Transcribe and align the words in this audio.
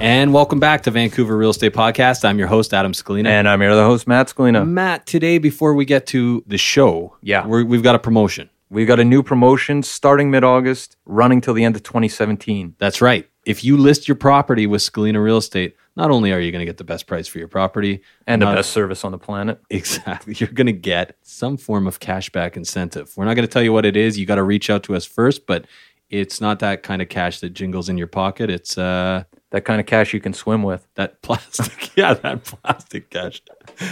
And 0.00 0.32
welcome 0.32 0.60
back 0.60 0.82
to 0.84 0.92
Vancouver 0.92 1.36
Real 1.36 1.50
Estate 1.50 1.74
Podcast. 1.74 2.24
I'm 2.24 2.38
your 2.38 2.46
host, 2.46 2.72
Adam 2.72 2.92
Scalina. 2.92 3.26
And 3.26 3.48
I'm 3.48 3.60
your 3.60 3.72
other 3.72 3.84
host, 3.84 4.06
Matt 4.06 4.28
Scalina. 4.28 4.66
Matt, 4.66 5.06
today, 5.06 5.38
before 5.38 5.74
we 5.74 5.84
get 5.84 6.06
to 6.08 6.44
the 6.46 6.56
show, 6.56 7.16
Yeah. 7.20 7.44
we're, 7.46 7.64
we've 7.64 7.82
got 7.82 7.96
a 7.96 7.98
promotion. 7.98 8.48
We've 8.70 8.86
got 8.86 9.00
a 9.00 9.04
new 9.04 9.24
promotion 9.24 9.82
starting 9.82 10.30
mid 10.30 10.44
August, 10.44 10.96
running 11.04 11.40
till 11.40 11.52
the 11.54 11.64
end 11.64 11.74
of 11.74 11.82
2017. 11.82 12.76
That's 12.78 13.00
right. 13.00 13.28
If 13.44 13.64
you 13.64 13.76
list 13.76 14.06
your 14.06 14.14
property 14.14 14.68
with 14.68 14.82
Scalina 14.82 15.22
Real 15.22 15.38
Estate, 15.38 15.74
not 15.96 16.12
only 16.12 16.32
are 16.32 16.38
you 16.38 16.52
going 16.52 16.60
to 16.60 16.66
get 16.66 16.76
the 16.76 16.84
best 16.84 17.08
price 17.08 17.26
for 17.26 17.38
your 17.38 17.48
property 17.48 18.02
And 18.26 18.40
the 18.40 18.46
best 18.46 18.70
service 18.70 19.04
on 19.04 19.10
the 19.10 19.18
planet. 19.18 19.60
Exactly. 19.68 20.34
You're 20.38 20.50
going 20.50 20.66
to 20.68 20.72
get 20.72 21.16
some 21.22 21.56
form 21.56 21.88
of 21.88 21.98
cashback 21.98 22.56
incentive. 22.56 23.12
We're 23.16 23.24
not 23.24 23.34
going 23.34 23.48
to 23.48 23.52
tell 23.52 23.62
you 23.64 23.72
what 23.72 23.84
it 23.84 23.96
is. 23.96 24.16
You 24.16 24.26
got 24.26 24.36
to 24.36 24.44
reach 24.44 24.70
out 24.70 24.84
to 24.84 24.94
us 24.94 25.04
first, 25.04 25.46
but 25.46 25.66
it's 26.08 26.40
not 26.40 26.60
that 26.60 26.84
kind 26.84 27.02
of 27.02 27.08
cash 27.08 27.40
that 27.40 27.50
jingles 27.50 27.88
in 27.88 27.98
your 27.98 28.06
pocket. 28.06 28.48
It's 28.48 28.78
uh, 28.78 29.24
That 29.50 29.64
kind 29.64 29.80
of 29.80 29.86
cash 29.86 30.12
you 30.12 30.20
can 30.20 30.34
swim 30.34 30.62
with. 30.62 30.86
that 30.96 31.22
plastic. 31.22 31.90
yeah, 31.96 32.12
that 32.14 32.44
plastic 32.44 33.08
cash. 33.08 33.40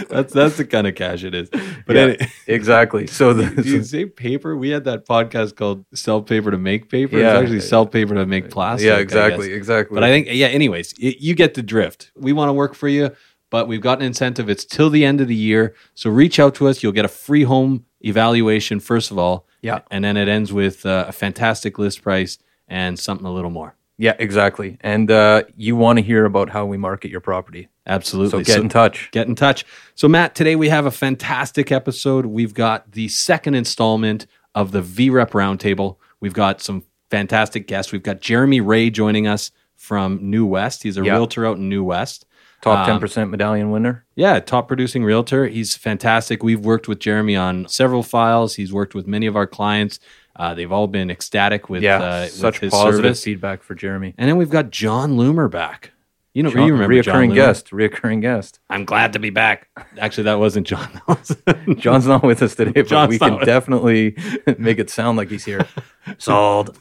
That's 0.07 0.31
that's 0.31 0.57
the 0.57 0.65
kind 0.65 0.85
of 0.85 0.93
cash 0.93 1.23
it 1.23 1.33
is. 1.33 1.49
But 1.85 1.95
Yeah, 1.95 2.01
any- 2.03 2.17
exactly. 2.47 3.07
So 3.07 3.33
do 3.33 3.43
you 3.63 3.79
the 3.79 3.83
say 3.83 4.05
paper? 4.05 4.55
We 4.55 4.69
had 4.69 4.83
that 4.83 5.07
podcast 5.07 5.55
called 5.55 5.83
"Sell 5.95 6.21
Paper 6.21 6.51
to 6.51 6.57
Make 6.59 6.89
Paper." 6.89 7.17
Yeah. 7.17 7.33
it's 7.33 7.41
actually 7.43 7.61
"Sell 7.61 7.87
Paper 7.87 8.13
to 8.13 8.25
Make 8.27 8.51
Plastic." 8.51 8.87
yeah, 8.87 8.97
exactly, 8.97 9.51
exactly. 9.53 9.95
But 9.95 10.03
I 10.03 10.09
think, 10.09 10.27
yeah. 10.29 10.47
Anyways, 10.47 10.93
y 11.01 11.15
you 11.19 11.33
get 11.33 11.55
the 11.55 11.63
drift. 11.63 12.11
We 12.15 12.33
want 12.33 12.49
to 12.49 12.53
work 12.53 12.75
for 12.75 12.87
you, 12.87 13.09
but 13.49 13.67
we've 13.67 13.81
got 13.81 13.99
an 13.99 14.05
incentive. 14.05 14.49
It's 14.51 14.63
till 14.65 14.91
the 14.91 15.05
end 15.05 15.21
of 15.21 15.27
the 15.27 15.35
year, 15.35 15.73
so 15.95 16.09
reach 16.11 16.39
out 16.39 16.53
to 16.55 16.67
us. 16.67 16.83
You'll 16.83 16.91
get 16.91 17.05
a 17.05 17.09
free 17.25 17.43
home 17.43 17.85
evaluation 18.01 18.79
first 18.79 19.09
of 19.11 19.17
all, 19.17 19.47
Yeah. 19.63 19.79
and 19.89 20.03
then 20.03 20.17
it 20.17 20.27
ends 20.27 20.53
with 20.53 20.85
uh, 20.85 21.05
a 21.07 21.11
fantastic 21.11 21.79
list 21.79 22.03
price 22.03 22.37
and 22.67 22.99
something 22.99 23.25
a 23.25 23.31
little 23.33 23.49
more. 23.49 23.75
Yeah, 23.97 24.15
exactly. 24.19 24.77
And 24.81 25.09
uh, 25.11 25.43
you 25.55 25.75
want 25.75 25.97
to 25.97 26.03
hear 26.03 26.25
about 26.25 26.49
how 26.49 26.65
we 26.65 26.77
market 26.77 27.09
your 27.11 27.21
property. 27.21 27.67
Absolutely. 27.85 28.43
So 28.43 28.53
get 28.53 28.59
in 28.61 28.69
touch. 28.69 29.09
get 29.11 29.27
in 29.27 29.35
touch. 29.35 29.65
So, 29.95 30.07
Matt, 30.07 30.35
today 30.35 30.55
we 30.55 30.69
have 30.69 30.85
a 30.85 30.91
fantastic 30.91 31.71
episode. 31.71 32.25
We've 32.25 32.53
got 32.53 32.91
the 32.91 33.07
second 33.07 33.55
installment 33.55 34.27
of 34.55 34.71
the 34.71 34.81
VREP 34.81 35.31
Roundtable. 35.31 35.97
We've 36.19 36.33
got 36.33 36.61
some 36.61 36.83
fantastic 37.09 37.67
guests. 37.67 37.91
We've 37.91 38.03
got 38.03 38.19
Jeremy 38.21 38.59
Ray 38.61 38.89
joining 38.89 39.27
us 39.27 39.51
from 39.75 40.19
New 40.21 40.45
West. 40.45 40.83
He's 40.83 40.97
a 40.97 41.03
Yeah. 41.03 41.13
realtor 41.13 41.45
out 41.45 41.57
in 41.57 41.69
New 41.69 41.83
West. 41.83 42.25
Top 42.61 42.87
Um, 42.89 42.99
10% 42.99 43.29
medallion 43.29 43.69
winner. 43.69 44.03
Yeah, 44.15 44.39
top 44.39 44.67
producing 44.67 45.03
realtor. 45.03 45.45
He's 45.47 45.75
fantastic. 45.75 46.41
We've 46.41 46.59
worked 46.59 46.87
with 46.87 46.97
Jeremy 46.99 47.35
on 47.35 47.67
several 47.69 48.01
files. 48.01 48.55
He's 48.55 48.73
worked 48.73 48.95
with 48.95 49.05
many 49.05 49.27
of 49.27 49.35
our 49.35 49.45
clients. 49.45 49.99
Uh, 50.37 50.53
they've 50.53 50.71
all 50.71 50.87
been 50.87 51.09
ecstatic 51.09 51.67
with, 51.69 51.81
Yeah, 51.83 51.97
uh, 51.97 52.21
with 52.23 52.31
such 52.31 52.59
his 52.59 52.71
positive 52.71 53.03
service. 53.05 53.23
feedback 53.23 53.63
for 53.63 53.73
Jeremy. 53.75 54.13
And 54.17 54.29
then 54.29 54.37
we've 54.37 54.49
got 54.51 54.69
John 54.69 55.17
Loomer 55.17 55.49
back. 55.49 55.91
You 56.33 56.43
know, 56.43 56.51
John- 56.51 56.67
you 56.67 56.73
remember 56.73 57.01
John 57.01 57.15
reoccurring 57.15 57.31
Loomer? 57.31 57.35
guest, 57.35 57.71
reoccurring 57.71 58.21
guest. 58.21 58.59
I'm 58.69 58.85
glad 58.85 59.13
to 59.13 59.19
be 59.19 59.31
back. 59.31 59.69
Actually, 59.97 60.25
that 60.25 60.37
wasn't 60.37 60.67
John. 60.67 61.01
That 61.07 61.65
was 61.67 61.77
John's 61.79 62.05
not 62.05 62.21
with 62.21 62.43
us 62.43 62.53
today, 62.53 62.71
but 62.73 62.87
John's 62.87 63.09
we 63.09 63.17
can 63.17 63.37
with- 63.37 63.45
definitely 63.45 64.15
make 64.59 64.77
it 64.77 64.91
sound 64.91 65.17
like 65.17 65.29
he's 65.31 65.45
here. 65.45 65.65
Sold. 66.19 66.77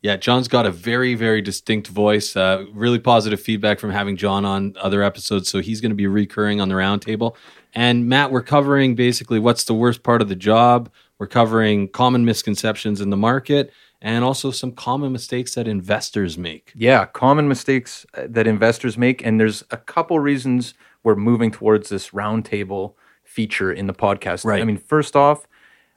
Yeah, 0.00 0.16
John's 0.16 0.46
got 0.48 0.64
a 0.64 0.70
very, 0.70 1.14
very 1.16 1.40
distinct 1.42 1.88
voice. 1.88 2.36
Uh, 2.36 2.64
really 2.72 2.98
positive 3.00 3.40
feedback 3.40 3.80
from 3.80 3.90
having 3.90 4.16
John 4.16 4.44
on 4.44 4.74
other 4.80 5.02
episodes. 5.02 5.48
So 5.48 5.60
he's 5.60 5.80
going 5.80 5.90
to 5.90 5.96
be 5.96 6.06
recurring 6.06 6.60
on 6.60 6.68
the 6.68 6.74
roundtable. 6.76 7.34
And 7.74 8.08
Matt, 8.08 8.30
we're 8.30 8.42
covering 8.42 8.94
basically 8.94 9.38
what's 9.40 9.64
the 9.64 9.74
worst 9.74 10.02
part 10.02 10.22
of 10.22 10.28
the 10.28 10.36
job. 10.36 10.90
We're 11.22 11.28
covering 11.28 11.86
common 11.86 12.24
misconceptions 12.24 13.00
in 13.00 13.10
the 13.10 13.16
market 13.16 13.72
and 14.00 14.24
also 14.24 14.50
some 14.50 14.72
common 14.72 15.12
mistakes 15.12 15.54
that 15.54 15.68
investors 15.68 16.36
make. 16.36 16.72
Yeah, 16.74 17.04
common 17.04 17.46
mistakes 17.46 18.04
uh, 18.14 18.26
that 18.30 18.48
investors 18.48 18.98
make. 18.98 19.24
And 19.24 19.38
there's 19.38 19.62
a 19.70 19.76
couple 19.76 20.18
reasons 20.18 20.74
we're 21.04 21.14
moving 21.14 21.52
towards 21.52 21.90
this 21.90 22.10
roundtable 22.10 22.94
feature 23.22 23.72
in 23.72 23.86
the 23.86 23.94
podcast. 23.94 24.44
Right. 24.44 24.60
I 24.60 24.64
mean, 24.64 24.78
first 24.78 25.14
off, 25.14 25.46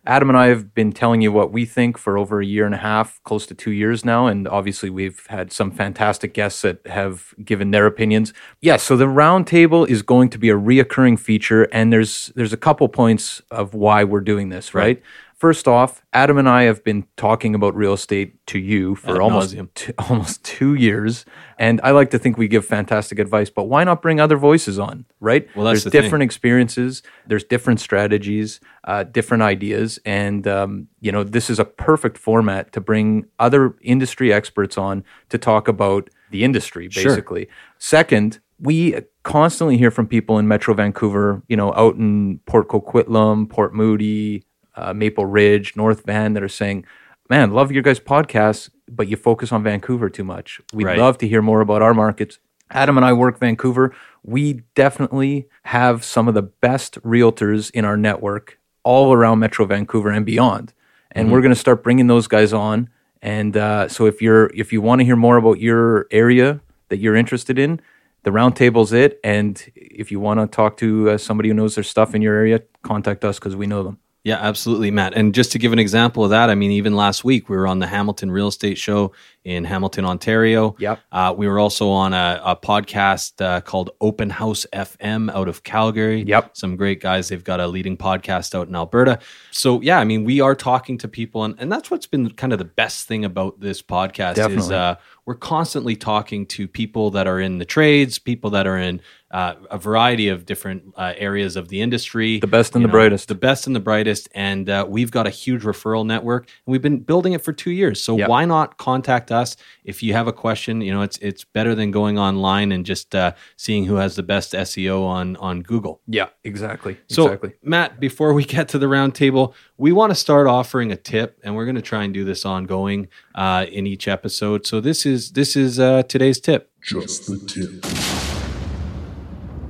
Adam 0.08 0.30
and 0.30 0.38
I 0.38 0.48
have 0.48 0.74
been 0.74 0.92
telling 0.92 1.22
you 1.22 1.32
what 1.32 1.52
we 1.52 1.66
think 1.66 1.98
for 1.98 2.18
over 2.18 2.40
a 2.40 2.46
year 2.46 2.66
and 2.66 2.76
a 2.76 2.80
half, 2.80 3.22
close 3.24 3.46
to 3.48 3.56
two 3.56 3.72
years 3.72 4.06
now. 4.06 4.28
And 4.28 4.48
obviously, 4.48 4.90
we've 4.90 5.26
had 5.28 5.52
some 5.52 5.72
fantastic 5.72 6.34
guests 6.34 6.62
that 6.62 6.86
have 6.86 7.34
given 7.44 7.72
their 7.72 7.86
opinions. 7.86 8.34
Yeah, 8.62 8.78
so 8.78 8.96
the 8.96 9.06
roundtable 9.06 9.88
is 9.88 10.02
going 10.02 10.30
to 10.30 10.38
be 10.38 10.50
a 10.50 10.56
reoccurring 10.56 11.20
feature. 11.20 11.64
And 11.72 11.92
there's 11.92 12.32
there's 12.36 12.54
a 12.54 12.58
couple 12.58 12.88
points 12.88 13.42
of 13.50 13.74
why 13.74 14.04
we're 14.04 14.22
doing 14.22 14.50
this, 14.50 14.74
right? 14.74 15.02
First 15.38 15.68
off, 15.68 16.02
Adam 16.14 16.38
and 16.38 16.48
I 16.48 16.64
have 16.64 16.82
been 16.86 17.06
talking 17.18 17.56
about 17.56 17.76
real 17.76 17.92
estate 17.92 18.46
to 18.48 18.58
you 18.58 18.96
for 18.96 19.16
Ad 19.16 19.22
almost 19.22 19.54
nauseam. 19.54 19.70
t- 19.76 19.92
almost 20.10 20.42
two 20.46 20.76
years, 20.76 21.26
and 21.60 21.82
I 21.84 21.92
like 21.92 22.10
to 22.12 22.18
think 22.18 22.38
we 22.38 22.48
give 22.48 22.66
fantastic 22.66 23.20
advice. 23.20 23.50
But 23.50 23.66
why 23.66 23.84
not 23.84 24.02
bring 24.02 24.22
other 24.22 24.38
voices 24.38 24.80
on? 24.80 25.06
Right? 25.20 25.46
Well, 25.54 25.66
that's 25.66 25.84
there's 25.84 25.92
the 25.92 26.02
different 26.02 26.24
experiences. 26.24 27.04
There's 27.28 27.44
different 27.44 27.82
strategies, 27.82 28.62
uh, 28.86 29.04
different 29.04 29.44
ideas, 29.44 30.00
and 30.06 30.48
um, 30.48 30.88
you 31.02 31.12
know 31.12 31.26
this 31.26 31.50
is 31.50 31.60
a 31.60 31.66
perfect 31.66 32.18
format 32.18 32.72
to 32.72 32.80
bring 32.80 33.26
other 33.38 33.76
industry 33.82 34.32
experts 34.32 34.78
on 34.78 35.04
to 35.30 35.38
talk 35.38 35.68
about 35.68 36.10
the 36.32 36.46
industry, 36.46 36.90
Sure. 36.90 37.04
basically. 37.12 37.50
Second, 37.78 38.40
we 38.58 38.96
constantly 39.24 39.78
hear 39.78 39.92
from 39.92 40.08
people 40.08 40.40
in 40.40 40.48
Metro 40.48 40.74
Vancouver, 40.74 41.44
you 41.50 41.58
know, 41.58 41.74
out 41.74 41.96
in 41.96 42.40
Port 42.46 42.70
Coquitlam, 42.70 43.50
Port 43.50 43.74
Moody, 43.74 44.45
uh, 44.76 44.94
Maple 44.94 45.26
Ridge, 45.26 45.76
North 45.76 46.06
Van, 46.06 46.34
that 46.34 46.44
are 46.44 46.50
saying, 46.50 46.86
"Man, 47.30 47.52
love 47.52 47.72
your 47.72 47.84
guys' 47.84 48.00
podcasts, 48.00 48.70
but 48.90 49.08
you 49.08 49.16
focus 49.18 49.52
on 49.52 49.64
Vancouver 49.64 50.10
too 50.10 50.24
much. 50.24 50.62
We'd 50.74 50.86
Right. 50.86 50.98
love 50.98 51.18
to 51.20 51.28
hear 51.28 51.42
more 51.42 51.62
about 51.62 51.82
our 51.82 51.94
markets." 51.94 52.40
Adam 52.72 52.98
and 52.98 53.06
I 53.06 53.14
work 53.14 53.40
Vancouver. 53.40 53.94
We 54.24 54.62
definitely 54.74 55.48
have 55.64 56.04
some 56.04 56.28
of 56.28 56.34
the 56.34 56.42
best 56.42 57.00
realtors 57.04 57.70
in 57.72 57.86
our 57.86 57.96
network 57.96 58.58
all 58.84 59.14
around 59.14 59.40
Metro 59.40 59.66
Vancouver 59.66 60.10
and 60.10 60.26
beyond. 60.26 60.74
And 61.12 61.32
we're 61.32 61.42
going 61.42 61.54
to 61.54 61.60
start 61.60 61.84
bringing 61.84 62.08
those 62.08 62.28
guys 62.28 62.52
on. 62.54 62.90
And 63.22 63.56
uh, 63.56 63.88
so 63.88 64.06
if 64.06 64.22
you're 64.22 64.48
if 64.54 64.74
you 64.74 64.82
want 64.82 65.00
to 65.00 65.06
hear 65.06 65.16
more 65.16 65.38
about 65.38 65.60
your 65.60 66.08
area 66.12 66.60
that 66.90 66.98
you're 66.98 67.16
interested 67.16 67.58
in, 67.58 67.80
the 68.24 68.32
roundtable's 68.32 68.92
it. 68.94 69.20
And 69.24 69.64
if 69.76 70.12
you 70.12 70.20
want 70.20 70.40
to 70.40 70.48
talk 70.48 70.78
to 70.78 71.12
uh, 71.12 71.18
somebody 71.18 71.50
who 71.50 71.56
knows 71.56 71.76
their 71.76 71.84
stuff 71.84 72.14
in 72.14 72.22
your 72.22 72.36
area, 72.36 72.62
contact 72.84 73.24
us 73.24 73.40
because 73.40 73.56
we 73.56 73.66
know 73.68 73.84
them. 73.84 74.00
Yeah, 74.26 74.40
absolutely, 74.42 74.90
Matt. 74.90 75.14
And 75.14 75.36
just 75.36 75.52
to 75.52 75.60
give 75.60 75.72
an 75.72 75.78
example 75.78 76.24
of 76.24 76.32
that, 76.32 76.50
I 76.50 76.56
mean, 76.56 76.72
even 76.72 76.96
last 76.96 77.24
week 77.24 77.48
we 77.48 77.56
were 77.56 77.68
on 77.68 77.78
the 77.78 77.86
Hamilton 77.86 78.32
Real 78.32 78.48
Estate 78.48 78.76
Show 78.76 79.12
in 79.44 79.64
Hamilton, 79.64 80.04
Ontario. 80.04 80.76
Yep. 80.80 81.00
Uh, 81.12 81.36
we 81.38 81.48
were 81.48 81.60
also 81.60 81.92
on 81.92 82.12
a, 82.12 82.42
a 82.44 82.56
podcast 82.56 83.40
uh, 83.40 83.62
called 83.62 83.92
Open 84.02 84.32
House 84.32 84.66
FM 84.74 85.32
out 85.32 85.48
of 85.48 85.62
Calgary. 85.62 86.24
Yep. 86.24 86.58
Some 86.58 86.76
great 86.76 87.00
guys. 87.02 87.30
They've 87.30 87.44
got 87.44 87.60
a 87.60 87.68
leading 87.68 87.98
podcast 87.98 88.56
out 88.56 88.68
in 88.68 88.76
Alberta. 88.76 89.20
So, 89.52 89.80
yeah, 89.82 90.00
I 90.00 90.06
mean, 90.06 90.24
we 90.24 90.42
are 90.42 90.56
talking 90.56 90.98
to 90.98 91.08
people, 91.08 91.44
and, 91.44 91.54
and 91.60 91.72
that's 91.72 91.92
what's 91.92 92.08
been 92.08 92.32
kind 92.32 92.52
of 92.52 92.58
the 92.58 92.66
best 92.66 93.08
thing 93.08 93.26
about 93.26 93.60
this 93.60 93.84
podcast 93.84 94.40
is 94.58 94.72
uh, 94.72 94.96
we're 95.28 95.36
constantly 95.36 95.96
talking 95.96 96.48
to 96.48 96.68
people 96.68 97.12
that 97.12 97.28
are 97.28 97.40
in 97.40 97.60
the 97.60 97.66
trades, 97.66 98.18
people 98.18 98.50
that 98.50 98.66
are 98.66 98.80
in 98.80 99.02
uh, 99.36 99.54
a 99.70 99.78
variety 99.78 100.30
of 100.30 100.46
different 100.46 100.94
uh, 100.96 101.12
areas 101.18 101.58
of 101.58 101.68
the 101.68 101.82
industry. 101.82 102.40
The 102.40 102.48
best 102.48 102.74
and 102.74 102.84
You 102.84 102.88
the 102.88 102.92
brightest. 102.92 103.28
The 103.28 103.36
best 103.36 103.68
and 103.68 103.76
the 103.76 103.82
brightest. 103.82 104.30
And 104.34 104.70
uh, 104.70 104.86
we've 104.88 105.12
got 105.12 105.28
a 105.28 105.30
huge 105.30 105.64
referral 105.64 106.06
network, 106.06 106.44
and 106.66 106.72
we've 106.72 106.82
been 106.82 107.00
building 107.00 107.34
it 107.34 107.44
for 107.44 107.52
two 107.52 107.72
years. 107.72 108.02
So 108.02 108.18
Yep. 108.18 108.30
why 108.30 108.46
not 108.46 108.78
contact 108.78 109.34
us 109.34 109.58
if 109.84 110.02
you 110.02 110.14
have 110.14 110.28
a 110.28 110.32
question? 110.32 110.80
You 110.80 110.94
know, 110.94 111.02
it's 111.02 111.18
it's 111.18 111.44
better 111.44 111.76
than 111.76 111.92
going 111.92 112.18
online 112.18 112.72
and 112.72 112.86
just 112.86 113.14
uh, 113.14 113.34
seeing 113.58 113.84
who 113.84 113.96
has 113.96 114.16
the 114.16 114.24
best 114.24 114.54
SEO 114.54 115.06
on 115.06 115.36
on 115.36 115.64
Google. 115.64 116.00
Yeah, 116.08 116.28
exactly. 116.46 116.96
So, 117.10 117.26
exactly. 117.26 117.56
Matt, 117.62 118.00
before 118.00 118.34
we 118.34 118.46
get 118.46 118.70
to 118.70 118.78
the 118.80 118.86
roundtable, 118.86 119.54
we 119.78 119.92
want 119.92 120.12
to 120.12 120.16
start 120.16 120.48
offering 120.48 120.94
a 120.94 120.96
tip, 120.96 121.42
and 121.44 121.58
we're 121.58 121.66
going 121.66 121.76
to 121.76 121.82
try 121.82 122.06
and 122.06 122.14
do 122.14 122.24
this 122.24 122.46
ongoing 122.46 123.10
uh, 123.36 123.66
in 123.70 123.86
each 123.86 124.08
episode. 124.08 124.66
So 124.66 124.80
this 124.80 125.06
is 125.06 125.32
this 125.32 125.58
is 125.58 125.78
uh, 125.78 126.04
today's 126.04 126.40
tip. 126.40 126.72
Just 126.82 127.28
the 127.28 127.38
tip. 127.38 128.15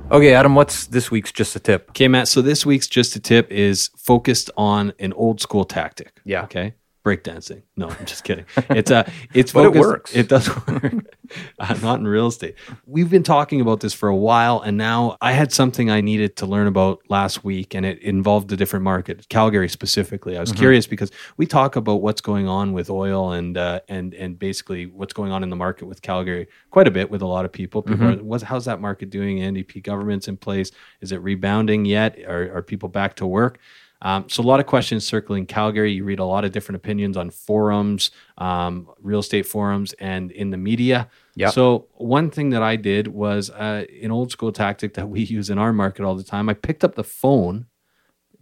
Okay, 0.08 0.34
Adam, 0.34 0.54
what's 0.54 0.86
this 0.86 1.10
week's 1.10 1.32
just 1.32 1.56
a 1.56 1.58
tip? 1.58 1.90
Okay, 1.90 2.06
Matt. 2.06 2.28
So 2.28 2.40
this 2.40 2.64
week's 2.64 2.86
just 2.86 3.16
a 3.16 3.20
tip 3.20 3.50
is 3.50 3.90
focused 3.96 4.52
on 4.56 4.92
an 5.00 5.12
old 5.14 5.40
school 5.40 5.64
tactic. 5.64 6.20
Yeah. 6.24 6.44
Okay. 6.44 6.74
Breakdancing. 7.06 7.62
No, 7.76 7.88
I'm 7.88 8.04
just 8.04 8.24
kidding. 8.24 8.46
It's 8.70 8.90
uh 8.90 9.08
it's 9.32 9.52
But 9.52 9.66
it 9.66 9.78
works. 9.78 10.14
It 10.14 10.28
does 10.28 10.48
work. 10.66 10.92
uh, 11.60 11.78
not 11.80 12.00
in 12.00 12.08
real 12.08 12.26
estate. 12.26 12.56
We've 12.84 13.08
been 13.08 13.22
talking 13.22 13.60
about 13.60 13.78
this 13.78 13.94
for 13.94 14.08
a 14.08 14.16
while, 14.16 14.60
and 14.60 14.76
now 14.76 15.16
I 15.20 15.30
had 15.30 15.52
something 15.52 15.88
I 15.88 16.00
needed 16.00 16.34
to 16.38 16.46
learn 16.46 16.66
about 16.66 17.02
last 17.08 17.44
week, 17.44 17.74
and 17.76 17.86
it 17.86 18.00
involved 18.02 18.50
a 18.50 18.56
different 18.56 18.82
market, 18.82 19.28
Calgary 19.28 19.68
specifically. 19.68 20.36
I 20.36 20.40
was 20.40 20.50
curious 20.50 20.88
because 20.88 21.12
we 21.36 21.46
talk 21.46 21.76
about 21.76 22.02
what's 22.02 22.20
going 22.20 22.48
on 22.48 22.72
with 22.72 22.90
oil 22.90 23.30
and 23.30 23.56
uh, 23.56 23.80
and 23.88 24.12
and 24.14 24.36
basically 24.36 24.86
what's 24.86 25.12
going 25.12 25.30
on 25.30 25.44
in 25.44 25.50
the 25.50 25.56
market 25.56 25.86
with 25.86 26.02
Calgary 26.02 26.48
quite 26.70 26.88
a 26.88 26.90
bit 26.90 27.08
with 27.08 27.22
a 27.22 27.26
lot 27.26 27.44
of 27.44 27.52
people. 27.52 27.82
People, 27.82 28.08
are, 28.08 28.16
what's 28.16 28.42
how's 28.42 28.64
that 28.64 28.80
market 28.80 29.10
doing? 29.10 29.38
NDP 29.38 29.84
government's 29.84 30.26
in 30.26 30.36
place. 30.36 30.72
Is 31.00 31.12
it 31.12 31.22
rebounding 31.22 31.84
yet? 31.84 32.18
Are 32.26 32.56
are 32.56 32.62
people 32.62 32.88
back 32.88 33.14
to 33.16 33.26
work? 33.28 33.60
Um, 34.02 34.28
so 34.28 34.42
a 34.42 34.44
lot 34.44 34.60
of 34.60 34.66
questions 34.66 35.06
circling 35.06 35.46
Calgary. 35.46 35.92
You 35.92 36.04
read 36.04 36.18
a 36.18 36.24
lot 36.24 36.44
of 36.44 36.52
different 36.52 36.76
opinions 36.76 37.16
on 37.16 37.30
forums, 37.30 38.10
um, 38.38 38.88
real 39.00 39.20
estate 39.20 39.46
forums, 39.46 39.94
and 39.94 40.30
in 40.30 40.50
the 40.50 40.56
media. 40.56 41.08
Yep. 41.34 41.52
So 41.52 41.88
one 41.94 42.30
thing 42.30 42.50
that 42.50 42.62
I 42.62 42.76
did 42.76 43.08
was 43.08 43.50
uh, 43.50 43.84
an 44.02 44.10
old 44.10 44.30
school 44.30 44.52
tactic 44.52 44.94
that 44.94 45.08
we 45.08 45.20
use 45.22 45.50
in 45.50 45.58
our 45.58 45.72
market 45.72 46.04
all 46.04 46.14
the 46.14 46.24
time. 46.24 46.48
I 46.48 46.54
picked 46.54 46.84
up 46.84 46.94
the 46.94 47.04
phone. 47.04 47.66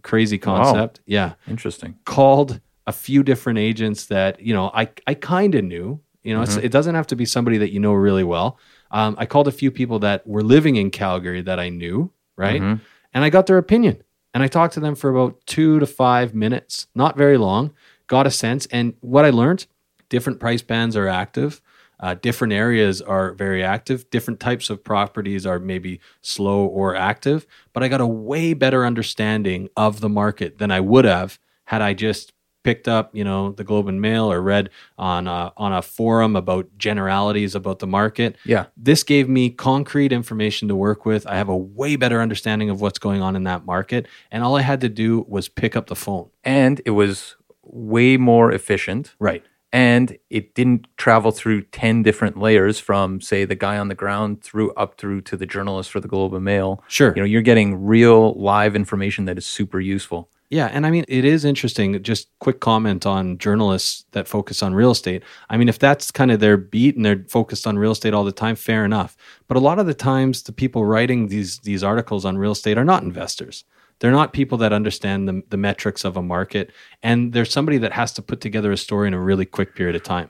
Crazy 0.01 0.37
concept. 0.37 0.99
Yeah 1.07 1.33
Interesting. 1.47 1.95
called 2.05 2.61
a 2.85 2.91
few 2.91 3.23
different 3.23 3.57
agents 3.57 4.05
that 4.05 4.39
you 4.39 4.53
know 4.53 4.69
I 4.73 4.89
I 5.07 5.15
kind 5.15 5.55
of 5.55 5.63
knew. 5.63 6.01
You 6.21 6.35
know, 6.35 6.41
it's, 6.41 6.55
it 6.55 6.71
doesn't 6.71 6.95
have 6.95 7.05
to 7.07 7.15
be 7.15 7.25
somebody 7.25 7.59
that 7.59 7.71
you 7.71 7.79
know 7.79 7.93
really 7.93 8.23
well. 8.23 8.57
Um, 8.89 9.15
I 9.19 9.27
called 9.27 9.47
a 9.47 9.51
few 9.51 9.69
people 9.69 9.99
that 9.99 10.25
were 10.25 10.41
living 10.41 10.75
in 10.75 10.89
Calgary 10.89 11.41
that 11.41 11.59
I 11.59 11.69
knew, 11.69 12.11
right? 12.35 12.59
Mhm. 12.61 12.81
And 13.13 13.23
I 13.23 13.29
got 13.29 13.45
their 13.45 13.59
opinion, 13.59 14.01
and 14.35 14.43
I 14.43 14.47
talked 14.47 14.73
to 14.73 14.81
them 14.81 14.95
for 14.95 15.09
about 15.09 15.39
two 15.47 15.79
to 15.79 15.87
five 15.87 16.35
minutes, 16.35 16.87
not 16.93 17.17
very 17.17 17.37
long. 17.37 17.73
Got 18.07 18.27
a 18.27 18.31
sense, 18.31 18.67
and 18.67 18.93
what 18.99 19.25
I 19.25 19.29
learned: 19.31 19.65
different 20.09 20.41
price 20.41 20.61
bands 20.61 20.95
are 20.97 21.07
active. 21.07 21.61
Uh, 22.01 22.15
different 22.15 22.51
areas 22.51 23.01
are 23.01 23.33
very 23.33 23.63
active. 23.63 24.09
Different 24.09 24.41
types 24.41 24.69
of 24.69 24.83
properties 24.83 25.45
are 25.45 25.59
maybe 25.59 26.01
slow 26.21 26.65
or 26.65 26.93
active. 26.93 27.47
But 27.71 27.83
I 27.83 27.87
got 27.87 28.01
a 28.01 28.05
way 28.05 28.53
better 28.53 28.85
understanding 28.85 29.69
of 29.77 30.01
the 30.01 30.09
market 30.09 30.57
than 30.57 30.69
I 30.69 30.81
would 30.81 31.05
have 31.05 31.39
had 31.63 31.81
I 31.81 31.93
just 31.93 32.33
picked 32.65 32.87
up, 32.87 33.15
you 33.15 33.23
know, 33.23 33.51
the 33.51 33.63
Globe 33.63 33.87
and 33.87 34.01
Mail 34.01 34.29
or 34.31 34.41
read 34.41 34.71
on 34.97 35.27
a, 35.27 35.53
on 35.55 35.71
a 35.71 35.83
forum 35.83 36.35
about 36.35 36.67
generalities 36.79 37.53
about 37.53 37.77
the 37.77 37.85
market. 37.85 38.35
Yeah. 38.43 38.65
This 38.75 39.03
gave 39.03 39.29
me 39.29 39.51
concrete 39.51 40.11
information 40.11 40.67
to 40.69 40.75
work 40.75 41.05
with. 41.05 41.27
I 41.27 41.35
have 41.35 41.47
a 41.47 41.55
way 41.55 41.95
better 41.95 42.21
understanding 42.21 42.71
of 42.71 42.81
what's 42.81 42.97
going 42.97 43.21
on 43.21 43.35
in 43.35 43.43
that 43.43 43.65
market, 43.65 44.07
and 44.31 44.43
all 44.43 44.57
I 44.57 44.61
had 44.61 44.81
to 44.81 44.89
do 44.89 45.25
was 45.29 45.47
pick 45.47 45.75
up 45.75 45.85
the 45.87 45.95
phone. 45.95 46.31
And 46.43 46.81
it 46.85 46.91
was 46.91 47.35
way 47.61 48.17
more 48.17 48.51
efficient. 48.51 49.13
Right. 49.19 49.43
And 49.73 50.17
it 50.29 50.55
didn't 50.55 50.87
travel 50.97 51.31
through 51.31 51.61
10 51.63 52.03
different 52.03 52.37
layers 52.37 52.79
from 52.79 53.19
say 53.21 53.45
the 53.45 53.55
guy 53.55 53.77
on 53.77 53.87
the 53.87 53.95
ground 53.95 54.41
through 54.43 54.71
up 54.73 54.97
through 54.97 55.21
to 55.21 55.35
the 55.37 55.45
journalist 55.45 55.91
for 55.91 55.99
the 55.99 56.07
globe 56.07 56.33
and 56.33 56.45
mail 56.45 56.83
Sure. 56.87 57.13
you 57.15 57.21
know 57.21 57.25
you're 57.25 57.41
getting 57.41 57.85
real 57.85 58.33
live 58.33 58.75
information 58.75 59.25
that 59.25 59.37
is 59.37 59.45
super 59.45 59.79
useful 59.79 60.29
Yeah, 60.49 60.67
and 60.71 60.85
I 60.85 60.91
mean 60.91 61.05
it 61.07 61.25
is 61.25 61.43
interesting. 61.43 62.01
Just 62.03 62.27
quick 62.39 62.59
comment 62.59 63.05
on 63.05 63.37
journalists 63.39 64.05
that 64.11 64.27
focus 64.27 64.61
on 64.61 64.75
real 64.75 64.91
estate. 64.91 65.23
I 65.49 65.57
mean, 65.57 65.69
if 65.69 65.79
that's 65.79 66.11
kind 66.11 66.31
of 66.31 66.39
their 66.39 66.55
beat 66.55 66.95
and 66.95 67.03
they're 67.03 67.25
focused 67.27 67.65
on 67.67 67.79
real 67.79 67.91
estate 67.91 68.13
all 68.13 68.23
the 68.23 68.31
time, 68.43 68.55
fair 68.55 68.85
enough. 68.85 69.17
But 69.47 69.57
a 69.57 69.65
lot 69.67 69.79
of 69.79 69.87
the 69.87 69.95
times, 70.11 70.43
the 70.43 70.51
people 70.53 70.85
writing 70.85 71.29
these 71.29 71.59
these 71.69 71.83
articles 71.83 72.25
on 72.25 72.37
real 72.37 72.51
estate 72.51 72.77
are 72.77 72.85
not 72.85 73.01
investors. 73.03 73.65
They're 73.99 74.11
not 74.11 74.33
people 74.33 74.57
that 74.59 74.73
understand 74.73 75.27
the, 75.27 75.41
the 75.49 75.57
metrics 75.57 76.03
of 76.05 76.17
a 76.17 76.21
market, 76.21 76.71
and 77.01 77.31
there's 77.33 77.51
somebody 77.51 77.77
that 77.79 77.93
has 77.93 78.11
to 78.13 78.21
put 78.21 78.41
together 78.41 78.71
a 78.71 78.77
story 78.77 79.07
in 79.07 79.13
a 79.13 79.19
really 79.19 79.45
quick 79.45 79.73
period 79.75 79.95
of 79.95 80.03
time. 80.03 80.29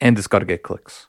and 0.00 0.18
it's 0.18 0.26
got 0.26 0.40
to 0.40 0.44
get 0.46 0.62
clicks 0.62 1.06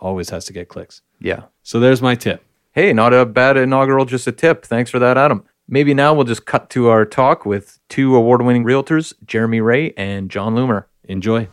Always 0.00 0.30
has 0.30 0.44
to 0.46 0.52
get 0.52 0.68
clicks. 0.68 1.02
yeah 1.20 1.42
So 1.62 1.78
there's 1.80 2.02
my 2.02 2.14
tip. 2.14 2.42
hey 2.72 2.92
not 2.92 3.12
a 3.14 3.24
bad 3.26 3.56
inaugural 3.56 4.04
just 4.06 4.26
a 4.26 4.32
tip 4.32 4.64
thanks 4.64 4.90
for 4.90 4.98
that 4.98 5.16
adam 5.18 5.44
maybe 5.68 5.92
now 5.94 6.12
we'll 6.14 6.24
just 6.32 6.44
cut 6.46 6.68
to 6.70 6.88
our 6.88 7.04
talk 7.06 7.44
with 7.46 7.78
two 7.88 8.16
award-winning 8.16 8.64
realtors 8.64 9.12
jeremy 9.26 9.60
ray 9.60 9.92
and 9.96 10.30
john 10.30 10.54
loomer 10.54 10.84
Enjoy. 11.06 11.46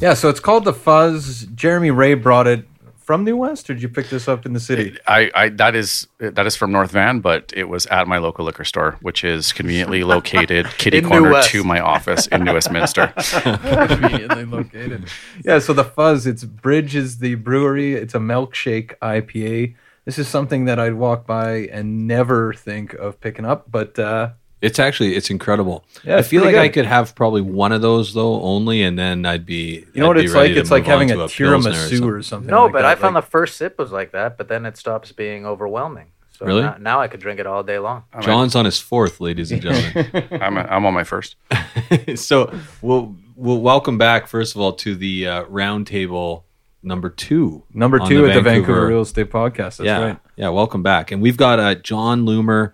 Yeah 0.00 0.14
so 0.14 0.28
it's 0.28 0.40
called 0.40 0.64
the 0.64 0.72
fuzz 0.72 1.46
jeremy 1.54 1.90
ray 1.90 2.14
brought 2.14 2.46
it 2.46 2.66
from 2.96 3.24
new 3.24 3.36
west 3.36 3.70
or 3.70 3.74
did 3.74 3.82
you 3.82 3.88
pick 3.88 4.08
this 4.08 4.28
up 4.28 4.44
in 4.44 4.52
the 4.52 4.60
city 4.60 4.96
I, 5.06 5.30
I 5.34 5.48
that 5.50 5.74
is 5.76 6.06
that 6.18 6.46
is 6.46 6.56
from 6.56 6.72
North 6.72 6.90
Van, 6.90 7.20
but 7.20 7.52
it 7.54 7.68
was 7.68 7.86
at 7.86 8.08
my 8.08 8.18
local 8.18 8.44
liquor 8.44 8.64
store, 8.64 8.96
which 9.00 9.22
is 9.22 9.52
conveniently 9.52 10.02
located 10.14 10.66
kitty 10.78 11.02
corner 11.02 11.42
to 11.42 11.64
my 11.64 11.80
office 11.80 12.26
in 12.28 12.44
New 12.44 12.54
Westminster. 12.54 13.08
conveniently 13.16 14.44
located. 14.44 15.08
Yeah, 15.44 15.58
so 15.58 15.72
the 15.72 15.84
fuzz, 15.84 16.26
it's 16.26 16.44
Bridge 16.44 16.96
is 16.96 17.18
the 17.18 17.36
brewery. 17.36 17.94
It's 17.94 18.14
a 18.14 18.18
milkshake 18.18 18.98
IPA. 19.00 19.74
This 20.04 20.18
is 20.18 20.28
something 20.28 20.66
that 20.66 20.78
I'd 20.78 20.94
walk 20.94 21.26
by 21.26 21.68
and 21.72 22.06
never 22.06 22.54
think 22.54 22.94
of 22.94 23.20
picking 23.20 23.44
up, 23.44 23.70
but 23.70 23.98
uh, 23.98 24.30
It's 24.66 24.78
actually 24.78 25.14
it's 25.14 25.30
incredible. 25.30 25.84
Yeah, 26.04 26.16
I 26.16 26.22
feel 26.22 26.42
like 26.42 26.54
pretty 26.54 26.68
I 26.68 26.68
could 26.68 26.86
have 26.86 27.14
probably 27.14 27.40
one 27.40 27.72
of 27.72 27.82
those 27.82 28.12
though 28.14 28.40
only, 28.42 28.82
and 28.82 28.98
then 28.98 29.24
I'd 29.24 29.46
be. 29.46 29.84
You 29.94 30.00
know 30.00 30.06
I'd 30.06 30.08
what 30.08 30.18
it's 30.18 30.34
like? 30.34 30.50
It's 30.50 30.70
like 30.70 30.84
having 30.84 31.08
to 31.08 31.14
a 31.14 31.28
Pilsner 31.28 31.46
or 31.46 31.58
tiramisu 31.58 31.88
something. 31.88 32.04
or 32.04 32.22
something. 32.22 32.50
No, 32.50 32.64
like 32.64 32.72
but 32.72 32.82
that. 32.82 32.88
I 32.88 32.94
found 32.96 33.14
like, 33.14 33.24
the 33.24 33.30
first 33.30 33.56
sip 33.56 33.78
was 33.78 33.92
like 33.92 34.12
that, 34.12 34.36
but 34.36 34.48
then 34.48 34.66
it 34.66 34.76
stops 34.76 35.12
being 35.12 35.46
overwhelming. 35.46 36.08
So 36.32 36.44
Really? 36.44 36.62
now, 36.62 36.76
now 36.78 37.00
I 37.00 37.08
could 37.08 37.20
drink 37.20 37.40
it 37.40 37.46
all 37.46 37.62
day 37.62 37.78
long. 37.78 38.04
John's 38.20 38.54
on 38.54 38.66
his 38.66 38.78
fourth, 38.78 39.20
ladies 39.20 39.52
and 39.52 39.62
gentlemen. 39.62 40.28
I'm, 40.42 40.58
I'm 40.58 40.84
on 40.84 40.92
my 40.92 41.04
first. 41.04 41.36
so 42.16 42.52
we'll 42.82 43.16
we'll 43.36 43.60
welcome 43.60 43.96
back 43.96 44.26
first 44.26 44.54
of 44.54 44.60
all 44.60 44.72
to 44.74 44.94
the 44.94 45.26
uh, 45.26 45.44
roundtable 45.44 46.42
number 46.82 47.08
two. 47.08 47.62
number 47.72 48.00
on 48.00 48.08
two 48.08 48.26
at 48.26 48.34
the 48.34 48.42
Vancouver 48.42 48.86
Real 48.86 49.00
Estate 49.00 49.30
Podcast. 49.30 49.78
That's 49.78 49.80
yeah, 49.80 49.98
right. 49.98 50.18
yeah. 50.36 50.48
Welcome 50.50 50.82
back, 50.82 51.10
and 51.10 51.22
we've 51.22 51.38
got 51.38 51.58
uh, 51.58 51.74
John 51.76 52.26
Loomer, 52.26 52.72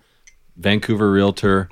Vancouver 0.57 1.13
realtor. 1.13 1.69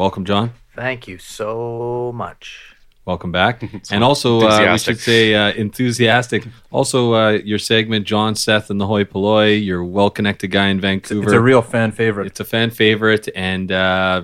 Welcome, 0.00 0.24
John. 0.24 0.54
Thank 0.74 1.08
you 1.08 1.18
so 1.18 2.10
much. 2.14 2.74
Welcome 3.04 3.32
back, 3.32 3.62
and 3.90 4.02
also 4.02 4.40
uh, 4.40 4.72
we 4.72 4.78
should 4.78 4.98
say 4.98 5.34
uh, 5.34 5.52
enthusiastic. 5.52 6.46
Also, 6.70 7.12
uh, 7.12 7.30
your 7.32 7.58
segment, 7.58 8.06
John, 8.06 8.34
Seth, 8.34 8.70
and 8.70 8.80
the 8.80 8.86
Hoi 8.86 9.04
Polloi. 9.04 9.62
You're 9.62 9.80
a 9.80 9.86
well-connected 9.86 10.48
guy 10.48 10.68
in 10.68 10.80
Vancouver. 10.80 11.24
It's 11.24 11.34
a 11.34 11.40
real 11.40 11.60
fan 11.60 11.92
favorite. 11.92 12.28
It's 12.28 12.40
a 12.40 12.46
fan 12.46 12.70
favorite, 12.70 13.28
and 13.34 13.70
uh, 13.70 14.22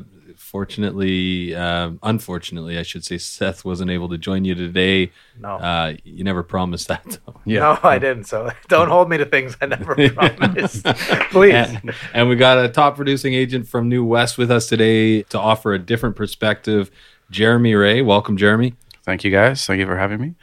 fortunately, 0.56 1.54
uh, 1.54 1.90
unfortunately, 2.02 2.78
I 2.78 2.82
should 2.82 3.04
say, 3.04 3.18
Seth 3.18 3.62
wasn't 3.62 3.90
able 3.90 4.08
to 4.08 4.16
join 4.16 4.46
you 4.46 4.54
today. 4.54 5.12
No. 5.38 5.56
Uh, 5.56 5.96
you 6.02 6.24
never 6.24 6.42
promised 6.42 6.88
that, 6.88 7.04
though. 7.26 7.38
yeah. 7.44 7.60
No, 7.60 7.78
I 7.82 7.98
didn't. 7.98 8.24
So 8.24 8.50
don't 8.68 8.88
hold 8.88 9.10
me 9.10 9.18
to 9.18 9.26
things 9.26 9.54
I 9.60 9.66
never 9.66 9.94
promised. 10.10 10.82
Please. 11.30 11.52
And, 11.52 11.94
and 12.14 12.28
we 12.30 12.36
got 12.36 12.56
a 12.56 12.70
top 12.70 12.96
producing 12.96 13.34
agent 13.34 13.68
from 13.68 13.90
New 13.90 14.02
West 14.02 14.38
with 14.38 14.50
us 14.50 14.66
today 14.66 15.24
to 15.24 15.38
offer 15.38 15.74
a 15.74 15.78
different 15.78 16.16
perspective. 16.16 16.90
Jeremy 17.30 17.74
Ray, 17.74 18.00
welcome, 18.00 18.38
Jeremy. 18.38 18.72
Thank 19.04 19.24
you 19.24 19.30
guys. 19.30 19.66
Thank 19.66 19.80
you 19.80 19.86
for 19.86 19.98
having 19.98 20.22
me. 20.22 20.36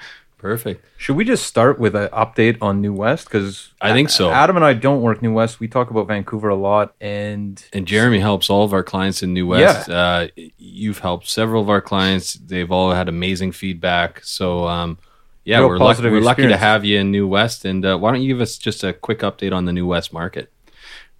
Perfect. 0.43 0.85
Should 0.97 1.15
we 1.15 1.23
just 1.23 1.45
start 1.45 1.79
with 1.79 1.95
an 1.95 2.09
update 2.09 2.57
on 2.61 2.81
New 2.81 2.91
West? 2.91 3.29
Because 3.29 3.71
I 3.79 3.93
think 3.93 4.09
so. 4.09 4.29
Adam 4.29 4.57
and 4.57 4.65
I 4.65 4.73
don't 4.73 5.01
work 5.01 5.21
New 5.21 5.31
West. 5.31 5.61
We 5.61 5.69
talk 5.69 5.89
about 5.89 6.05
Vancouver 6.05 6.49
a 6.49 6.55
lot, 6.55 6.93
and 6.99 7.63
And 7.71 7.87
Jeremy 7.87 8.19
helps 8.19 8.49
all 8.49 8.65
of 8.65 8.73
our 8.73 8.83
clients 8.83 9.23
in 9.23 9.33
New 9.33 9.47
West. 9.47 9.89
Uh, 9.89 10.27
you've 10.57 10.99
helped 10.99 11.29
several 11.29 11.61
of 11.61 11.69
our 11.69 11.79
clients. 11.79 12.33
They've 12.33 12.69
all 12.69 12.91
had 12.91 13.07
amazing 13.07 13.53
feedback. 13.53 14.21
So, 14.25 14.67
um, 14.67 14.97
yeah, 15.45 15.59
Real 15.59 15.69
we're, 15.69 15.77
lucky, 15.77 16.09
we're 16.09 16.19
lucky 16.19 16.45
to 16.49 16.57
have 16.57 16.83
you 16.83 16.99
in 16.99 17.09
New 17.09 17.25
West. 17.25 17.63
And 17.63 17.85
uh, 17.85 17.97
why 17.97 18.11
don't 18.11 18.21
you 18.21 18.27
give 18.27 18.41
us 18.41 18.57
just 18.57 18.83
a 18.83 18.91
quick 18.91 19.19
update 19.19 19.53
on 19.53 19.63
the 19.63 19.71
New 19.71 19.87
West 19.87 20.11
market? 20.11 20.51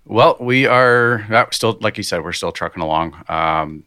Well, 0.04 0.36
we 0.38 0.68
are 0.68 1.26
uh, 1.32 1.46
still, 1.52 1.78
like 1.80 1.96
you 1.96 2.04
said, 2.04 2.26
we're 2.26 2.34
still 2.34 2.52
trucking 2.52 2.84
along. 2.84 3.24
Um, 3.30 3.86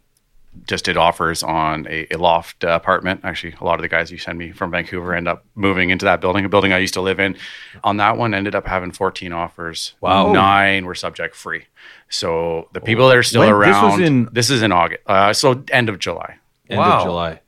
just 0.67 0.85
did 0.85 0.97
offers 0.97 1.43
on 1.43 1.87
a, 1.89 2.07
a 2.13 2.17
loft 2.19 2.65
uh, 2.65 2.69
apartment. 2.69 3.21
Actually, 3.25 3.55
a 3.61 3.65
lot 3.65 3.75
of 3.77 3.83
the 3.83 3.89
guys 3.89 4.11
you 4.11 4.19
send 4.19 4.39
me 4.39 4.53
from 4.53 4.71
Vancouver 4.71 5.15
end 5.15 5.29
up 5.29 5.45
moving 5.55 5.91
into 5.91 6.05
that 6.05 6.21
building, 6.21 6.45
a 6.45 6.49
building 6.49 6.73
I 6.73 6.79
used 6.79 6.95
to 6.95 7.01
live 7.01 7.21
in. 7.21 7.37
On 7.85 7.97
that 7.99 8.17
one, 8.17 8.35
ended 8.35 8.55
up 8.55 8.67
having 8.67 8.91
14 8.93 9.33
offers. 9.33 9.95
Wow. 10.01 10.33
Nine 10.33 10.87
were 10.87 10.95
subject 10.95 11.37
free. 11.37 11.65
So 12.09 12.69
the 12.73 12.81
people 12.81 13.09
that 13.09 13.17
are 13.17 13.23
still 13.23 13.41
When- 13.41 13.51
this 13.61 13.69
around. 13.69 13.91
was 13.93 14.01
in- 14.01 14.29
this 14.33 14.51
is 14.51 14.63
in 14.63 14.73
August. 14.73 15.03
Uh, 15.07 15.33
so 15.33 15.63
end 15.71 15.89
of 15.89 15.99
July, 15.99 16.37
End 16.69 16.79
Wow. 16.79 16.99
of 16.99 17.05
July. 17.05 17.41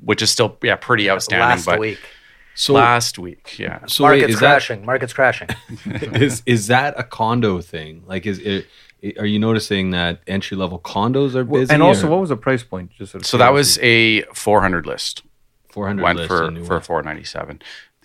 which 0.00 0.22
is 0.22 0.30
still 0.30 0.56
yeah 0.62 0.76
pretty 0.76 1.10
outstanding. 1.10 1.48
Last 1.48 1.66
but 1.66 1.78
week. 1.80 1.98
So, 2.56 2.72
last 2.74 3.18
week, 3.18 3.58
yeah. 3.58 3.80
so 3.86 4.04
wait, 4.04 4.10
Market's 4.20 4.34
is 4.34 4.38
crashing. 4.38 4.84
Market's 4.86 5.12
crashing. 5.12 5.48
that 5.86 6.22
is 6.22 6.42
is 6.46 6.68
that 6.68 6.94
a 6.96 7.02
condo 7.02 7.60
thing? 7.60 8.04
Like, 8.06 8.26
is 8.26 8.38
it? 8.38 8.66
Are 9.18 9.26
you 9.26 9.38
noticing 9.38 9.90
that 9.90 10.20
entry 10.26 10.56
level 10.56 10.78
condos 10.78 11.34
are 11.34 11.44
busy? 11.44 11.72
and 11.72 11.82
also, 11.82 12.08
what 12.08 12.20
was 12.20 12.30
the 12.30 12.36
price 12.36 12.62
point? 12.62 12.90
Just 12.90 13.14
out 13.14 13.22
of 13.22 13.26
So 13.26 13.36
that 13.38 13.52
was 13.52 13.78
a 13.78 14.22
400 14.32 14.86
list. 14.86 15.22
four 15.68 15.86
hundred 15.86 16.02
Went 16.04 16.18
list 16.18 16.28
for 16.28 16.50
for 16.64 16.80
497. 16.80 17.60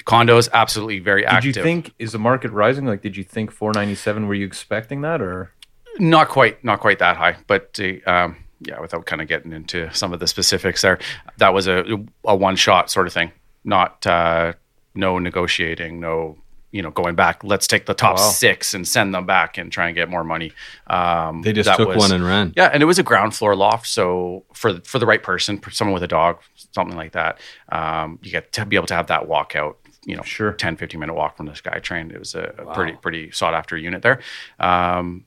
Condos 0.05 0.49
absolutely 0.53 0.99
very 0.99 1.25
active. 1.25 1.41
Did 1.41 1.49
active. 1.49 1.55
you 1.57 1.63
think 1.63 1.93
is 1.99 2.11
the 2.11 2.19
market 2.19 2.51
rising? 2.51 2.85
Like, 2.85 3.01
did 3.01 3.15
you 3.15 3.23
think 3.23 3.51
497? 3.51 4.27
Were 4.27 4.33
you 4.33 4.45
expecting 4.45 5.01
that, 5.01 5.21
or 5.21 5.51
not 5.99 6.29
quite 6.29 6.63
not 6.63 6.79
quite 6.79 6.99
that 6.99 7.17
high 7.17 7.35
but 7.47 7.77
uh, 7.79 8.09
um, 8.09 8.37
yeah 8.61 8.79
without 8.79 9.05
kind 9.05 9.21
of 9.21 9.27
getting 9.27 9.51
into 9.51 9.91
some 9.93 10.13
of 10.13 10.19
the 10.21 10.27
specifics 10.27 10.81
there 10.81 10.97
that 11.37 11.53
was 11.53 11.67
a, 11.67 11.83
a 12.25 12.35
one 12.35 12.55
shot 12.55 12.89
sort 12.89 13.05
of 13.05 13.11
thing 13.11 13.31
not 13.65 14.05
uh, 14.07 14.53
no 14.95 15.19
negotiating 15.19 15.99
no 15.99 16.37
you 16.71 16.81
know 16.81 16.91
going 16.91 17.15
back 17.15 17.43
let's 17.43 17.65
take 17.67 17.85
the 17.87 17.93
top 17.93 18.17
Wow. 18.17 18.29
six 18.29 18.73
and 18.73 18.87
send 18.87 19.13
them 19.13 19.25
back 19.25 19.57
and 19.57 19.71
try 19.71 19.87
and 19.87 19.95
get 19.95 20.07
more 20.09 20.23
money 20.23 20.51
um, 20.87 21.41
They 21.41 21.51
just 21.53 21.73
took 21.75 21.87
was- 21.89 21.97
one 21.97 22.11
and 22.11 22.23
ran. 22.23 22.53
yeah 22.55 22.69
and 22.71 22.83
it 22.83 22.85
was 22.85 22.99
a 22.99 23.03
ground 23.03 23.35
floor 23.35 23.55
loft 23.55 23.87
so 23.87 24.43
for 24.53 24.79
for 24.81 24.99
the 24.99 25.05
right 25.05 25.23
person 25.23 25.59
someone 25.71 25.93
with 25.93 26.03
a 26.03 26.07
dog 26.07 26.39
something 26.73 26.95
like 26.95 27.13
that 27.13 27.39
um, 27.71 28.19
you 28.21 28.31
get 28.31 28.51
to 28.53 28.65
be 28.65 28.75
able 28.75 28.87
to 28.87 28.93
have 28.93 29.07
that 29.07 29.23
walkout 29.27 29.75
you 30.05 30.15
know 30.15 30.21
Sure. 30.23 30.53
10 30.53 30.75
15 30.77 30.99
minute 30.99 31.13
walk 31.13 31.35
from 31.37 31.45
the 31.47 31.53
skytrain 31.53 32.11
it 32.13 32.19
was 32.19 32.35
a, 32.35 32.53
a 32.59 32.73
pretty 32.73 32.93
pretty 32.93 33.31
sought 33.31 33.53
after 33.53 33.75
unit 33.75 34.01
there 34.03 34.19
um, 34.59 35.25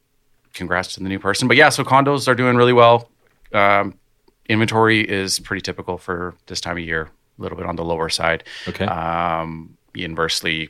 congrats 0.55 0.95
to 0.95 1.01
the 1.03 1.09
new 1.09 1.19
person. 1.19 1.49
But 1.49 1.57
yeah, 1.57 1.71
so 1.71 1.83
condos 1.83 2.29
are 2.29 2.35
doing 2.35 2.57
really 2.57 2.75
well. 2.75 3.09
Um, 3.55 3.95
inventory 4.51 5.01
is 5.01 5.39
pretty 5.41 5.63
typical 5.63 5.97
for 5.97 6.35
this 6.47 6.61
time 6.61 6.77
of 6.77 6.85
year, 6.85 7.09
a 7.39 7.43
little 7.43 7.57
bit 7.57 7.65
on 7.67 7.77
the 7.77 7.85
lower 7.85 8.11
side. 8.11 8.45
Okay. 8.69 8.85
Um, 8.85 9.79
inversely, 9.95 10.69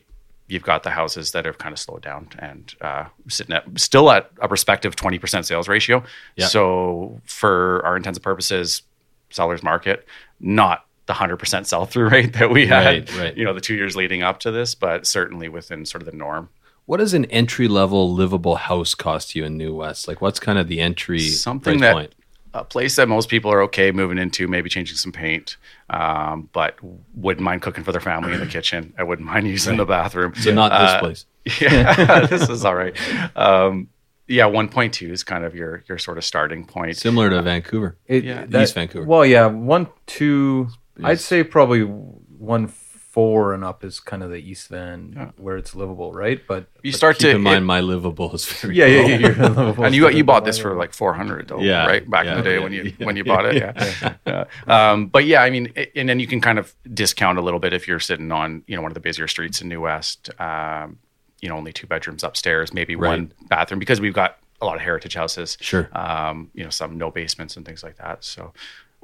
you've 0.53 0.63
got 0.63 0.83
the 0.83 0.91
houses 0.91 1.33
that 1.33 1.47
have 1.47 1.59
kind 1.59 1.73
of 1.73 1.79
slowed 1.79 2.03
down 2.03 2.29
and 2.39 2.75
uh, 2.83 3.05
sitting 3.29 3.55
at 3.57 3.65
still 3.81 4.11
at 4.11 4.31
a 4.41 4.49
respective 4.49 4.95
20% 4.95 5.45
sales 5.45 5.67
ratio. 5.67 6.05
Yeah. 6.37 6.47
So 6.47 7.21
for 7.25 7.85
our 7.85 7.97
intents 7.97 8.19
and 8.19 8.25
purposes, 8.25 8.83
seller's 9.31 9.63
market, 9.63 10.07
not 10.41 10.85
the 11.07 11.15
100% 11.15 11.67
sell 11.67 11.87
through 11.87 12.11
rate 12.11 12.35
that 12.35 12.51
we 12.51 12.67
had, 12.67 13.11
Right, 13.11 13.19
right. 13.19 13.37
you 13.37 13.45
know, 13.45 13.55
the 13.55 13.61
two 13.61 13.75
years 13.75 13.97
leading 13.97 14.23
up 14.23 14.41
to 14.41 14.51
this, 14.51 14.75
but 14.75 15.07
certainly 15.07 15.49
within 15.49 15.87
sort 15.87 16.03
of 16.03 16.07
the 16.11 16.17
norm. 16.17 16.51
What 16.85 16.99
does 16.99 17.15
an 17.15 17.25
entry 17.27 17.69
level 17.69 18.13
livable 18.13 18.57
house 18.57 18.95
cost 18.95 19.35
you 19.35 19.45
in 19.45 19.57
New 19.57 19.75
West? 19.75 20.07
Like, 20.07 20.21
what's 20.21 20.39
kind 20.41 20.59
of 20.59 20.69
the 20.69 20.81
entry 20.81 21.21
something 21.21 21.79
price 21.79 21.81
that 21.81 21.95
point? 21.95 22.15
A 22.55 22.65
place 22.65 22.97
that 22.97 23.09
most 23.09 23.29
people 23.29 23.51
are 23.53 23.63
okay 23.63 23.91
moving 23.93 24.19
into, 24.19 24.47
maybe 24.47 24.69
changing 24.69 24.97
some 24.97 25.13
paint, 25.13 25.57
um, 25.91 26.49
but 26.53 26.77
wouldn't 27.15 27.43
mind 27.45 27.63
cooking 27.63 27.83
for 27.85 27.93
their 27.93 28.01
family 28.01 28.33
in 28.35 28.41
the 28.41 28.47
kitchen. 28.59 28.93
I 28.99 29.03
wouldn't 29.05 29.27
mind 29.27 29.47
using 29.49 29.77
the 29.77 29.87
bathroom. 29.87 30.35
So 30.35 30.53
not 30.53 30.69
this 30.71 30.91
Uh, 30.91 30.99
place. 31.01 31.27
Yeah, 31.61 32.27
this 32.31 32.49
is 32.49 32.65
all 32.65 32.75
right. 32.75 32.95
Um, 33.37 33.89
yeah, 34.29 34.47
one 34.47 34.69
point 34.69 34.95
two 34.95 35.11
is 35.13 35.25
kind 35.25 35.45
of 35.45 35.55
your 35.55 35.83
your 35.89 35.99
sort 35.99 36.17
of 36.19 36.25
starting 36.25 36.65
point. 36.65 36.97
Similar 36.97 37.31
to 37.31 37.43
Vancouver. 37.43 37.97
It, 38.07 38.23
Yeah. 38.25 38.47
East 38.63 38.75
Vancouver. 38.75 39.05
Well, 39.07 39.27
yeah, 39.27 39.47
one, 39.47 39.89
two. 40.07 40.69
I'd 41.03 41.19
say 41.21 41.43
probably 41.43 41.83
one, 41.83 42.73
four 43.13 43.53
and 43.55 43.63
up 43.63 43.85
is 43.85 44.01
kind 44.01 44.23
of 44.23 44.31
the 44.31 44.39
East 44.51 44.69
Van 44.69 45.13
Yeah. 45.15 45.31
where 45.37 45.57
it's 45.59 45.75
livable, 45.75 46.11
right? 46.25 46.41
But 46.53 46.63
You 46.83 46.93
start 46.93 47.19
Keep 47.19 47.23
to 47.31 47.37
in 47.37 47.43
mind, 47.43 47.63
it- 47.65 47.67
my 47.75 47.81
livable 47.81 48.35
is 48.35 48.45
very 48.47 48.75
yeah, 48.75 48.87
yeah, 48.87 49.29
low. 49.29 49.75
yeah. 49.77 49.85
And 49.87 49.95
you 49.95 50.09
you 50.09 50.25
bought 50.25 50.45
this 50.47 50.59
for 50.59 50.75
like 50.83 50.93
400 50.95 51.49
though 51.49 51.61
Yeah, 51.61 51.87
right 51.87 52.05
back 52.15 52.27
in 52.27 52.35
the 52.39 52.43
day 52.43 52.57
yeah, 52.57 52.63
when 52.65 52.73
you 52.73 52.83
yeah, 52.99 53.07
when 53.07 53.17
you 53.19 53.25
bought 53.25 53.45
it 53.47 53.55
yeah, 53.63 54.15
Yeah. 54.27 54.45
Um, 54.67 55.09
but 55.15 55.25
yeah 55.27 55.43
i 55.47 55.51
mean 55.51 55.65
it- 55.75 55.93
and 55.95 56.09
then 56.09 56.19
you 56.21 56.27
can 56.27 56.41
kind 56.41 56.59
of 56.59 56.75
discount 57.03 57.37
a 57.39 57.43
little 57.43 57.61
bit 57.61 57.73
if 57.75 57.87
you're 57.89 58.01
sitting 58.11 58.33
on 58.33 58.63
you 58.67 58.75
know 58.77 58.83
one 58.87 58.91
of 58.91 58.95
the 58.95 59.05
busier 59.09 59.29
streets 59.29 59.61
in 59.63 59.69
new 59.69 59.81
west 59.83 60.31
um, 60.41 60.99
you 61.43 61.49
know 61.49 61.57
only 61.57 61.73
two 61.73 61.87
bedrooms 61.87 62.23
upstairs 62.25 62.73
maybe 62.73 62.95
Right. 62.97 63.09
one 63.11 63.33
bathroom 63.49 63.79
because 63.79 64.01
we've 64.01 64.15
got 64.23 64.39
a 64.63 64.65
lot 64.65 64.77
of 64.77 64.83
heritage 64.89 65.15
houses 65.23 65.59
Sure. 65.61 65.87
um, 65.93 66.51
you 66.55 66.65
know 66.65 66.71
some 66.71 66.97
no 66.97 67.11
basements 67.11 67.57
and 67.57 67.67
things 67.67 67.83
like 67.83 67.97
that 68.05 68.25
so 68.25 68.53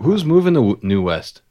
Who's 0.01 0.25
moving 0.25 0.55
to 0.55 0.61
W- 0.61 0.79
New 0.83 1.03
West? 1.03 1.43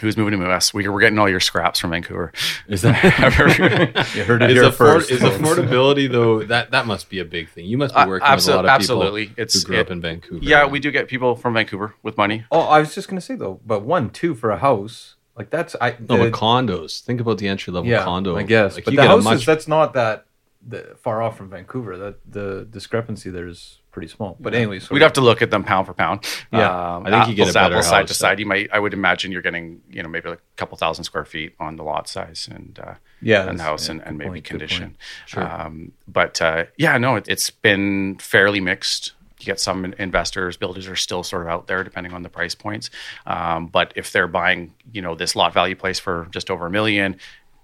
Who's 0.00 0.16
moving 0.16 0.32
to 0.32 0.38
new 0.38 0.48
west 0.48 0.74
we, 0.74 0.86
we're 0.88 1.00
getting 1.00 1.18
all 1.18 1.28
your 1.28 1.40
scraps 1.40 1.78
from 1.78 1.90
vancouver 1.90 2.32
Is 2.68 2.82
that 2.82 2.94
You 4.16 4.24
heard 4.24 4.42
it 4.42 4.50
is, 4.50 4.54
here 4.56 4.64
afford- 4.64 5.02
first. 5.06 5.10
is 5.10 5.20
affordability 5.20 6.10
though? 6.10 6.42
That 6.42 6.70
that 6.72 6.86
must 6.86 7.08
be 7.08 7.20
a 7.20 7.24
big 7.24 7.48
thing. 7.48 7.66
You 7.66 7.78
must 7.78 7.94
be 7.94 8.00
Uh, 8.00 8.08
working 8.08 8.26
abso- 8.26 8.36
with 8.36 8.48
a 8.48 8.56
lot 8.56 8.64
of 8.64 8.70
absolutely. 8.70 9.26
people 9.28 9.42
It's- 9.42 9.62
who 9.62 9.66
grew 9.68 9.80
up 9.80 9.90
in 9.90 10.00
Vancouver. 10.00 10.44
yeah 10.44 10.66
we 10.66 10.80
do 10.80 10.90
get 10.90 11.08
people 11.08 11.36
from 11.36 11.54
vancouver 11.54 11.94
with 12.02 12.16
money 12.16 12.44
Oh, 12.50 12.60
I 12.62 12.80
was 12.80 12.94
just 12.94 13.08
gonna 13.08 13.20
say 13.20 13.34
though, 13.36 13.60
but 13.64 13.82
one, 13.82 14.10
two 14.10 14.34
for 14.34 14.50
a 14.50 14.58
house, 14.58 15.14
like 15.36 15.50
that's 15.50 15.74
I. 15.80 15.96
No, 16.00 16.16
the- 16.18 16.30
but 16.30 16.32
condos. 16.32 17.00
Think 17.00 17.20
about 17.20 17.38
the 17.38 17.48
entry 17.48 17.72
level 17.72 17.90
yeah, 17.90 18.04
condo. 18.04 18.36
I 18.36 18.42
guess. 18.44 18.74
Like 18.76 18.84
but 18.84 18.90
the 18.92 18.96
get 18.98 19.06
a 19.06 19.08
houses, 19.08 19.24
much 19.24 19.46
that's 19.46 19.66
not 19.68 19.92
that 19.94 20.26
the, 20.66 20.96
far 21.02 21.22
off 21.22 21.36
from 21.36 21.50
Vancouver. 21.50 21.96
That 21.96 22.16
the 22.30 22.66
discrepancy 22.70 23.30
there 23.30 23.46
is 23.48 23.80
pretty 23.94 24.08
small. 24.08 24.36
But 24.40 24.54
anyways, 24.54 24.90
We'd 24.90 25.02
have 25.02 25.12
to 25.14 25.20
look 25.20 25.40
at 25.40 25.50
them 25.50 25.62
pound 25.62 25.86
for 25.86 25.94
pound. 25.94 26.26
Yeah. 26.52 26.96
um, 26.96 27.06
I 27.06 27.10
think 27.10 27.28
you 27.28 27.34
get 27.34 27.48
a 27.48 27.52
better 27.52 27.76
apples, 27.76 27.88
side 27.88 28.08
to 28.08 28.14
side. 28.14 28.40
You 28.40 28.46
might, 28.46 28.68
I 28.72 28.78
would 28.80 28.92
imagine, 28.92 29.30
you're 29.30 29.40
getting, 29.40 29.80
you 29.88 30.02
know, 30.02 30.08
maybe 30.08 30.28
like 30.28 30.40
a 30.40 30.56
couple 30.56 30.76
thousand 30.76 31.04
square 31.04 31.24
feet 31.24 31.54
on 31.60 31.76
the 31.76 31.84
lot 31.84 32.08
size 32.08 32.48
and 32.50 32.78
uh, 32.82 32.94
Yeah, 33.22 33.48
and 33.48 33.58
the 33.58 33.62
house 33.62 33.86
yeah, 33.86 33.92
and, 33.92 34.02
and 34.02 34.18
maybe 34.18 34.30
point, 34.30 34.44
condition. 34.44 34.96
Sure. 35.26 35.48
Um, 35.48 35.92
but 36.08 36.42
uh, 36.42 36.64
yeah, 36.76 36.98
no, 36.98 37.14
it, 37.16 37.28
it's 37.28 37.50
been 37.50 38.18
fairly 38.18 38.60
mixed. 38.60 39.12
You 39.38 39.46
get 39.46 39.60
some 39.60 39.84
investors, 39.98 40.56
builders 40.56 40.88
are 40.88 40.96
still 40.96 41.22
sort 41.22 41.42
of 41.42 41.48
out 41.48 41.68
there 41.68 41.84
depending 41.84 42.12
on 42.12 42.22
the 42.22 42.28
price 42.28 42.56
points. 42.56 42.90
Um, 43.26 43.68
but 43.68 43.92
if 43.94 44.10
they're 44.10 44.28
buying, 44.28 44.74
you 44.92 45.02
know, 45.02 45.14
this 45.14 45.36
lot 45.36 45.54
value 45.54 45.76
place 45.76 46.00
for 46.00 46.26
just 46.32 46.50
over 46.50 46.66
a 46.66 46.70
million, 46.70 47.16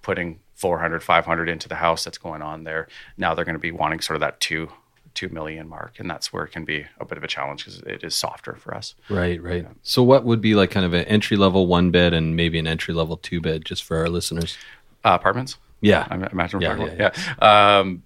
putting 0.02 0.38
400, 0.54 1.02
500 1.02 1.48
into 1.48 1.68
the 1.68 1.74
house 1.74 2.04
that's 2.04 2.18
going 2.18 2.42
on 2.42 2.62
there, 2.62 2.86
now 3.16 3.34
they're 3.34 3.44
going 3.44 3.54
to 3.54 3.58
be 3.58 3.72
wanting 3.72 4.00
sort 4.00 4.14
of 4.14 4.20
that 4.20 4.38
two 4.40 4.70
two 5.14 5.28
million 5.28 5.68
mark, 5.68 5.98
and 5.98 6.10
that's 6.10 6.32
where 6.32 6.44
it 6.44 6.50
can 6.50 6.64
be 6.64 6.86
a 6.98 7.04
bit 7.04 7.18
of 7.18 7.24
a 7.24 7.28
challenge 7.28 7.64
because 7.64 7.80
it 7.80 8.02
is 8.04 8.14
softer 8.14 8.54
for 8.54 8.74
us. 8.74 8.94
Right, 9.08 9.42
right. 9.42 9.66
So, 9.82 10.02
what 10.02 10.24
would 10.24 10.40
be 10.40 10.54
like 10.54 10.70
kind 10.70 10.86
of 10.86 10.92
an 10.92 11.04
entry 11.04 11.36
level 11.36 11.66
one 11.66 11.90
bed 11.90 12.12
and 12.12 12.36
maybe 12.36 12.58
an 12.58 12.66
entry 12.66 12.94
level 12.94 13.16
two 13.16 13.40
bed, 13.40 13.64
just 13.64 13.84
for 13.84 13.98
our 13.98 14.08
listeners? 14.08 14.56
Uh, 15.04 15.10
apartments. 15.10 15.56
Yeah, 15.80 16.06
I 16.10 16.14
imagine. 16.14 16.60
Yeah, 16.60 16.76
Yeah, 16.76 16.94
yeah, 16.98 17.10
yeah. 17.40 17.78
Um, 17.78 18.02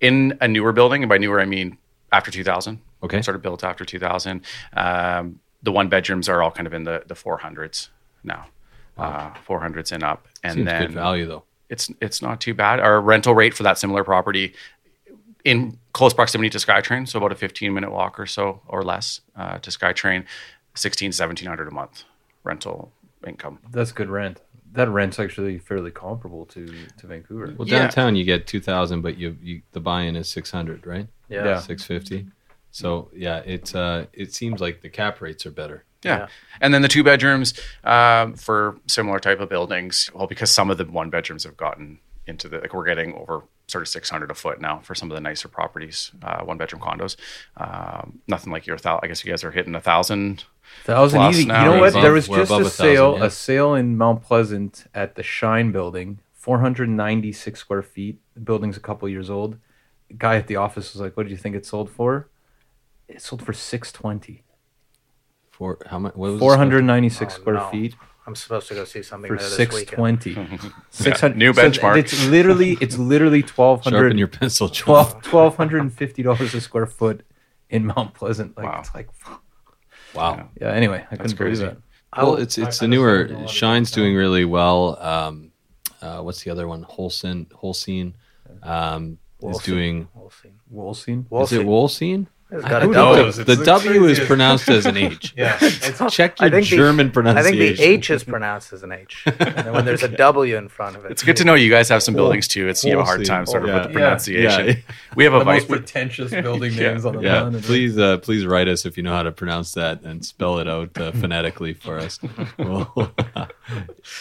in 0.00 0.38
a 0.40 0.46
newer 0.48 0.72
building, 0.72 1.02
and 1.02 1.08
by 1.08 1.18
newer 1.18 1.40
I 1.40 1.44
mean 1.46 1.78
after 2.12 2.30
2000. 2.30 2.80
Okay. 3.02 3.22
Sort 3.22 3.36
of 3.36 3.42
built 3.42 3.62
after 3.64 3.84
2000. 3.84 4.42
Um, 4.76 5.40
the 5.62 5.72
one 5.72 5.88
bedrooms 5.88 6.28
are 6.28 6.42
all 6.42 6.50
kind 6.50 6.66
of 6.66 6.74
in 6.74 6.84
the 6.84 7.02
the 7.06 7.14
400s 7.14 7.88
now, 8.24 8.46
uh, 8.96 9.30
400s 9.46 9.92
and 9.92 10.02
up, 10.02 10.26
and 10.42 10.54
seems 10.54 10.66
then 10.66 10.82
good 10.82 10.92
value 10.94 11.26
though. 11.26 11.44
it's 11.68 11.90
it's 12.00 12.22
not 12.22 12.40
too 12.40 12.54
bad. 12.54 12.80
Our 12.80 13.00
rental 13.00 13.34
rate 13.34 13.54
for 13.54 13.62
that 13.64 13.78
similar 13.78 14.04
property 14.04 14.54
in 15.44 15.78
close 15.92 16.12
proximity 16.14 16.50
to 16.50 16.58
SkyTrain, 16.58 17.08
so 17.08 17.18
about 17.18 17.32
a 17.32 17.36
15 17.36 17.72
minute 17.72 17.90
walk 17.90 18.18
or 18.18 18.26
so 18.26 18.60
or 18.66 18.82
less 18.82 19.20
uh, 19.36 19.58
to 19.58 19.70
SkyTrain, 19.70 20.24
16 20.74 21.08
1700 21.08 21.68
a 21.68 21.70
month 21.70 22.04
rental 22.44 22.92
income. 23.26 23.58
That's 23.70 23.92
good 23.92 24.08
rent. 24.08 24.40
That 24.72 24.88
rent's 24.88 25.18
actually 25.18 25.58
fairly 25.58 25.90
comparable 25.90 26.44
to 26.46 26.66
to 26.98 27.06
Vancouver. 27.06 27.54
Well, 27.56 27.66
Yeah. 27.66 27.80
downtown 27.80 28.16
you 28.16 28.24
get 28.24 28.46
two 28.46 28.60
thousand, 28.60 29.00
but 29.00 29.16
you, 29.16 29.36
you 29.42 29.62
the 29.72 29.80
buy-in 29.80 30.14
is 30.14 30.28
six 30.28 30.50
hundred, 30.50 30.86
right? 30.86 31.06
Yeah. 31.28 31.44
Yeah. 31.44 31.60
Six 31.60 31.84
fifty. 31.84 32.26
So 32.70 33.10
yeah, 33.14 33.38
it 33.38 33.74
uh, 33.74 34.06
it 34.12 34.34
seems 34.34 34.60
like 34.60 34.82
the 34.82 34.90
cap 34.90 35.20
rates 35.22 35.46
are 35.46 35.50
better. 35.50 35.84
Yeah. 36.04 36.18
Yeah. 36.18 36.26
And 36.60 36.72
then 36.74 36.82
the 36.82 36.88
two 36.88 37.02
bedrooms 37.02 37.54
um, 37.82 38.34
for 38.34 38.76
similar 38.86 39.18
type 39.18 39.40
of 39.40 39.48
buildings. 39.48 40.10
Well, 40.14 40.26
because 40.26 40.50
some 40.50 40.70
of 40.70 40.76
the 40.78 40.84
one 40.84 41.08
bedrooms 41.10 41.44
have 41.44 41.56
gotten 41.56 41.98
into 42.26 42.46
the 42.48 42.58
like 42.58 42.74
we're 42.74 42.84
getting 42.84 43.14
over 43.14 43.42
sort 43.68 43.82
of 43.82 43.88
six 43.88 44.10
hundred 44.10 44.30
a 44.30 44.34
foot 44.34 44.60
now 44.60 44.80
for 44.80 44.94
some 44.96 45.10
of 45.10 45.14
the 45.14 45.20
nicer 45.20 45.46
properties, 45.48 46.10
uh, 46.22 46.42
one 46.44 46.58
bedroom 46.58 46.82
condos. 46.82 47.16
Um, 47.56 48.18
nothing 48.26 48.52
like 48.52 48.66
your 48.66 48.76
thou. 48.78 48.98
I 49.02 49.06
guess 49.06 49.24
you 49.24 49.30
guys 49.30 49.44
are 49.44 49.50
hitting 49.52 49.74
a 49.76 49.80
thousand. 49.80 50.44
Thousand 50.84 51.20
Plus 51.20 51.36
easy. 51.36 51.46
now 51.46 51.64
you 51.64 51.70
know 51.74 51.80
what? 51.80 51.90
above- 51.90 52.02
there 52.02 52.12
was 52.12 52.28
we're 52.28 52.38
just 52.38 52.50
above 52.50 52.62
a 52.62 52.66
a 52.66 52.70
sale, 52.70 53.10
thousand, 53.12 53.20
yeah. 53.20 53.26
a 53.26 53.30
sale 53.30 53.74
in 53.74 53.96
Mount 53.96 54.22
Pleasant 54.22 54.84
at 54.94 55.14
the 55.14 55.22
Shine 55.22 55.70
Building, 55.72 56.18
496 56.34 57.58
square 57.60 57.82
feet. 57.82 58.18
The 58.34 58.40
building's 58.40 58.76
a 58.76 58.80
couple 58.80 59.08
years 59.08 59.30
old. 59.30 59.58
guy 60.16 60.36
at 60.36 60.46
the 60.46 60.56
office 60.56 60.92
was 60.94 61.00
like, 61.00 61.16
"What 61.16 61.22
did 61.24 61.30
you 61.30 61.36
think 61.36 61.54
it 61.56 61.64
sold 61.66 61.90
for?" 61.90 62.28
It 63.08 63.22
sold 63.22 63.42
for 63.44 63.52
620. 63.54 64.42
For 65.50 65.78
how 65.86 65.98
much? 65.98 66.14
What 66.14 66.32
was 66.32 66.36
it? 66.36 66.40
496 66.40 67.34
Oh, 67.34 67.40
square 67.40 67.54
no. 67.56 67.68
feet 67.70 67.94
I'm 68.28 68.34
supposed 68.34 68.68
to 68.68 68.74
go 68.74 68.84
see 68.84 69.02
something 69.02 69.26
for 69.26 69.38
there 69.38 69.48
this 69.48 69.72
weekend. 69.72 70.22
620. 70.22 70.74
600 70.90 71.34
new 71.38 71.54
so 71.54 71.62
benchmark. 71.62 71.96
it's 71.96 72.26
literally 72.28 72.76
it's 72.78 72.98
literally 72.98 73.40
1200 73.40 73.98
Sharpen 73.98 74.18
your 74.18 74.28
pencil. 74.28 74.68
12 74.68 75.14
1250 75.32 76.22
dollars 76.22 76.52
a 76.52 76.60
square 76.60 76.84
foot 76.84 77.24
in 77.70 77.86
Mount 77.86 78.12
Pleasant. 78.12 78.54
Like 78.54 78.66
Wow. 78.66 78.80
it's 78.80 78.94
like 78.94 79.08
Wow. 80.14 80.50
yeah. 80.60 80.72
Anyway, 80.72 81.06
I 81.10 81.16
couldn't 81.16 81.38
believe 81.38 81.58
crazy. 81.58 81.64
that. 81.64 81.78
Well, 82.14 82.34
it's 82.36 82.58
it's 82.58 82.80
the 82.80 82.88
newer 82.88 83.28
Shine's 83.46 83.90
doing 83.90 84.14
really 84.14 84.44
well. 84.44 84.98
Um, 85.02 85.52
uh, 86.02 86.20
what's 86.20 86.42
the 86.42 86.50
other 86.50 86.68
one? 86.68 86.84
Holcine 86.84 87.46
Holcine 87.48 88.12
um, 88.62 89.16
is 89.42 89.58
doing. 89.60 90.06
We'll 90.14 90.28
see. 90.30 90.52
Wolsine. 90.70 91.26
We'll 91.30 91.44
Is 91.44 91.52
it 91.52 91.60
see. 91.60 91.64
Wolcine? 92.50 92.58
It's 92.60 92.68
got 92.68 92.82
a 92.82 92.86
Who 92.86 92.92
double. 92.94 93.16
knows? 93.16 93.36
The 93.36 93.56
W 93.64 94.04
is 94.06 94.18
pronounced 94.20 94.68
as 94.68 94.86
an 94.86 94.96
H. 94.96 95.34
Yeah. 95.36 95.56
Check 96.10 96.36
I 96.40 96.46
your 96.46 96.50
think 96.50 96.70
the- 96.70 96.76
German 96.76 97.12
I 97.26 97.42
think 97.42 97.56
the 97.58 97.82
H 97.82 98.10
is 98.10 98.24
pronounced 98.24 98.72
as 98.72 98.82
an 98.82 98.92
H. 98.92 99.22
and 99.26 99.36
then 99.38 99.72
when 99.72 99.84
there's 99.84 100.02
a 100.02 100.08
W 100.08 100.56
in 100.56 100.68
front 100.68 100.96
of 100.96 101.04
it, 101.04 101.10
It's 101.12 101.22
good 101.22 101.36
to 101.36 101.44
know 101.44 101.54
you 101.54 101.70
guys 101.70 101.88
have 101.90 102.02
some 102.02 102.14
buildings 102.14 102.48
too. 102.48 102.68
It's 102.68 102.82
you 102.84 102.92
have 102.92 103.00
a 103.00 103.04
hard 103.04 103.18
Wolsey. 103.18 103.28
time 103.28 103.46
sort 103.46 103.62
of 103.64 103.68
Yeah. 103.68 103.74
with 103.74 103.82
the 103.88 103.92
pronunciation. 103.92 104.66
Yeah. 104.66 104.74
We 105.14 105.24
have 105.24 105.34
a 105.34 105.40
the 105.40 105.44
vice. 105.44 105.62
most 105.62 105.68
pretentious 105.70 106.30
building 106.30 106.72
Yeah. 106.72 106.92
names 106.92 107.04
on 107.04 107.16
the 107.16 107.22
Yeah, 107.22 107.40
planet. 107.42 107.62
please, 107.64 107.98
uh, 107.98 108.18
please 108.18 108.46
write 108.46 108.68
us 108.68 108.86
if 108.86 108.96
you 108.96 109.02
know 109.02 109.12
how 109.12 109.22
to 109.24 109.32
pronounce 109.32 109.72
that 109.74 110.02
and 110.02 110.24
spell 110.24 110.58
it 110.58 110.68
out 110.68 110.96
uh, 110.98 111.12
phonetically 111.12 111.74
for 111.74 111.98
us. 111.98 112.18
Well, 112.58 113.12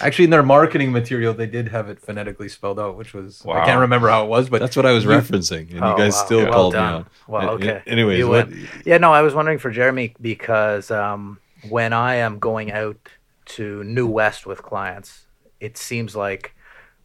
Actually, 0.02 0.26
in 0.26 0.32
their 0.32 0.44
marketing 0.44 0.92
material, 0.92 1.34
they 1.34 1.46
did 1.48 1.70
have 1.70 1.88
it 1.90 2.00
phonetically 2.02 2.50
spelled 2.50 2.80
out, 2.80 2.98
which 2.98 3.14
was 3.14 3.44
I 3.48 3.64
can't 3.66 3.80
remember 3.80 4.10
how 4.10 4.24
it 4.26 4.28
was, 4.28 4.50
but 4.50 4.60
that's 4.60 4.76
what 4.76 4.86
I 4.86 4.92
was 4.92 5.06
referencing, 5.06 5.72
and 5.72 5.82
Oh, 5.84 5.92
you 5.92 5.98
guys 5.98 6.14
wow. 6.16 6.26
still 6.26 6.44
Well 6.44 6.52
called 6.54 6.74
done. 6.74 6.92
me 6.94 7.00
out. 7.00 7.08
Well, 7.28 7.50
okay. 7.52 7.82
Anyways, 8.18 8.26
You 8.26 8.30
what, 8.30 8.50
win. 8.50 8.70
Yeah, 8.86 8.98
no, 8.98 9.14
I 9.14 9.22
was 9.22 9.34
wondering 9.34 9.60
for 9.60 9.72
Jeremy 9.72 10.14
because 10.20 10.92
um, 10.92 11.40
when 11.70 11.94
I 11.94 12.16
am 12.16 12.40
going 12.40 12.72
out 12.72 12.98
to 13.46 13.84
New 13.84 14.08
West 14.08 14.46
with 14.46 14.62
clients, 14.62 15.26
it 15.60 15.78
seems 15.78 16.16
like 16.16 16.54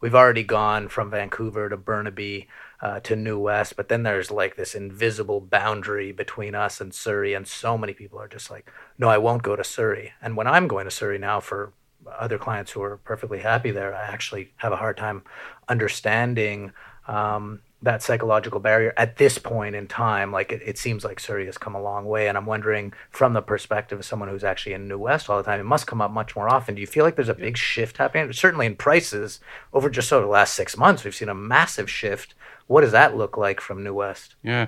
we've 0.01 0.15
already 0.15 0.43
gone 0.43 0.89
from 0.89 1.09
Vancouver 1.09 1.69
to 1.69 1.77
Burnaby 1.77 2.47
uh, 2.81 2.99
to 2.99 3.15
New 3.15 3.39
West, 3.39 3.77
but 3.77 3.87
then 3.87 4.03
there's 4.03 4.29
like 4.29 4.57
this 4.57 4.75
invisible 4.75 5.39
boundary 5.39 6.11
between 6.11 6.53
us 6.53 6.81
and 6.81 6.93
Surrey, 6.93 7.33
and 7.33 7.47
so 7.47 7.77
many 7.77 7.93
people 7.93 8.19
are 8.19 8.27
just 8.27 8.51
like, 8.51 8.69
"No, 8.97 9.07
I 9.07 9.17
won't 9.17 9.41
go 9.41 9.55
to 9.55 9.63
Surrey." 9.63 10.11
And 10.21 10.35
when 10.35 10.47
I'm 10.47 10.67
going 10.67 10.85
to 10.85 10.91
Surrey 10.91 11.17
now 11.17 11.39
for 11.39 11.71
other 12.19 12.37
clients 12.37 12.71
who 12.71 12.81
are 12.81 12.97
perfectly 12.97 13.39
happy 13.39 13.71
there, 13.71 13.95
I 13.95 14.01
actually 14.01 14.51
have 14.57 14.73
a 14.73 14.77
hard 14.77 14.97
time 14.97 15.23
understanding 15.69 16.73
um, 17.07 17.61
that 17.83 18.01
psychological 18.01 18.59
barrier 18.59 18.93
at 18.97 19.17
this 19.17 19.37
point 19.37 19.75
in 19.75 19.87
time. 19.87 20.31
Like 20.31 20.51
it, 20.51 20.61
it 20.65 20.77
seems 20.77 21.03
like 21.03 21.19
Surrey 21.19 21.45
has 21.45 21.57
come 21.57 21.75
a 21.75 21.81
long 21.81 22.05
way, 22.05 22.27
and 22.27 22.37
I'm 22.37 22.45
wondering 22.45 22.93
from 23.09 23.33
the 23.33 23.41
perspective 23.41 23.99
of 23.99 24.05
someone 24.05 24.29
who's 24.29 24.43
actually 24.43 24.73
in 24.73 24.87
New 24.87 24.97
West 24.97 25.29
all 25.29 25.37
the 25.37 25.43
time, 25.43 25.59
it 25.59 25.65
must 25.65 25.85
come 25.85 26.01
up 26.01 26.11
much 26.11 26.35
more 26.35 26.49
often. 26.49 26.75
Do 26.75 26.81
you 26.81 26.87
feel 26.87 27.03
like 27.03 27.15
there's 27.15 27.29
a 27.29 27.33
big 27.33 27.57
shift 27.57 27.97
happening? 27.97 28.31
Certainly 28.33 28.65
in 28.65 28.75
prices 28.75 29.39
over 29.73 29.89
just 29.89 30.07
sort 30.07 30.23
of 30.23 30.27
the 30.27 30.33
last 30.33 30.55
six 30.55 30.77
months, 30.77 31.03
we've 31.03 31.13
seen 31.13 31.29
a 31.29 31.35
massive 31.35 31.89
shift. 31.89 32.33
What 32.67 32.81
does 32.81 32.93
that 32.93 33.17
look 33.17 33.37
like 33.37 33.59
from 33.59 33.83
New 33.83 33.93
West? 33.93 34.35
Yeah. 34.41 34.67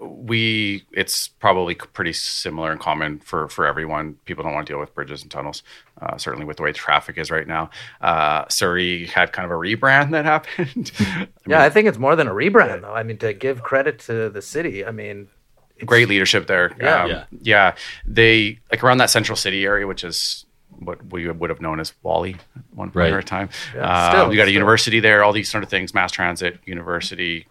We 0.00 0.84
it's 0.92 1.28
probably 1.28 1.74
pretty 1.74 2.12
similar 2.12 2.70
and 2.70 2.80
common 2.80 3.18
for 3.20 3.48
for 3.48 3.66
everyone. 3.66 4.14
People 4.24 4.44
don't 4.44 4.52
want 4.52 4.66
to 4.66 4.72
deal 4.72 4.80
with 4.80 4.94
bridges 4.94 5.22
and 5.22 5.30
tunnels. 5.30 5.62
Uh, 6.00 6.16
certainly 6.18 6.44
with 6.44 6.58
the 6.58 6.62
way 6.62 6.72
traffic 6.72 7.16
is 7.18 7.30
right 7.30 7.46
now. 7.46 7.70
Uh, 8.00 8.44
Surrey 8.48 9.06
had 9.06 9.32
kind 9.32 9.46
of 9.46 9.50
a 9.52 9.54
rebrand 9.54 10.10
that 10.10 10.24
happened. 10.34 10.92
I 11.00 11.28
yeah, 11.46 11.62
I 11.62 11.70
think 11.70 11.88
it's 11.88 11.98
more 11.98 12.14
than 12.16 12.28
a 12.28 12.32
rebrand, 12.32 12.82
though. 12.82 12.92
I 12.92 13.02
mean, 13.02 13.16
to 13.18 13.32
give 13.32 13.62
credit 13.62 13.98
to 14.00 14.28
the 14.28 14.42
city, 14.42 14.84
I 14.84 14.90
mean, 14.90 15.28
it's- 15.76 15.86
great 15.86 16.08
leadership 16.08 16.46
there. 16.46 16.76
Yeah. 16.80 17.02
Um, 17.04 17.10
Yeah. 17.10 17.24
yeah. 17.40 17.74
They 18.06 18.58
like 18.70 18.84
around 18.84 18.98
that 18.98 19.10
central 19.10 19.36
city 19.36 19.64
area, 19.64 19.86
which 19.86 20.04
is 20.04 20.44
what 20.78 20.98
we 21.10 21.26
would 21.30 21.48
have 21.48 21.62
known 21.62 21.80
as 21.80 21.94
Whalley 22.02 22.34
at 22.54 22.62
one 22.74 22.88
point 22.88 22.96
Right. 22.96 23.12
or 23.14 23.18
a 23.20 23.22
time. 23.22 23.48
Yeah, 23.74 23.80
Uh, 23.90 24.10
still, 24.10 24.28
we 24.28 24.36
got 24.36 24.48
a 24.48 24.52
university 24.52 25.00
there, 25.00 25.24
all 25.24 25.32
these 25.32 25.48
sort 25.48 25.64
of 25.64 25.70
things, 25.70 25.94
mass 25.94 26.12
transit, 26.12 26.58
university, 26.66 27.46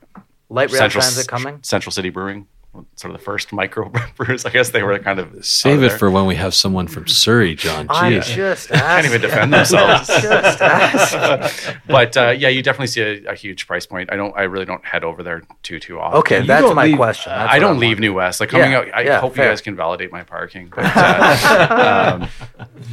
light 0.50 0.72
rail 0.72 0.80
central 0.80 1.02
transit 1.02 1.28
coming. 1.28 1.60
Central 1.64 1.92
City 1.92 2.10
Brewing, 2.10 2.48
sort 2.96 3.14
of 3.14 3.20
the 3.20 3.24
first 3.24 3.52
micro 3.54 3.90
brewers. 4.18 4.46
I 4.46 4.50
guess 4.50 4.70
they 4.72 4.84
were 4.84 4.98
kind 5.00 5.20
of 5.20 5.46
save 5.46 5.82
it 5.82 5.90
there. 5.90 5.98
for 5.98 6.12
when 6.12 6.26
we 6.26 6.36
have 6.36 6.54
someone 6.54 6.88
from 6.88 7.08
Surrey, 7.08 7.56
John. 7.56 7.88
I 7.90 8.12
Jeez. 8.14 8.36
just 8.36 8.70
can't 8.70 9.06
even 9.06 9.22
defend 9.22 9.54
themselves. 9.54 10.08
just 10.08 10.62
asked. 10.62 11.78
but 11.88 12.18
uh, 12.18 12.30
yeah, 12.32 12.50
you 12.50 12.62
definitely 12.62 12.88
see 12.88 13.02
a, 13.02 13.32
a 13.32 13.36
huge 13.36 13.66
price 13.68 13.86
point. 13.86 14.12
I 14.12 14.16
don't. 14.18 14.36
I 14.38 14.44
really 14.44 14.66
don't 14.66 14.84
head 14.86 15.04
over 15.04 15.24
there 15.24 15.44
too 15.64 15.80
too 15.80 16.00
often. 16.00 16.20
Okay, 16.20 16.42
You 16.42 16.48
that's 16.48 16.66
don't 16.66 16.76
my 16.76 16.86
leave- 16.86 16.98
question. 16.98 17.32
That's 17.32 17.54
I 17.54 17.60
don't 17.60 17.76
I'm 17.76 17.80
leave 17.80 17.90
wondering. 17.98 18.12
New 18.12 18.18
West. 18.18 18.40
Like 18.40 18.50
coming 18.50 18.72
Yeah, 18.72 18.80
out, 18.80 18.88
I 18.94 19.02
yeah, 19.02 19.20
hope 19.22 19.36
fair. 19.36 19.46
you 19.46 19.52
guys 19.52 19.62
can 19.62 19.76
validate 19.76 20.12
my 20.12 20.24
parking. 20.24 20.72
But, 20.76 20.86
uh, 20.96 22.20
um, 22.22 22.30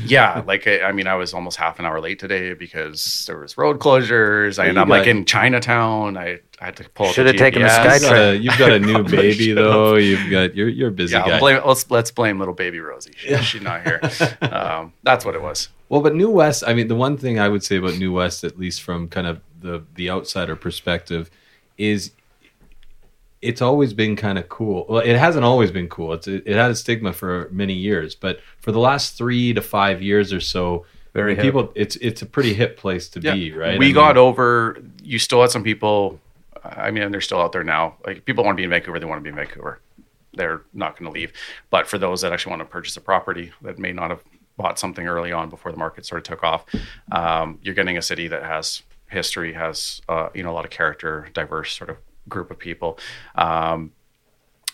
yeah, 0.04 0.42
like 0.46 0.66
I, 0.66 0.82
I 0.82 0.92
mean, 0.92 1.06
I 1.06 1.14
was 1.14 1.34
almost 1.34 1.56
half 1.56 1.78
an 1.78 1.86
hour 1.86 2.00
late 2.00 2.18
today 2.18 2.54
because 2.54 3.24
there 3.26 3.38
was 3.38 3.58
road 3.58 3.78
closures. 3.80 4.58
I, 4.58 4.66
and 4.66 4.78
I'm 4.78 4.88
like 4.88 5.06
in 5.06 5.24
Chinatown. 5.24 6.16
I, 6.16 6.40
I 6.62 6.66
had 6.66 6.76
to 6.76 6.88
pull. 6.90 7.06
up 7.06 7.14
Should 7.14 7.26
have 7.26 7.36
taken 7.36 7.62
the 7.62 7.68
GPS. 7.68 8.00
You've 8.00 8.02
got, 8.02 8.16
a, 8.16 8.36
you've 8.36 8.58
got 8.58 8.72
a 8.72 8.78
new 8.78 9.02
baby 9.16 9.52
though. 9.52 9.96
You've 9.96 10.30
got 10.30 10.54
you're 10.54 10.68
you're 10.68 10.88
a 10.88 10.92
busy 10.92 11.12
Yeah, 11.14 11.26
guy. 11.26 11.32
I'll 11.34 11.40
blame, 11.40 11.60
let's 11.66 11.90
let's 11.90 12.10
blame 12.12 12.38
little 12.38 12.54
baby 12.54 12.78
Rosie. 12.78 13.12
She, 13.16 13.36
She's 13.38 13.62
not 13.62 13.82
here. 13.82 14.00
Um, 14.42 14.92
that's 15.02 15.24
what 15.24 15.34
it 15.34 15.42
was. 15.42 15.68
Well, 15.92 16.00
but 16.00 16.14
New 16.14 16.30
West, 16.30 16.64
I 16.66 16.72
mean, 16.72 16.88
the 16.88 16.94
one 16.94 17.18
thing 17.18 17.38
I 17.38 17.50
would 17.50 17.62
say 17.62 17.76
about 17.76 17.98
New 17.98 18.14
West, 18.14 18.44
at 18.44 18.58
least 18.58 18.80
from 18.80 19.08
kind 19.08 19.26
of 19.26 19.42
the 19.60 19.84
the 19.94 20.08
outsider 20.08 20.56
perspective, 20.56 21.30
is 21.76 22.12
it's 23.42 23.60
always 23.60 23.92
been 23.92 24.16
kind 24.16 24.38
of 24.38 24.48
cool. 24.48 24.86
Well, 24.88 25.02
it 25.02 25.16
hasn't 25.18 25.44
always 25.44 25.70
been 25.70 25.88
cool. 25.88 26.14
It's 26.14 26.26
it, 26.26 26.46
had 26.46 26.70
a 26.70 26.76
stigma 26.76 27.12
for 27.12 27.48
many 27.52 27.74
years, 27.74 28.14
but 28.14 28.40
for 28.60 28.72
the 28.72 28.78
last 28.78 29.18
three 29.18 29.52
to 29.52 29.60
five 29.60 30.00
years 30.00 30.32
or 30.32 30.40
so, 30.40 30.86
Very 31.12 31.36
people, 31.36 31.70
it's 31.74 31.96
it's 31.96 32.22
a 32.22 32.26
pretty 32.26 32.54
hip 32.54 32.78
place 32.78 33.08
to 33.10 33.20
be, 33.20 33.52
right? 33.52 33.78
We 33.78 33.86
I 33.86 33.88
mean, 33.88 33.94
got 33.94 34.16
over. 34.16 34.78
You 35.02 35.18
still 35.18 35.42
had 35.42 35.50
some 35.50 35.64
people. 35.64 36.20
I 36.64 36.90
mean, 36.90 37.10
they're 37.10 37.20
still 37.20 37.40
out 37.40 37.52
there 37.52 37.64
now. 37.64 37.96
Like 38.06 38.24
people 38.24 38.44
want 38.44 38.56
to 38.56 38.60
be 38.60 38.64
in 38.64 38.70
Vancouver, 38.70 38.98
they 38.98 39.06
want 39.06 39.18
to 39.18 39.22
be 39.22 39.30
in 39.30 39.36
Vancouver. 39.36 39.80
They're 40.34 40.62
not 40.72 40.98
going 40.98 41.12
to 41.12 41.18
leave. 41.18 41.32
But 41.70 41.86
for 41.86 41.98
those 41.98 42.22
that 42.22 42.32
actually 42.32 42.50
want 42.50 42.60
to 42.60 42.66
purchase 42.66 42.96
a 42.96 43.00
property 43.00 43.52
that 43.62 43.78
may 43.78 43.92
not 43.92 44.10
have 44.10 44.22
bought 44.56 44.78
something 44.78 45.06
early 45.06 45.32
on 45.32 45.50
before 45.50 45.72
the 45.72 45.78
market 45.78 46.06
sort 46.06 46.20
of 46.20 46.24
took 46.24 46.42
off, 46.42 46.64
um, 47.10 47.58
you're 47.62 47.74
getting 47.74 47.98
a 47.98 48.02
city 48.02 48.28
that 48.28 48.42
has 48.42 48.82
history, 49.08 49.52
has 49.52 50.00
uh, 50.08 50.28
you 50.34 50.42
know 50.42 50.50
a 50.50 50.54
lot 50.54 50.64
of 50.64 50.70
character, 50.70 51.28
diverse 51.34 51.76
sort 51.76 51.90
of 51.90 51.96
group 52.28 52.50
of 52.50 52.58
people, 52.58 52.98
um, 53.34 53.92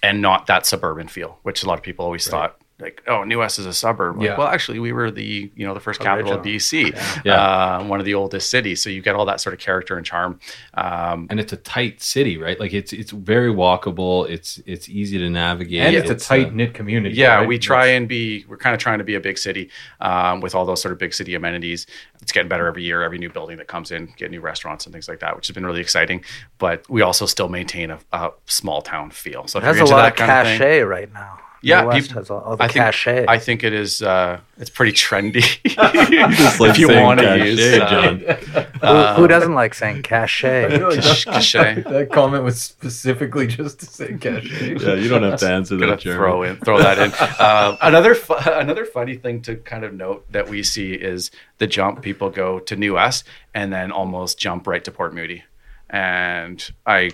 and 0.02 0.22
not 0.22 0.46
that 0.46 0.64
suburban 0.64 1.08
feel, 1.08 1.38
which 1.42 1.62
a 1.62 1.66
lot 1.66 1.78
of 1.78 1.84
people 1.84 2.04
always 2.04 2.28
thought 2.28 2.60
like, 2.80 3.02
oh, 3.08 3.24
New 3.24 3.38
West 3.40 3.58
is 3.58 3.66
a 3.66 3.72
suburb. 3.72 4.18
Like, 4.18 4.26
Yeah. 4.26 4.36
Well, 4.38 4.46
actually, 4.46 4.78
we 4.78 4.92
were 4.92 5.10
the 5.10 5.50
you 5.56 5.66
know 5.66 5.74
the 5.74 5.80
first 5.80 6.00
capital 6.00 6.32
of 6.32 6.46
Original. 6.46 6.92
BC, 6.92 7.24
Yeah. 7.24 7.34
Uh, 7.34 7.84
one 7.84 7.98
of 7.98 8.06
the 8.06 8.14
oldest 8.14 8.50
cities. 8.50 8.80
So 8.82 8.88
you 8.90 9.02
get 9.02 9.14
all 9.16 9.24
that 9.26 9.40
sort 9.40 9.52
of 9.54 9.58
character 9.60 9.96
and 9.96 10.06
charm. 10.06 10.38
Um, 10.74 11.26
and 11.30 11.40
it's 11.40 11.52
a 11.52 11.56
tight 11.56 12.00
city, 12.02 12.38
right? 12.38 12.58
Like 12.58 12.72
it's 12.72 12.92
it's 12.92 13.10
very 13.10 13.52
walkable. 13.52 14.28
It's 14.30 14.60
it's 14.66 14.88
easy 14.88 15.18
to 15.18 15.28
navigate. 15.28 15.80
and 15.86 15.96
it's 15.96 16.10
a 16.10 16.14
uh, 16.14 16.18
tight 16.18 16.54
knit 16.54 16.72
community. 16.74 17.16
yeah, 17.16 17.36
right? 17.38 17.48
we 17.48 17.58
try 17.58 17.86
and 17.86 18.08
be. 18.08 18.44
We're 18.48 18.56
kind 18.58 18.74
of 18.74 18.80
trying 18.80 18.98
to 18.98 19.04
be 19.04 19.14
a 19.16 19.20
big 19.20 19.38
city 19.38 19.70
um, 20.00 20.40
with 20.40 20.54
all 20.54 20.64
those 20.64 20.80
sort 20.80 20.92
of 20.92 20.98
big 20.98 21.14
city 21.14 21.34
amenities. 21.34 21.86
It's 22.22 22.32
getting 22.32 22.48
better 22.48 22.66
every 22.66 22.84
year. 22.84 23.02
Every 23.02 23.18
new 23.18 23.30
building 23.30 23.56
that 23.58 23.66
comes 23.66 23.90
in, 23.90 24.12
get 24.16 24.30
new 24.30 24.40
restaurants 24.40 24.86
and 24.86 24.92
things 24.92 25.08
like 25.08 25.20
that, 25.20 25.34
which 25.36 25.48
has 25.48 25.54
been 25.54 25.66
really 25.66 25.80
exciting. 25.80 26.24
But 26.58 26.88
we 26.88 27.02
also 27.02 27.26
still 27.26 27.48
maintain 27.48 27.90
a, 27.90 27.98
a 28.12 28.30
small 28.46 28.82
town 28.82 29.10
feel. 29.10 29.46
So 29.48 29.58
It 29.58 29.64
has 29.64 29.78
a 29.80 29.84
lot 29.84 30.02
that 30.02 30.12
of 30.12 30.16
kind 30.16 30.30
of 30.30 30.46
thing- 30.46 30.58
cachet 30.58 30.80
right 30.82 31.12
now. 31.12 31.40
Yeah, 31.60 31.80
New 31.82 31.88
West 31.88 32.08
people- 32.08 32.20
has 32.20 32.30
all, 32.30 32.40
all 32.40 32.56
the 32.56 32.64
I 32.64 32.68
think. 32.68 33.28
I 33.28 33.38
think 33.38 33.64
it 33.64 33.72
is. 33.72 34.00
Uh, 34.00 34.38
it's 34.58 34.70
pretty 34.70 34.92
trendy. 34.92 35.42
Just 35.64 36.60
like 36.60 36.70
if 36.70 36.78
you 36.78 36.88
want 36.88 37.18
to 37.20 37.26
cachet, 37.26 37.48
use 37.50 37.78
uh, 37.80 37.90
John. 38.80 39.14
who, 39.16 39.22
who 39.22 39.28
doesn't 39.28 39.54
like 39.54 39.74
saying 39.74 40.02
cachet? 40.02 40.78
Cachet. 41.24 41.82
that 41.82 42.10
comment 42.12 42.44
was 42.44 42.60
specifically 42.62 43.46
just 43.48 43.80
to 43.80 43.86
say 43.86 44.14
cachet. 44.18 44.76
Yeah, 44.78 44.94
you 44.94 45.08
don't 45.08 45.22
have 45.24 45.40
to 45.40 45.50
answer 45.50 45.76
that, 45.78 46.00
Jeremy. 46.00 46.18
throw 46.18 46.42
in 46.44 46.56
throw 46.58 46.78
that 46.78 46.98
in. 46.98 47.12
Um, 47.44 47.76
another 47.82 48.14
fu- 48.14 48.34
another 48.34 48.84
funny 48.84 49.16
thing 49.16 49.42
to 49.42 49.56
kind 49.56 49.84
of 49.84 49.92
note 49.94 50.30
that 50.30 50.48
we 50.48 50.62
see 50.62 50.92
is 50.94 51.30
the 51.58 51.66
jump 51.66 52.02
people 52.02 52.30
go 52.30 52.60
to 52.60 52.76
New 52.76 52.94
West 52.94 53.24
and 53.54 53.72
then 53.72 53.90
almost 53.90 54.38
jump 54.38 54.66
right 54.68 54.84
to 54.84 54.92
Port 54.92 55.12
Moody, 55.14 55.42
and 55.90 56.70
I 56.86 57.10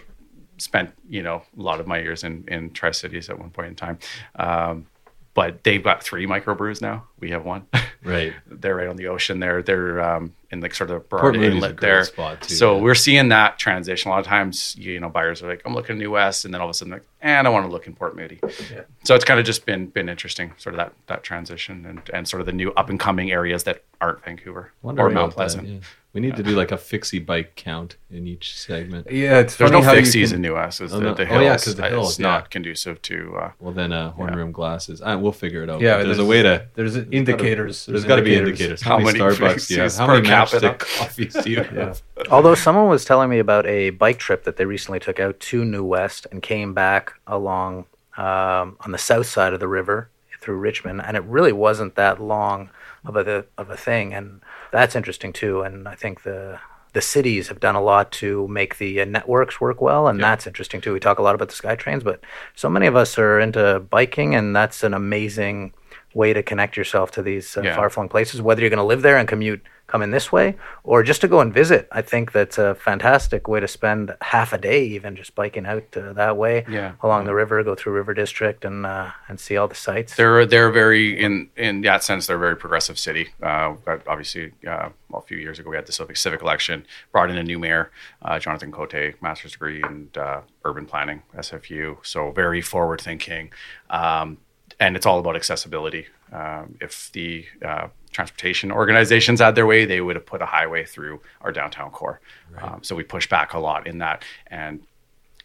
spent 0.65 0.91
you 1.09 1.23
know 1.23 1.43
a 1.59 1.63
lot 1.63 1.79
of 1.81 1.87
my 1.87 1.99
years 2.01 2.25
in 2.25 2.45
in 2.49 2.71
Tri 2.71 2.91
Cities 2.91 3.29
at 3.31 3.39
one 3.39 3.51
point 3.51 3.69
in 3.69 3.75
time. 3.77 3.99
Um, 4.37 4.87
but 5.35 5.65
they've 5.65 5.83
got 5.83 6.03
three 6.03 6.27
microbrews 6.27 6.81
now. 6.81 7.05
We 7.21 7.31
have 7.31 7.45
one. 7.45 7.67
Right. 8.05 8.35
they're 8.47 8.75
right 8.75 8.87
on 8.87 8.97
the 8.97 9.07
ocean 9.07 9.41
there. 9.41 9.63
They're 9.63 9.99
um, 10.03 10.35
in 10.51 10.61
like 10.61 10.75
sort 10.75 10.91
of 10.91 11.09
Port 11.09 11.23
Burrard 11.23 11.37
Moody's 11.37 11.53
a 11.53 11.57
Inlet 11.57 11.77
great 11.77 11.81
there. 11.89 12.05
spot, 12.05 12.43
too, 12.43 12.55
so 12.55 12.77
yeah. 12.77 12.83
we're 12.83 12.95
seeing 12.95 13.31
that 13.31 13.59
transition. 13.59 14.11
A 14.11 14.13
lot 14.13 14.21
of 14.21 14.27
times, 14.27 14.77
you 14.77 15.01
know, 15.01 15.09
buyers 15.09 15.43
are 15.43 15.49
like, 15.49 15.63
"I'm 15.65 15.75
looking 15.75 15.95
in 15.95 16.01
New 16.01 16.11
West," 16.11 16.45
and 16.45 16.53
then 16.53 16.61
all 16.61 16.67
of 16.67 16.73
a 16.73 16.75
sudden, 16.75 16.93
like, 16.93 17.05
"And 17.23 17.47
I 17.47 17.51
want 17.51 17.65
to 17.65 17.73
look 17.73 17.87
in 17.87 17.95
Port 17.95 18.15
Moody." 18.15 18.41
Yeah. 18.71 18.83
So 19.05 19.15
it's 19.15 19.25
kind 19.25 19.41
of 19.41 19.47
just 19.47 19.65
been 19.65 19.87
been 19.87 20.11
interesting, 20.11 20.53
sort 20.59 20.75
of 20.75 20.77
that 20.77 20.93
that 21.07 21.23
transition 21.23 21.87
and 21.87 22.03
and 22.13 22.29
sort 22.29 22.41
of 22.41 22.47
the 22.47 22.53
new 22.53 22.73
up 22.73 22.91
and 22.91 23.01
coming 23.01 23.33
areas 23.33 23.65
that 23.65 23.85
aren't 24.01 24.25
Vancouver 24.25 24.73
Wonder 24.83 25.03
or 25.03 25.07
about 25.07 25.15
Mount 25.15 25.31
that, 25.33 25.37
Pleasant. 25.37 25.69
yeah. 25.69 25.79
We 26.13 26.21
need 26.21 26.37
to 26.37 26.45
do 26.45 26.51
like 26.53 26.71
a 26.71 26.77
fixie 26.79 27.19
bike 27.19 27.57
count 27.57 27.97
in 28.09 28.29
each 28.29 28.57
segment. 28.57 29.11
Yeah, 29.11 29.41
it's 29.41 29.57
There's 29.57 29.73
funny 29.73 29.83
no 29.83 29.85
how 29.89 29.95
you 29.95 30.03
fixies 30.03 30.27
can- 30.29 30.37
in 30.37 30.43
New 30.43 30.55
West. 30.55 30.81
Is 30.81 30.95
Oh, 30.95 31.01
the, 31.01 31.05
no. 31.07 31.15
the 31.15 31.23
Oh, 31.25 31.27
hills. 31.27 31.43
yeah, 31.43 31.51
'cause 31.55 31.75
the 31.75 31.85
uh, 31.85 31.89
hills, 31.89 32.13
is 32.13 32.19
yeah. 32.21 32.27
not 32.29 32.51
conducive 32.53 33.03
to. 33.03 33.37
Uh, 33.37 33.51
Well, 33.59 33.73
then 33.73 33.93
uh, 33.93 34.13
horn 34.13 34.33
Yeah. 34.33 34.39
rim 34.39 34.53
glasses. 34.53 35.03
Uh, 35.03 35.19
we'll 35.21 35.33
figure 35.33 35.65
it 35.65 35.71
out. 35.71 35.81
Yeah, 35.81 35.97
But 35.97 36.05
there's, 36.05 36.21
a 36.21 36.25
way 36.25 36.45
to. 36.45 36.67
There's 36.75 36.95
indicators. 36.97 37.87
There's 37.87 38.05
got 38.05 38.17
to 38.17 38.23
be 38.23 38.37
indicators. 38.37 38.81
How, 38.81 38.99
How 38.99 39.05
many 39.05 39.19
many 39.19 39.35
Starbucks 39.35 39.67
do 39.67 39.75
you 39.75 39.81
have? 39.81 39.91
fixies 39.91 39.99
How 39.99 40.07
many 40.07 40.25
capita? 40.25 40.61
matchstick 40.61 40.79
coffees 40.99 41.35
do 41.35 41.51
you 41.51 41.63
have? 41.65 42.01
Although 42.31 42.55
someone 42.55 42.89
was 42.89 43.05
telling 43.05 43.29
me 43.29 43.41
about 43.41 43.67
a 43.67 43.91
bike 43.91 44.19
trip 44.21 44.45
that 44.45 44.57
they 44.57 44.67
recently 44.67 45.01
took 45.01 45.19
out 45.19 45.41
to 45.41 45.65
New 45.65 45.83
West 45.83 46.29
and 46.31 46.41
came 46.43 46.75
back 46.75 47.15
along 47.27 47.87
um, 48.17 48.77
on 48.83 48.93
the 48.93 48.99
south 48.99 49.27
side 49.27 49.53
of 49.53 49.59
the 49.59 49.67
river 49.67 50.11
through 50.41 50.59
Richmond, 50.59 51.03
and 51.05 51.17
it 51.17 51.25
really 51.25 51.53
wasn't 51.53 51.97
that 51.97 52.21
long 52.23 52.71
of 53.05 53.17
a 53.17 53.45
of 53.59 53.71
a 53.71 53.77
thing, 53.77 54.15
and 54.15 54.41
that's 54.73 54.97
interesting 54.97 55.33
too. 55.33 55.63
And 55.63 55.87
I 55.89 55.95
think 55.95 56.23
the 56.23 56.59
the 56.93 57.01
cities 57.01 57.49
have 57.49 57.59
done 57.59 57.75
a 57.75 57.83
lot 57.83 58.13
to 58.13 58.47
make 58.49 58.79
the 58.79 59.01
uh, 59.01 59.05
networks 59.05 59.61
work 59.61 59.81
well, 59.81 60.07
and 60.07 60.21
that's 60.23 60.47
interesting 60.47 60.81
too. 60.81 60.93
We 60.93 61.01
talk 61.01 61.19
a 61.19 61.23
lot 61.23 61.35
about 61.35 61.49
the 61.49 61.55
SkyTrains, 61.55 62.05
but 62.05 62.21
so 62.55 62.69
many 62.69 62.87
of 62.87 62.95
us 62.95 63.19
are 63.19 63.41
into 63.41 63.81
biking, 63.91 64.35
and 64.37 64.55
that's 64.55 64.85
an 64.85 64.95
amazing 64.95 65.75
way 66.15 66.33
to 66.33 66.43
connect 66.43 66.77
yourself 66.77 67.11
to 67.11 67.23
these 67.23 67.57
uh, 67.57 67.63
Yeah. 67.63 67.75
far-flung 67.75 68.09
places. 68.09 68.41
Whether 68.41 68.61
you're 68.61 68.71
going 68.71 68.79
to 68.79 68.85
live 68.85 69.03
there 69.03 69.17
and 69.17 69.27
commute, 69.29 69.61
come 69.87 70.01
in 70.03 70.11
this 70.11 70.33
way, 70.33 70.57
or 70.83 71.03
just 71.03 71.21
to 71.21 71.29
go 71.29 71.41
and 71.41 71.53
visit, 71.53 71.87
I 71.93 72.01
think 72.03 72.33
that's 72.33 72.57
a 72.57 72.75
fantastic 72.75 73.47
way 73.49 73.61
to 73.61 73.69
spend 73.69 74.17
half 74.23 74.53
a 74.55 74.59
day, 74.59 74.83
even 74.87 75.15
just 75.15 75.35
biking 75.35 75.67
out 75.67 75.85
uh, 75.97 76.13
that 76.15 76.37
way 76.39 76.65
Yeah. 76.69 76.93
along 77.03 77.27
the 77.27 77.35
river, 77.35 77.63
go 77.63 77.75
through 77.75 77.93
River 77.93 78.15
District, 78.15 78.65
and 78.65 78.87
uh, 78.87 79.11
and 79.29 79.39
see 79.39 79.57
all 79.59 79.69
the 79.69 79.75
sights. 79.75 80.17
They're 80.17 80.47
they're 80.47 80.71
very 80.71 81.21
in 81.23 81.51
in 81.57 81.83
that 81.83 82.03
sense 82.03 82.27
they're 82.27 82.37
a 82.37 82.41
very 82.41 82.57
progressive 82.57 82.99
city. 82.99 83.29
Uh, 83.43 83.75
obviously 84.07 84.53
uh, 84.67 84.89
well, 85.11 85.23
a 85.23 85.27
few 85.27 85.37
years 85.39 85.59
ago 85.59 85.69
we 85.71 85.77
had 85.77 85.87
the 85.87 85.93
civic 85.93 86.17
civic 86.17 86.41
election, 86.43 86.87
brought 87.13 87.31
in 87.31 87.37
a 87.37 87.43
new 87.43 87.59
mayor, 87.59 87.91
uh, 88.23 88.39
Jonathan 88.39 88.73
Cote, 88.73 89.15
master's 89.21 89.53
degree 89.53 89.83
in 89.83 90.09
uh, 90.17 90.41
urban 90.65 90.87
planning, 90.87 91.23
SFU. 91.37 91.99
So 92.03 92.31
very 92.33 92.63
forward 92.63 93.01
thinking, 93.03 93.51
um, 93.91 94.39
and 94.81 94.97
it's 94.97 95.07
all 95.07 95.19
about 95.19 95.37
accessibility. 95.37 96.07
Um, 96.33 96.77
if 96.81 97.13
the 97.13 97.45
uh, 97.65 97.89
transportation 98.15 98.73
organizations 98.73 99.41
had 99.41 99.55
their 99.55 99.67
way, 99.67 99.85
they 99.85 100.01
would 100.01 100.17
have 100.17 100.25
put 100.35 100.41
a 100.41 100.47
highway 100.47 100.83
through 100.85 101.21
our 101.43 101.53
downtown 101.53 101.91
core. 101.91 102.21
Um, 102.63 102.79
so 102.83 102.95
we 102.95 103.03
push 103.17 103.27
back 103.29 103.53
a 103.53 103.59
lot 103.59 103.87
in 103.87 103.99
that 103.99 104.23
and 104.47 104.81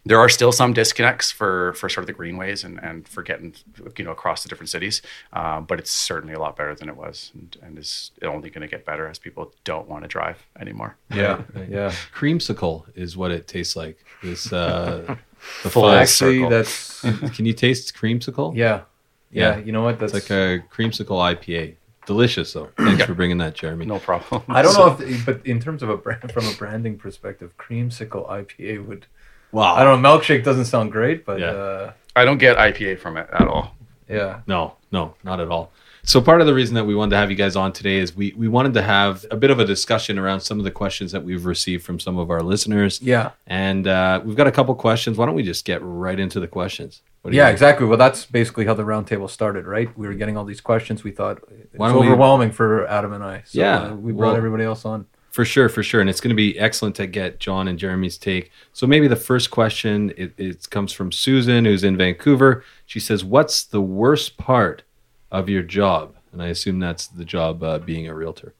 there 0.06 0.18
are 0.18 0.30
still 0.30 0.50
some 0.60 0.72
disconnects 0.72 1.30
for 1.30 1.74
for 1.74 1.88
sort 1.90 2.02
of 2.04 2.06
the 2.06 2.12
greenways 2.14 2.64
and 2.64 2.78
and 2.82 3.06
for 3.06 3.22
getting 3.22 3.54
you 3.98 4.04
know 4.06 4.12
across 4.12 4.42
the 4.42 4.48
different 4.48 4.70
cities 4.70 5.02
um, 5.34 5.64
but 5.66 5.78
it's 5.78 5.90
certainly 5.90 6.34
a 6.34 6.38
lot 6.38 6.56
better 6.56 6.74
than 6.74 6.88
it 6.88 6.96
was 6.96 7.30
and, 7.34 7.56
and 7.62 7.78
is 7.78 8.10
only 8.22 8.48
going 8.48 8.62
to 8.62 8.68
get 8.76 8.86
better 8.86 9.06
as 9.08 9.18
people 9.18 9.52
don't 9.64 9.86
want 9.88 10.02
to 10.02 10.08
drive 10.08 10.38
anymore 10.58 10.96
Yeah, 11.12 11.42
yeah. 11.68 11.92
Creamsicle 12.14 12.84
is 12.94 13.14
what 13.16 13.30
it 13.30 13.46
tastes 13.46 13.76
like. 13.76 13.98
This 14.22 14.50
uh, 14.52 15.16
the 15.62 15.70
Full 15.70 15.82
full. 15.82 15.90
Actually, 15.90 16.38
circle. 16.38 16.50
that's 16.50 17.00
Can 17.36 17.44
you 17.46 17.52
taste 17.52 17.94
creamsicle? 17.94 18.54
yeah, 18.54 18.82
yeah. 19.30 19.56
Yeah. 19.56 19.64
You 19.64 19.72
know 19.72 19.82
what? 19.82 19.98
That's 19.98 20.14
It's 20.14 20.30
like 20.30 20.38
a 20.38 20.64
creamsicle 20.74 21.18
IPA. 21.34 21.76
Delicious 22.10 22.52
though. 22.52 22.68
Thanks 22.76 23.04
for 23.04 23.14
bringing 23.14 23.38
that, 23.38 23.54
Jeremy. 23.54 23.86
no 23.86 23.98
problem 23.98 24.42
I 24.48 24.62
don't 24.62 24.74
know 24.74 25.06
if, 25.06 25.24
but 25.26 25.46
in 25.46 25.60
terms 25.60 25.82
of 25.82 25.88
a 25.90 25.96
brand, 25.96 26.32
from 26.32 26.44
a 26.46 26.52
branding 26.54 26.98
perspective, 26.98 27.52
creamsicle 27.56 28.28
IPA 28.28 28.84
would. 28.86 29.06
Wow. 29.52 29.74
I 29.74 29.84
don't 29.84 30.02
know. 30.02 30.18
Milkshake 30.18 30.42
doesn't 30.44 30.64
sound 30.66 30.90
great, 30.92 31.24
but 31.24 31.38
Yeah. 31.40 31.50
uh, 31.50 31.92
i 32.16 32.24
don't 32.24 32.38
get 32.38 32.56
ipa 32.56 32.98
from 32.98 33.16
it 33.16 33.28
at 33.32 33.46
all 33.46 33.74
yeah. 34.10 34.40
No, 34.46 34.74
no, 34.90 35.14
not 35.22 35.40
at 35.40 35.48
all. 35.48 35.70
So 36.02 36.20
part 36.20 36.40
of 36.40 36.46
the 36.46 36.54
reason 36.54 36.74
that 36.74 36.84
we 36.84 36.94
wanted 36.94 37.10
to 37.10 37.16
have 37.18 37.30
you 37.30 37.36
guys 37.36 37.54
on 37.56 37.72
today 37.72 37.98
is 37.98 38.16
we 38.16 38.34
we 38.36 38.48
wanted 38.48 38.74
to 38.74 38.82
have 38.82 39.24
a 39.30 39.36
bit 39.36 39.50
of 39.50 39.60
a 39.60 39.64
discussion 39.64 40.18
around 40.18 40.40
some 40.40 40.58
of 40.58 40.64
the 40.64 40.70
questions 40.70 41.12
that 41.12 41.22
we've 41.22 41.44
received 41.44 41.84
from 41.84 42.00
some 42.00 42.18
of 42.18 42.30
our 42.30 42.42
listeners. 42.42 43.00
Yeah. 43.00 43.30
And 43.46 43.86
uh, 43.86 44.20
we've 44.24 44.36
got 44.36 44.46
a 44.48 44.52
couple 44.52 44.74
questions. 44.74 45.16
Why 45.16 45.26
don't 45.26 45.34
we 45.34 45.42
just 45.44 45.64
get 45.64 45.80
right 45.82 46.18
into 46.18 46.40
the 46.40 46.48
questions? 46.48 47.02
What 47.22 47.34
Yeah, 47.34 47.46
think? 47.46 47.52
exactly. 47.54 47.86
Well, 47.86 47.98
that's 47.98 48.24
basically 48.24 48.64
how 48.64 48.74
the 48.74 48.82
roundtable 48.82 49.28
started, 49.28 49.66
right? 49.66 49.96
We 49.98 50.06
were 50.06 50.14
getting 50.14 50.36
all 50.38 50.44
these 50.44 50.60
questions. 50.62 51.04
We 51.04 51.10
thought 51.10 51.38
it 51.50 51.68
Why 51.76 51.92
was 51.92 52.00
we- 52.00 52.06
overwhelming 52.08 52.50
for 52.52 52.86
Adam 52.86 53.12
and 53.12 53.22
I. 53.22 53.42
So, 53.44 53.60
Yeah, 53.60 53.78
uh, 53.82 53.94
we 53.94 54.12
brought 54.12 54.28
well- 54.28 54.36
everybody 54.36 54.64
else 54.64 54.84
on. 54.84 55.06
For 55.30 55.44
sure, 55.44 55.68
for 55.68 55.84
sure, 55.84 56.00
and 56.00 56.10
it's 56.10 56.20
going 56.20 56.30
to 56.30 56.34
be 56.34 56.58
excellent 56.58 56.96
to 56.96 57.06
get 57.06 57.38
John 57.38 57.68
and 57.68 57.78
Jeremy's 57.78 58.18
take. 58.18 58.50
So 58.72 58.84
maybe 58.84 59.06
the 59.06 59.14
first 59.14 59.52
question 59.52 60.12
it, 60.16 60.32
it 60.36 60.68
comes 60.70 60.92
from 60.92 61.12
Susan, 61.12 61.66
who's 61.66 61.84
in 61.84 61.96
Vancouver. 61.96 62.64
She 62.84 62.98
says, 62.98 63.24
"What's 63.24 63.62
the 63.62 63.80
worst 63.80 64.38
part 64.38 64.82
of 65.30 65.48
your 65.48 65.62
job?" 65.62 66.16
And 66.32 66.42
I 66.42 66.48
assume 66.48 66.80
that's 66.80 67.06
the 67.06 67.24
job 67.24 67.62
uh, 67.62 67.78
being 67.78 68.08
a 68.08 68.14
realtor. 68.14 68.54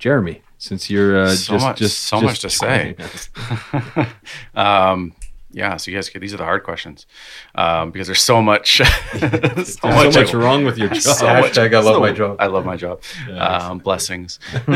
Jeremy, 0.00 0.42
since 0.58 0.90
you're 0.90 1.16
uh, 1.16 1.28
So 1.36 1.52
just 1.52 1.64
much- 1.66 1.78
just 1.78 1.98
so 2.00 2.20
just 2.22 2.24
much 2.24 2.40
to 2.40 2.50
say. 2.50 2.96
um, 4.56 5.12
yeah 5.58 5.76
so 5.76 5.90
you 5.90 5.96
guys 5.96 6.08
these 6.24 6.32
are 6.34 6.38
the 6.42 6.44
hard 6.52 6.62
questions 6.62 7.06
um, 7.54 7.90
because 7.90 8.06
there's 8.08 8.22
so 8.22 8.40
much 8.40 8.76
so, 8.78 8.84
There's 9.28 9.78
so 9.78 9.88
much 9.88 10.32
wrong 10.34 10.64
with 10.64 10.78
your 10.78 10.88
job. 10.94 11.02
so 11.02 11.26
much- 11.26 11.52
Hashtag 11.52 11.74
I 11.74 11.80
love 11.80 11.96
so- 11.96 12.00
my 12.08 12.12
job. 12.12 12.36
I 12.38 12.46
love 12.46 12.64
my 12.72 12.76
job. 12.84 12.96
Yeah, 13.28 13.56
um, 13.68 13.78
blessings. 13.78 14.38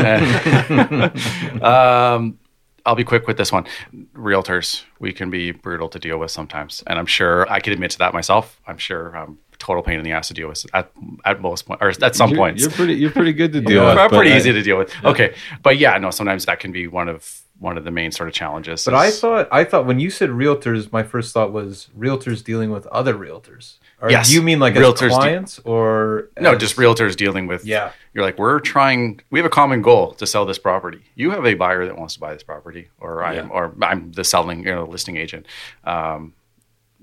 um, 1.61 2.37
I'll 2.85 2.95
be 2.95 3.03
quick 3.05 3.27
with 3.27 3.37
this 3.37 3.51
one. 3.51 3.65
Realtors, 4.13 4.83
we 4.99 5.13
can 5.13 5.29
be 5.29 5.51
brutal 5.51 5.87
to 5.89 5.99
deal 5.99 6.17
with 6.17 6.31
sometimes, 6.31 6.83
and 6.87 6.99
I'm 6.99 7.05
sure 7.05 7.49
I 7.49 7.59
can 7.61 7.71
admit 7.73 7.91
to 7.91 7.97
that 7.99 8.13
myself. 8.13 8.59
I'm 8.67 8.77
sure 8.77 9.15
I'm 9.15 9.37
a 9.52 9.52
total 9.63 9.81
pain 9.83 9.97
in 9.97 10.03
the 10.03 10.11
ass 10.11 10.27
to 10.27 10.33
deal 10.33 10.47
with 10.49 10.65
at 10.73 10.91
at 11.25 11.41
most 11.41 11.65
point 11.65 11.81
or 11.81 11.89
at 11.89 12.15
some 12.15 12.29
you're, 12.31 12.37
points. 12.37 12.61
you're 12.61 12.71
pretty 12.71 12.95
you're 12.95 13.11
pretty 13.11 13.33
good 13.33 13.53
to 13.53 13.61
deal 13.71 13.85
with. 13.85 13.97
I'm 13.97 14.09
pretty 14.09 14.31
I- 14.33 14.37
easy 14.37 14.51
to 14.51 14.61
deal 14.61 14.77
with. 14.77 14.93
Okay, 15.03 15.33
but 15.61 15.77
yeah, 15.77 15.97
no. 15.97 16.11
Sometimes 16.11 16.45
that 16.45 16.59
can 16.59 16.71
be 16.71 16.87
one 16.87 17.07
of 17.07 17.39
one 17.59 17.77
of 17.77 17.85
the 17.85 17.91
main 17.91 18.11
sort 18.11 18.27
of 18.27 18.35
challenges. 18.35 18.83
But 18.83 18.93
I 18.95 19.05
is- 19.05 19.21
thought, 19.21 19.47
I 19.51 19.63
thought 19.63 19.85
when 19.85 19.99
you 19.99 20.09
said 20.09 20.29
realtors, 20.31 20.91
my 20.91 21.03
first 21.03 21.33
thought 21.33 21.53
was 21.53 21.87
realtors 21.97 22.43
dealing 22.43 22.71
with 22.71 22.85
other 22.87 23.13
realtors. 23.13 23.77
Or 24.01 24.11
Yes. 24.11 24.27
do 24.27 24.33
you 24.35 24.41
mean 24.41 24.59
like 24.59 24.73
Realtors 24.73 24.93
as 24.93 24.99
de- 24.99 25.07
clients 25.09 25.59
or 25.63 26.29
no, 26.37 26.55
just 26.57 26.75
realtors 26.75 27.15
dealing 27.15 27.47
with. 27.47 27.63
Yeah. 27.63 27.91
you're 28.13 28.25
like 28.25 28.37
we're 28.37 28.59
trying. 28.59 29.21
We 29.29 29.39
have 29.39 29.45
a 29.45 29.49
common 29.61 29.81
goal 29.81 30.11
to 30.15 30.27
sell 30.27 30.45
this 30.45 30.57
property. 30.59 30.99
You 31.15 31.31
have 31.31 31.45
a 31.45 31.53
buyer 31.53 31.85
that 31.85 31.97
wants 31.97 32.15
to 32.15 32.19
buy 32.19 32.33
this 32.33 32.43
property, 32.43 32.89
or 32.99 33.23
I 33.23 33.35
am, 33.35 33.49
or 33.49 33.73
I'm 33.81 34.11
the 34.11 34.25
selling, 34.25 34.59
you 34.67 34.73
know, 34.75 34.83
listing 34.85 35.15
agent. 35.15 35.45
Um, 35.85 36.33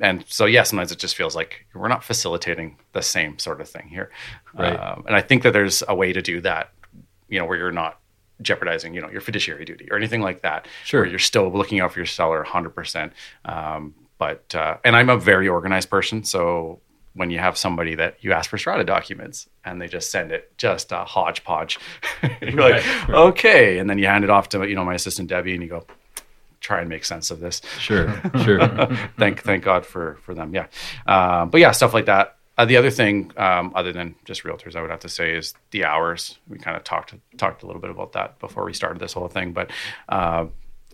and 0.01 0.25
so 0.29 0.47
yeah, 0.47 0.63
sometimes 0.63 0.93
it 0.93 0.99
just 0.99 1.15
feels 1.15 1.37
like 1.37 1.67
we're 1.75 1.89
not 1.89 2.03
facilitating 2.03 2.77
the 2.93 3.03
same 3.03 3.39
sort 3.39 3.61
of 3.61 3.69
thing 3.69 3.89
here. 3.89 4.11
Right. 4.55 4.75
Um, 4.75 5.05
and 5.07 5.15
I 5.15 5.21
think 5.21 5.43
that 5.43 5.53
there's 5.53 5.83
a 5.87 5.95
way 5.95 6.13
to 6.13 6.23
do 6.23 6.41
that, 6.41 6.73
you 7.29 7.39
know, 7.39 7.45
where 7.45 7.59
you're 7.59 7.73
not 7.73 8.01
jeopardizing, 8.43 8.95
you 8.95 9.01
know, 9.01 9.11
your 9.11 9.21
fiduciary 9.21 9.65
duty 9.65 9.89
or 9.91 9.97
anything 9.97 10.23
like 10.23 10.43
that. 10.43 10.67
Sure. 10.85 11.03
Where 11.03 11.11
you're 11.11 11.19
still 11.19 11.53
looking 11.53 11.81
out 11.81 11.93
for 11.93 11.99
your 11.99 12.07
seller 12.07 12.45
100%. 12.45 13.13
Um, 13.45 13.95
but 14.19 14.55
uh, 14.55 14.79
and 14.85 14.97
I'm 14.97 15.09
a 15.09 15.17
very 15.17 15.49
organized 15.49 15.89
person, 15.89 16.25
so 16.25 16.81
when 17.15 17.31
you 17.31 17.39
have 17.39 17.57
somebody 17.59 17.95
that 17.97 18.17
you 18.21 18.33
ask 18.33 18.49
for 18.49 18.59
strata 18.59 18.85
documents 18.85 19.49
and 19.65 19.81
they 19.81 19.89
just 19.89 20.11
send 20.11 20.31
it 20.31 20.57
just 20.57 20.93
a 20.93 21.05
hodgepodge. 21.05 21.79
You're 22.41 22.53
like, 22.53 22.85
okay. 23.09 23.79
And 23.79 23.91
then 23.91 23.99
you 23.99 24.07
hand 24.07 24.25
it 24.25 24.31
off 24.31 24.49
to, 24.51 24.69
you 24.69 24.75
know, 24.75 24.85
my 24.85 24.95
assistant 24.95 25.29
Debbie 25.29 25.55
and 25.55 25.63
you 25.63 25.69
go, 25.69 25.85
try 26.71 26.81
and 26.81 26.89
make 26.89 27.05
sense 27.05 27.33
of 27.33 27.41
this. 27.41 27.61
Sure, 27.81 28.07
sure. 28.45 28.61
thank, 29.19 29.43
thank 29.43 29.65
God 29.65 29.85
for, 29.85 30.19
for 30.23 30.35
them. 30.35 30.55
Yeah. 30.55 30.67
Uh, 31.05 31.45
but 31.47 31.61
yeah, 31.61 31.73
stuff 31.73 31.93
like 31.93 32.07
that. 32.07 32.37
Uh, 32.57 32.65
the 32.65 32.77
other 32.77 32.91
thing, 32.91 33.33
um, 33.37 33.73
other 33.75 33.93
than 33.93 34.15
just 34.25 34.45
realtors, 34.45 34.77
I 34.77 34.81
would 34.81 34.91
have 34.91 35.01
to 35.01 35.09
say 35.09 35.35
is 35.35 35.55
the 35.73 35.85
hours. 35.85 36.39
We 36.47 36.59
kind 36.59 36.77
of 36.77 36.85
talked 36.85 37.15
talked 37.39 37.63
a 37.63 37.67
little 37.67 37.81
bit 37.81 37.91
about 37.91 38.13
that 38.13 38.39
before 38.39 38.65
we 38.65 38.73
started 38.73 39.01
this 39.01 39.15
whole 39.15 39.29
thing, 39.29 39.53
but 39.53 39.71
uh, 40.09 40.47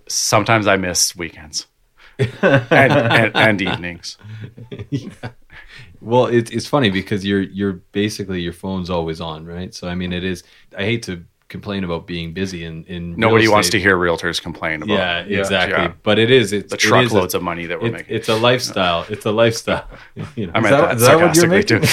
sometimes 0.09 0.67
I 0.67 0.77
miss 0.77 1.15
weekends 1.17 1.67
and, 2.19 2.63
and, 2.71 3.37
and, 3.37 3.63
evenings. 3.63 4.17
yeah. 4.91 5.11
Well, 6.01 6.27
it, 6.27 6.53
it's 6.53 6.67
funny 6.67 6.89
because 6.89 7.27
you're 7.27 7.43
you're 7.43 7.83
basically 7.93 8.41
your 8.41 8.53
phone's 8.53 8.89
always 8.89 9.21
on, 9.21 9.45
right? 9.45 9.75
So 9.75 9.89
I 9.89 9.95
mean, 9.95 10.13
it 10.13 10.25
is. 10.25 10.45
I 10.79 10.85
hate 10.85 11.03
to 11.05 11.25
complain 11.49 11.85
about 11.85 12.07
being 12.07 12.33
busy 12.33 12.65
in 12.65 12.85
in 12.85 13.15
nobody 13.17 13.47
wants 13.47 13.69
to 13.71 13.79
hear 13.79 13.97
realtors 13.97 14.43
complain 14.43 14.83
about 14.83 14.95
yeah 14.95 15.21
exactly. 15.21 15.85
yeah. 15.85 15.93
but 16.03 16.19
it 16.19 16.29
is 16.31 16.53
it's 16.53 16.73
the 16.73 16.77
truckloads 16.77 17.35
of 17.35 17.43
money 17.43 17.67
that 17.67 17.81
we're 17.81 17.87
it, 17.89 17.93
making. 17.93 18.17
it's 18.17 18.29
a 18.29 18.35
lifestyle. 18.35 19.07
It's 19.09 19.25
a 19.27 19.33
lifestyle. 19.33 19.87
You 20.35 20.47
know. 20.47 20.53
I 20.55 20.61
meant 20.61 20.77
that, 20.77 20.81
that, 20.81 20.97
is 20.97 21.03
that 21.03 21.21
what 21.21 21.37
you're 21.37 21.49
making? 21.49 21.83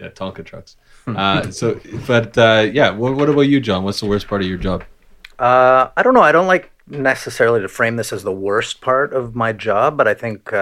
yeah 0.00 0.08
Tonka 0.10 0.44
trucks. 0.44 0.76
Uh, 1.06 1.50
so 1.50 1.80
but 2.06 2.36
uh, 2.38 2.68
yeah 2.72 2.90
what, 2.90 3.16
what 3.16 3.28
about 3.28 3.42
you 3.42 3.60
John? 3.60 3.84
What's 3.84 4.00
the 4.00 4.06
worst 4.06 4.28
part 4.28 4.40
of 4.40 4.48
your 4.48 4.58
job? 4.58 4.84
Uh, 5.38 5.90
I 5.96 6.02
don't 6.02 6.14
know. 6.14 6.22
I 6.22 6.32
don't 6.32 6.46
like 6.46 6.70
necessarily 6.86 7.60
to 7.60 7.68
frame 7.68 7.96
this 7.96 8.12
as 8.12 8.22
the 8.22 8.32
worst 8.32 8.80
part 8.80 9.12
of 9.12 9.34
my 9.34 9.52
job 9.52 9.96
but 9.96 10.08
I 10.08 10.14
think 10.14 10.52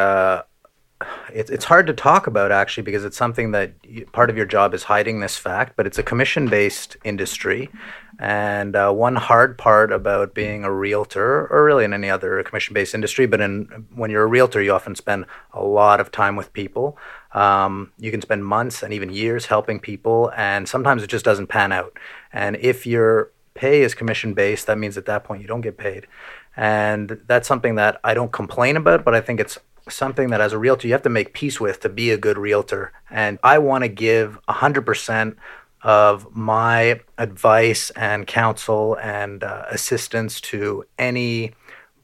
uh, 1.00 1.06
it, 1.32 1.50
it's 1.50 1.64
hard 1.64 1.86
to 1.86 1.92
talk 1.92 2.26
about 2.26 2.50
actually 2.50 2.82
because 2.82 3.04
it's 3.04 3.16
something 3.16 3.52
that 3.52 3.72
you, 3.84 4.06
part 4.06 4.30
of 4.30 4.36
your 4.36 4.46
job 4.46 4.74
is 4.74 4.84
hiding 4.84 5.20
this 5.20 5.36
fact, 5.36 5.74
but 5.76 5.86
it's 5.86 5.98
a 5.98 6.02
commission 6.02 6.48
based 6.48 6.96
industry. 7.04 7.70
And 8.18 8.74
uh, 8.74 8.92
one 8.92 9.14
hard 9.14 9.56
part 9.58 9.92
about 9.92 10.34
being 10.34 10.64
a 10.64 10.72
realtor, 10.72 11.46
or 11.46 11.64
really 11.64 11.84
in 11.84 11.92
any 11.92 12.10
other 12.10 12.42
commission 12.42 12.74
based 12.74 12.94
industry, 12.94 13.26
but 13.26 13.40
in 13.40 13.86
when 13.94 14.10
you're 14.10 14.24
a 14.24 14.26
realtor, 14.26 14.60
you 14.60 14.72
often 14.72 14.96
spend 14.96 15.26
a 15.52 15.62
lot 15.62 16.00
of 16.00 16.10
time 16.10 16.34
with 16.34 16.52
people. 16.52 16.98
Um, 17.32 17.92
you 17.98 18.10
can 18.10 18.20
spend 18.20 18.44
months 18.44 18.82
and 18.82 18.92
even 18.92 19.10
years 19.10 19.46
helping 19.46 19.78
people, 19.78 20.32
and 20.36 20.68
sometimes 20.68 21.04
it 21.04 21.08
just 21.08 21.24
doesn't 21.24 21.46
pan 21.46 21.70
out. 21.70 21.96
And 22.32 22.56
if 22.56 22.86
your 22.86 23.30
pay 23.54 23.82
is 23.82 23.94
commission 23.94 24.34
based, 24.34 24.66
that 24.66 24.78
means 24.78 24.96
at 24.96 25.06
that 25.06 25.22
point 25.22 25.42
you 25.42 25.48
don't 25.48 25.60
get 25.60 25.76
paid. 25.76 26.08
And 26.56 27.20
that's 27.28 27.46
something 27.46 27.76
that 27.76 28.00
I 28.02 28.14
don't 28.14 28.32
complain 28.32 28.76
about, 28.76 29.04
but 29.04 29.14
I 29.14 29.20
think 29.20 29.38
it's 29.38 29.58
something 29.90 30.30
that 30.30 30.40
as 30.40 30.52
a 30.52 30.58
realtor 30.58 30.86
you 30.86 30.94
have 30.94 31.02
to 31.02 31.08
make 31.08 31.32
peace 31.32 31.60
with 31.60 31.80
to 31.80 31.88
be 31.88 32.10
a 32.10 32.18
good 32.18 32.38
realtor. 32.38 32.92
And 33.10 33.38
I 33.42 33.58
want 33.58 33.84
to 33.84 33.88
give 33.88 34.38
100% 34.48 35.36
of 35.82 36.34
my 36.34 37.00
advice 37.18 37.90
and 37.90 38.26
counsel 38.26 38.96
and 39.00 39.44
uh, 39.44 39.64
assistance 39.70 40.40
to 40.40 40.84
any 40.98 41.54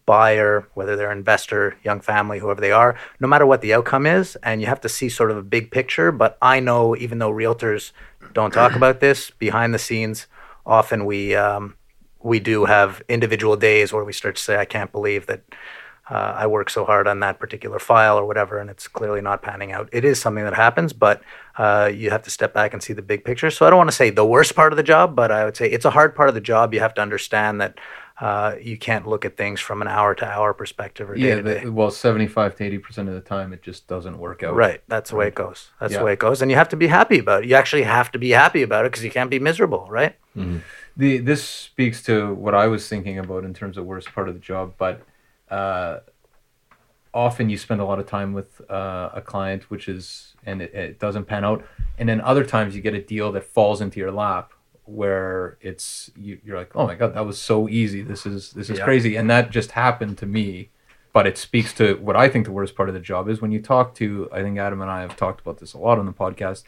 buyer, 0.06 0.68
whether 0.74 0.96
they're 0.96 1.10
investor, 1.10 1.76
young 1.82 2.00
family, 2.00 2.38
whoever 2.38 2.60
they 2.60 2.72
are, 2.72 2.96
no 3.20 3.28
matter 3.28 3.46
what 3.46 3.62
the 3.62 3.74
outcome 3.74 4.06
is. 4.06 4.36
And 4.42 4.60
you 4.60 4.66
have 4.66 4.80
to 4.82 4.88
see 4.88 5.08
sort 5.08 5.30
of 5.30 5.36
a 5.36 5.42
big 5.42 5.70
picture. 5.70 6.12
But 6.12 6.38
I 6.42 6.60
know, 6.60 6.96
even 6.96 7.18
though 7.18 7.30
realtors 7.30 7.92
don't 8.32 8.52
talk 8.52 8.76
about 8.76 9.00
this, 9.00 9.30
behind 9.30 9.74
the 9.74 9.78
scenes, 9.78 10.26
often 10.66 11.04
we 11.04 11.34
um, 11.34 11.74
we 12.22 12.40
do 12.40 12.64
have 12.64 13.02
individual 13.08 13.56
days 13.56 13.92
where 13.92 14.04
we 14.04 14.12
start 14.12 14.36
to 14.36 14.42
say, 14.42 14.56
"I 14.56 14.64
can't 14.64 14.92
believe 14.92 15.26
that." 15.26 15.42
Uh, 16.10 16.34
I 16.36 16.46
work 16.46 16.68
so 16.68 16.84
hard 16.84 17.08
on 17.08 17.20
that 17.20 17.38
particular 17.38 17.78
file 17.78 18.18
or 18.18 18.26
whatever, 18.26 18.58
and 18.58 18.68
it's 18.68 18.86
clearly 18.86 19.22
not 19.22 19.40
panning 19.40 19.72
out. 19.72 19.88
It 19.90 20.04
is 20.04 20.20
something 20.20 20.44
that 20.44 20.54
happens, 20.54 20.92
but 20.92 21.22
uh, 21.56 21.90
you 21.92 22.10
have 22.10 22.22
to 22.24 22.30
step 22.30 22.52
back 22.52 22.74
and 22.74 22.82
see 22.82 22.92
the 22.92 23.02
big 23.02 23.24
picture. 23.24 23.50
So 23.50 23.66
I 23.66 23.70
don't 23.70 23.78
want 23.78 23.90
to 23.90 23.96
say 23.96 24.10
the 24.10 24.26
worst 24.26 24.54
part 24.54 24.72
of 24.72 24.76
the 24.76 24.82
job, 24.82 25.16
but 25.16 25.30
I 25.30 25.44
would 25.44 25.56
say 25.56 25.70
it's 25.70 25.86
a 25.86 25.90
hard 25.90 26.14
part 26.14 26.28
of 26.28 26.34
the 26.34 26.42
job. 26.42 26.74
You 26.74 26.80
have 26.80 26.92
to 26.94 27.02
understand 27.02 27.60
that 27.62 27.78
uh, 28.20 28.56
you 28.60 28.76
can't 28.76 29.08
look 29.08 29.24
at 29.24 29.36
things 29.36 29.60
from 29.60 29.80
an 29.80 29.88
hour 29.88 30.14
to 30.14 30.26
hour 30.26 30.52
perspective 30.52 31.08
or 31.08 31.16
yeah, 31.16 31.36
day 31.36 31.42
to 31.42 31.60
day. 31.60 31.68
Well, 31.68 31.90
75 31.90 32.54
to 32.56 32.80
80% 32.80 32.98
of 33.08 33.14
the 33.14 33.20
time, 33.20 33.52
it 33.52 33.62
just 33.62 33.88
doesn't 33.88 34.18
work 34.18 34.42
out. 34.42 34.54
Right. 34.54 34.82
That's 34.86 35.10
the 35.10 35.16
way 35.16 35.28
it 35.28 35.34
goes. 35.34 35.70
That's 35.80 35.94
yeah. 35.94 36.00
the 36.00 36.04
way 36.04 36.12
it 36.12 36.18
goes. 36.18 36.42
And 36.42 36.50
you 36.50 36.56
have 36.56 36.68
to 36.68 36.76
be 36.76 36.86
happy 36.86 37.18
about 37.18 37.44
it. 37.44 37.48
You 37.48 37.56
actually 37.56 37.82
have 37.82 38.12
to 38.12 38.18
be 38.18 38.30
happy 38.30 38.62
about 38.62 38.84
it 38.84 38.92
because 38.92 39.04
you 39.04 39.10
can't 39.10 39.30
be 39.30 39.38
miserable, 39.38 39.86
right? 39.88 40.16
Mm-hmm. 40.36 40.58
The, 40.96 41.18
this 41.18 41.42
speaks 41.42 42.02
to 42.04 42.34
what 42.34 42.54
I 42.54 42.68
was 42.68 42.88
thinking 42.88 43.18
about 43.18 43.44
in 43.44 43.52
terms 43.52 43.76
of 43.76 43.84
worst 43.84 44.12
part 44.14 44.28
of 44.28 44.34
the 44.34 44.40
job, 44.40 44.74
but 44.78 45.00
uh, 45.54 46.00
often 47.12 47.48
you 47.48 47.56
spend 47.56 47.80
a 47.80 47.84
lot 47.84 48.00
of 48.00 48.06
time 48.06 48.32
with 48.32 48.60
uh, 48.68 49.10
a 49.14 49.22
client, 49.22 49.70
which 49.70 49.88
is 49.88 50.34
and 50.44 50.60
it, 50.60 50.74
it, 50.74 50.98
doesn't 50.98 51.24
pan 51.26 51.44
out, 51.44 51.64
and 51.96 52.08
then 52.08 52.20
other 52.20 52.44
times 52.44 52.74
you 52.74 52.82
get 52.82 52.94
a 52.94 53.00
deal 53.00 53.30
that 53.32 53.44
falls 53.44 53.80
into 53.80 54.00
your 54.00 54.10
lap 54.10 54.52
where 54.84 55.56
it's 55.62 56.10
you, 56.16 56.38
are 56.50 56.56
like, 56.56 56.72
oh 56.74 56.86
my 56.86 56.94
god, 56.94 57.14
that 57.14 57.24
was 57.24 57.40
so 57.40 57.68
easy. 57.68 58.02
This 58.02 58.26
is 58.26 58.52
this 58.52 58.68
is 58.68 58.78
yeah. 58.78 58.84
crazy, 58.84 59.14
and 59.16 59.30
that 59.30 59.50
just 59.50 59.70
happened 59.70 60.18
to 60.18 60.26
me. 60.26 60.70
But 61.12 61.28
it 61.28 61.38
speaks 61.38 61.72
to 61.74 61.94
what 61.98 62.16
I 62.16 62.28
think 62.28 62.44
the 62.44 62.52
worst 62.52 62.74
part 62.74 62.88
of 62.88 62.94
the 62.94 63.00
job 63.00 63.28
is 63.28 63.40
when 63.40 63.52
you 63.52 63.62
talk 63.62 63.94
to. 63.96 64.28
I 64.32 64.42
think 64.42 64.58
Adam 64.58 64.80
and 64.80 64.90
I 64.90 65.02
have 65.02 65.16
talked 65.16 65.40
about 65.40 65.58
this 65.58 65.72
a 65.72 65.78
lot 65.78 66.00
on 66.00 66.06
the 66.06 66.12
podcast. 66.12 66.64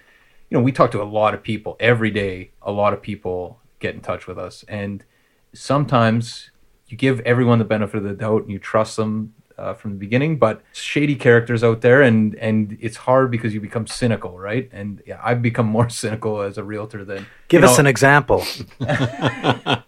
You 0.49 0.57
know, 0.57 0.63
we 0.63 0.71
talk 0.71 0.93
to 0.93 1.03
a 1.03 1.11
lot 1.21 1.35
of 1.35 1.43
people 1.43 1.77
every 1.81 2.13
day. 2.13 2.53
A 2.63 2.71
lot 2.71 2.93
of 2.93 3.03
people 3.03 3.59
get 3.81 3.97
in 3.97 4.01
touch 4.01 4.29
with 4.29 4.39
us, 4.39 4.65
and 4.69 5.05
sometimes 5.53 6.53
you 6.89 6.97
give 6.97 7.21
everyone 7.21 7.59
the 7.59 7.65
benefit 7.65 7.99
of 7.99 8.05
the 8.05 8.15
doubt 8.15 8.43
and 8.43 8.51
you 8.51 8.59
trust 8.59 8.97
them 8.97 9.35
uh, 9.59 9.75
from 9.75 9.93
the 9.93 9.99
beginning, 9.99 10.39
but 10.39 10.63
shady 10.73 11.15
characters 11.15 11.65
out 11.65 11.81
there, 11.81 12.03
and 12.03 12.35
and 12.37 12.77
it's 12.81 12.97
hard 12.97 13.31
because 13.31 13.55
you 13.55 13.61
become 13.61 13.87
cynical, 13.87 14.39
right? 14.39 14.69
And 14.73 15.03
yeah, 15.07 15.21
I've 15.25 15.43
become 15.43 15.67
more 15.67 15.89
cynical 16.03 16.43
as 16.43 16.59
a 16.59 16.65
realtor 16.65 17.05
than. 17.05 17.27
Give 17.49 17.65
us 17.65 17.77
know. 17.77 17.81
an 17.81 17.87
example. 17.87 18.45
well, 18.81 19.83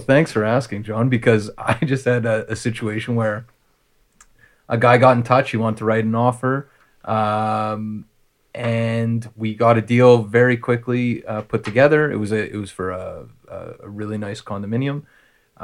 thanks 0.00 0.32
for 0.32 0.44
asking, 0.44 0.84
John, 0.84 1.08
because 1.08 1.50
I 1.58 1.74
just 1.84 2.06
had 2.06 2.24
a, 2.24 2.50
a, 2.50 2.56
situation 2.56 3.14
where 3.14 3.46
a 4.68 4.78
guy 4.78 4.96
got 4.96 5.16
in 5.16 5.22
touch. 5.22 5.50
He 5.50 5.58
wanted 5.58 5.78
to 5.78 5.84
write 5.84 6.04
an 6.04 6.14
offer. 6.14 6.70
Um, 7.04 8.06
and 8.54 9.28
we 9.36 9.54
got 9.54 9.76
a 9.76 9.82
deal 9.82 10.22
very 10.22 10.56
quickly 10.56 11.24
uh, 11.26 11.42
put 11.42 11.64
together. 11.64 12.10
It 12.10 12.16
was 12.16 12.32
a 12.32 12.50
it 12.50 12.56
was 12.56 12.70
for 12.70 12.90
a, 12.90 13.26
a, 13.48 13.88
really 13.88 14.16
nice 14.16 14.40
condominium. 14.40 15.02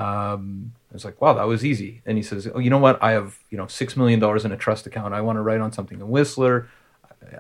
Um, 0.00 0.72
I 0.90 0.94
was 0.94 1.04
like, 1.04 1.20
wow, 1.20 1.34
that 1.34 1.46
was 1.46 1.64
easy. 1.64 2.02
And 2.06 2.16
he 2.16 2.22
says, 2.22 2.48
oh, 2.52 2.58
you 2.58 2.70
know 2.70 2.78
what? 2.78 3.02
I 3.02 3.12
have, 3.12 3.38
you 3.50 3.58
know, 3.58 3.66
$6 3.66 3.96
million 3.96 4.22
in 4.44 4.52
a 4.52 4.56
trust 4.56 4.86
account. 4.86 5.14
I 5.14 5.20
want 5.20 5.36
to 5.36 5.42
write 5.42 5.60
on 5.60 5.72
something 5.72 6.00
in 6.00 6.08
Whistler. 6.08 6.68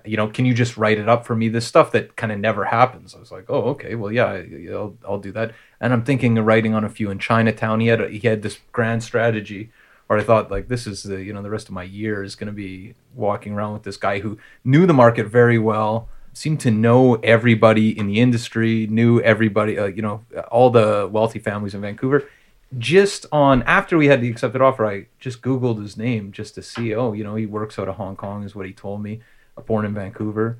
You 0.04 0.16
know, 0.16 0.28
can 0.28 0.44
you 0.44 0.54
just 0.54 0.76
write 0.76 0.98
it 0.98 1.08
up 1.08 1.26
for 1.26 1.34
me? 1.34 1.48
This 1.48 1.66
stuff 1.66 1.90
that 1.92 2.14
kind 2.14 2.32
of 2.32 2.38
never 2.38 2.66
happens. 2.66 3.14
I 3.14 3.18
was 3.18 3.32
like, 3.32 3.46
oh, 3.48 3.62
okay, 3.70 3.94
well, 3.94 4.12
yeah, 4.12 4.42
I'll, 4.72 4.96
I'll 5.08 5.18
do 5.18 5.32
that. 5.32 5.52
And 5.80 5.92
I'm 5.92 6.04
thinking 6.04 6.36
of 6.38 6.46
writing 6.46 6.74
on 6.74 6.84
a 6.84 6.90
few 6.90 7.10
in 7.10 7.18
Chinatown. 7.18 7.80
He 7.80 7.88
had, 7.88 8.00
a, 8.00 8.08
he 8.08 8.20
had 8.20 8.42
this 8.42 8.58
grand 8.72 9.02
strategy 9.02 9.70
or 10.10 10.18
I 10.18 10.24
thought 10.24 10.50
like 10.50 10.66
this 10.66 10.88
is 10.88 11.04
the, 11.04 11.22
you 11.22 11.32
know, 11.32 11.40
the 11.40 11.50
rest 11.50 11.68
of 11.68 11.74
my 11.74 11.84
year 11.84 12.24
is 12.24 12.34
going 12.34 12.48
to 12.48 12.52
be 12.52 12.94
walking 13.14 13.54
around 13.54 13.74
with 13.74 13.84
this 13.84 13.96
guy 13.96 14.18
who 14.18 14.38
knew 14.64 14.84
the 14.84 14.92
market 14.92 15.28
very 15.28 15.56
well, 15.56 16.08
seemed 16.32 16.60
to 16.60 16.70
know 16.70 17.14
everybody 17.16 17.96
in 17.96 18.08
the 18.08 18.20
industry, 18.20 18.88
knew 18.88 19.20
everybody, 19.20 19.78
uh, 19.78 19.86
you 19.86 20.02
know, 20.02 20.24
all 20.50 20.70
the 20.70 21.08
wealthy 21.10 21.38
families 21.38 21.74
in 21.74 21.80
Vancouver 21.80 22.28
just 22.78 23.26
on 23.32 23.62
after 23.64 23.96
we 23.96 24.06
had 24.06 24.20
the 24.20 24.30
accepted 24.30 24.62
offer, 24.62 24.86
I 24.86 25.06
just 25.18 25.42
Googled 25.42 25.80
his 25.82 25.96
name 25.96 26.32
just 26.32 26.54
to 26.54 26.62
see. 26.62 26.94
Oh, 26.94 27.12
you 27.12 27.24
know, 27.24 27.34
he 27.34 27.46
works 27.46 27.78
out 27.78 27.88
of 27.88 27.96
Hong 27.96 28.16
Kong, 28.16 28.44
is 28.44 28.54
what 28.54 28.66
he 28.66 28.72
told 28.72 29.02
me. 29.02 29.20
Born 29.66 29.84
in 29.84 29.92
Vancouver, 29.92 30.58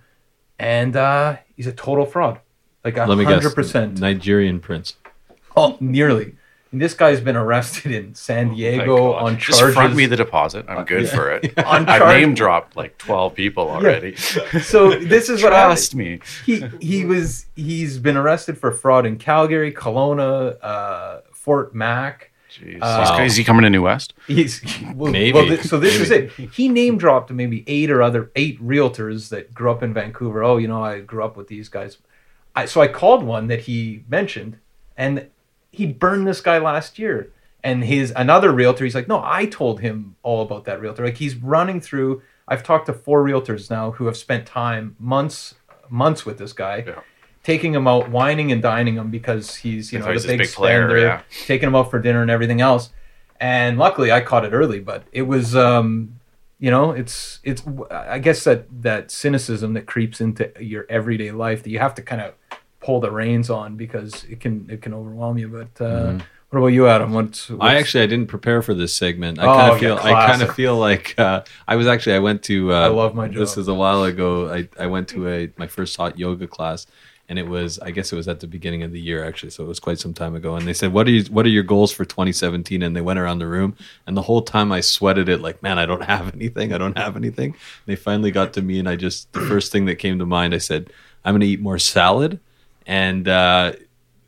and 0.59 0.94
uh, 0.94 1.38
he's 1.57 1.66
a 1.66 1.73
total 1.73 2.05
fraud. 2.05 2.40
Like 2.85 2.99
a 2.99 3.07
hundred 3.07 3.55
percent 3.55 3.99
Nigerian 3.99 4.61
prince. 4.61 4.96
Oh, 5.57 5.79
nearly. 5.81 6.35
And 6.73 6.81
this 6.81 6.94
guy's 6.94 7.20
been 7.20 7.35
arrested 7.35 7.90
in 7.90 8.14
San 8.14 8.55
Diego 8.55 9.12
on 9.14 9.38
charges. 9.38 9.59
Just 9.59 9.75
front 9.75 9.96
me 9.96 10.07
the 10.07 10.16
deposit. 10.16 10.66
I'm 10.68 10.85
good 10.85 11.05
yeah. 11.05 11.14
for 11.14 11.31
it. 11.33 11.59
on 11.64 11.88
I've 11.88 12.07
name 12.07 12.35
dropped 12.35 12.77
like 12.77 12.96
12 12.99 13.35
people 13.35 13.68
already. 13.68 14.14
Yeah. 14.37 14.61
So 14.61 14.90
this 14.99 15.29
is 15.29 15.42
what 15.42 15.51
trust 15.51 15.96
me. 15.96 16.20
He 16.46 16.64
he 16.81 17.05
was 17.05 17.46
he's 17.57 17.99
been 17.99 18.16
arrested 18.16 18.57
for 18.57 18.70
fraud 18.70 19.05
in 19.05 19.18
Calgary, 19.18 19.73
Kelowna, 19.73 20.59
uh, 20.62 21.20
Fort 21.40 21.74
Mac. 21.74 22.31
Jeez. 22.50 22.79
Uh, 22.83 23.22
is 23.22 23.37
he 23.37 23.44
coming 23.44 23.62
to 23.62 23.70
New 23.70 23.83
West? 23.83 24.12
He's 24.26 24.62
well, 24.94 25.11
maybe. 25.11 25.33
Well, 25.33 25.46
th- 25.46 25.62
so 25.62 25.79
this 25.79 25.94
maybe. 25.94 26.26
is 26.26 26.38
it. 26.38 26.50
He 26.53 26.68
name 26.68 26.98
dropped 26.98 27.31
maybe 27.31 27.64
eight 27.66 27.90
or 27.90 28.03
other 28.03 28.31
eight 28.37 28.61
realtors 28.62 29.29
that 29.31 29.55
grew 29.55 29.70
up 29.70 29.83
in 29.83 29.94
Vancouver. 29.94 30.42
Oh, 30.42 30.57
you 30.59 30.68
know, 30.68 30.85
I 30.85 31.00
grew 31.00 31.24
up 31.24 31.37
with 31.37 31.48
these 31.48 31.68
guys. 31.68 31.98
I, 32.55 32.66
so 32.66 32.81
I 32.81 32.88
called 32.88 33.22
one 33.22 33.46
that 33.46 33.61
he 33.61 34.05
mentioned, 34.09 34.59
and 34.96 35.29
he 35.70 35.87
burned 35.87 36.26
this 36.26 36.40
guy 36.40 36.59
last 36.59 36.98
year. 36.98 37.33
And 37.62 37.85
his 37.85 38.12
another 38.16 38.53
realtor, 38.53 38.85
he's 38.85 38.94
like, 38.94 39.09
no, 39.09 39.22
I 39.24 39.46
told 39.46 39.81
him 39.81 40.16
all 40.22 40.42
about 40.42 40.64
that 40.64 40.81
realtor. 40.81 41.05
Like 41.05 41.18
he's 41.18 41.37
running 41.37 41.81
through. 41.81 42.22
I've 42.48 42.64
talked 42.64 42.87
to 42.87 42.92
four 42.92 43.24
realtors 43.24 43.70
now 43.70 43.92
who 43.92 44.07
have 44.07 44.16
spent 44.16 44.46
time 44.46 44.96
months 44.98 45.55
months 45.88 46.26
with 46.26 46.38
this 46.38 46.53
guy. 46.53 46.85
Yeah 46.87 47.00
taking 47.51 47.73
him 47.75 47.87
out, 47.93 48.05
wining 48.11 48.53
and 48.53 48.61
dining 48.63 48.95
him 49.01 49.11
because 49.11 49.57
he's 49.63 49.93
you 49.93 49.99
know 49.99 50.07
the 50.07 50.27
big, 50.29 50.39
big 50.39 50.53
player, 50.59 50.89
spender, 50.89 50.99
yeah. 50.99 51.21
taking 51.47 51.67
him 51.69 51.75
out 51.75 51.91
for 51.91 51.99
dinner 52.07 52.23
and 52.23 52.31
everything 52.31 52.61
else. 52.61 52.91
And 53.41 53.79
luckily, 53.79 54.13
I 54.13 54.21
caught 54.21 54.45
it 54.45 54.53
early, 54.53 54.81
but 54.81 55.01
it 55.13 55.23
was 55.23 55.55
um, 55.57 55.89
You 56.59 56.71
know, 56.71 56.93
it's 57.01 57.41
it's. 57.43 57.63
I 57.91 58.19
guess 58.19 58.45
that 58.45 58.61
that 58.83 59.11
cynicism 59.11 59.73
that 59.77 59.87
creeps 59.87 60.21
into 60.21 60.53
your 60.61 60.85
everyday 60.89 61.31
life 61.33 61.63
that 61.63 61.71
you 61.71 61.79
have 61.79 61.95
to 61.95 62.03
kind 62.03 62.21
of 62.21 62.35
pull 62.81 63.01
the 63.01 63.11
reins 63.11 63.49
on 63.51 63.77
because 63.77 64.25
it 64.25 64.41
can 64.41 64.69
it 64.71 64.83
can 64.83 64.93
overwhelm 64.93 65.39
you. 65.39 65.49
But 65.49 65.85
uh, 65.85 66.19
what 66.51 66.59
about 66.59 66.75
you, 66.77 66.87
Adam? 66.87 67.15
What's, 67.15 67.49
what's 67.49 67.63
I 67.63 67.77
actually 67.77 68.05
I 68.05 68.09
didn't 68.09 68.27
prepare 68.27 68.61
for 68.61 68.75
this 68.75 68.93
segment. 68.95 69.39
I 69.39 69.45
Oh, 69.45 69.55
kind 69.57 69.73
of 69.73 69.83
yeah, 69.83 69.97
feel 69.97 70.07
I 70.07 70.27
kind 70.27 70.43
of 70.43 70.55
feel 70.55 70.77
like 70.77 71.15
uh, 71.19 71.45
I 71.67 71.77
was 71.77 71.87
actually 71.87 72.17
I 72.17 72.19
went 72.19 72.43
to 72.45 72.73
uh, 72.75 72.89
I 72.89 72.89
love 72.89 73.15
my 73.15 73.29
job. 73.29 73.37
This 73.37 73.57
is 73.57 73.69
a 73.69 73.75
while 73.75 74.05
ago. 74.05 74.53
I, 74.53 74.69
I 74.79 74.87
went 74.87 75.09
to 75.15 75.29
a 75.29 75.49
my 75.57 75.67
first 75.67 75.97
hot 75.97 76.19
yoga 76.19 76.47
class, 76.47 76.87
and 77.31 77.38
it 77.38 77.49
was 77.49 77.79
I 77.79 77.93
guess 77.93 78.12
it 78.12 78.16
was 78.16 78.27
at 78.29 78.40
the 78.40 78.49
beginning 78.49 78.83
of 78.83 78.90
the 78.90 79.01
year 79.01 79.25
actually, 79.25 79.51
so 79.51 79.64
it 79.64 79.69
was 79.69 79.79
quite 79.79 80.01
some 80.01 80.12
time 80.12 80.35
ago. 80.35 80.57
And 80.57 80.66
they 80.66 80.75
said, 80.75 80.93
"What 80.93 81.07
are 81.07 81.12
you, 81.12 81.23
what 81.31 81.47
are 81.47 81.51
your 81.51 81.62
goals 81.62 81.93
for 81.93 82.05
2017?" 82.05 82.83
And 82.83 82.95
they 82.95 83.01
went 83.01 83.21
around 83.21 83.38
the 83.38 83.47
room, 83.47 83.77
and 84.07 84.16
the 84.16 84.23
whole 84.23 84.43
time 84.43 84.73
I 84.73 84.81
sweated 84.81 85.29
it 85.29 85.40
like, 85.40 85.62
"Man, 85.62 85.79
I 85.79 85.87
don't 85.87 86.03
have 86.03 86.35
anything. 86.35 86.75
I 86.75 86.79
don't 86.79 86.99
have 86.99 87.16
anything." 87.16 87.55
they 87.87 87.97
finally 87.97 88.33
got 88.33 88.53
to 88.55 88.62
me, 88.62 88.81
and 88.81 88.88
I 88.88 88.97
just 88.97 89.33
the 89.33 89.40
first 89.40 89.71
thing 89.71 89.87
that 89.87 89.95
came 89.97 90.19
to 90.19 90.27
mind, 90.27 90.55
I 90.55 90.59
said, 90.59 90.90
"I'm 91.25 91.33
going 91.33 91.40
to 91.40 91.47
eat 91.47 91.61
more 91.61 91.79
salad," 91.79 92.40
and. 92.87 93.27
uh 93.29 93.73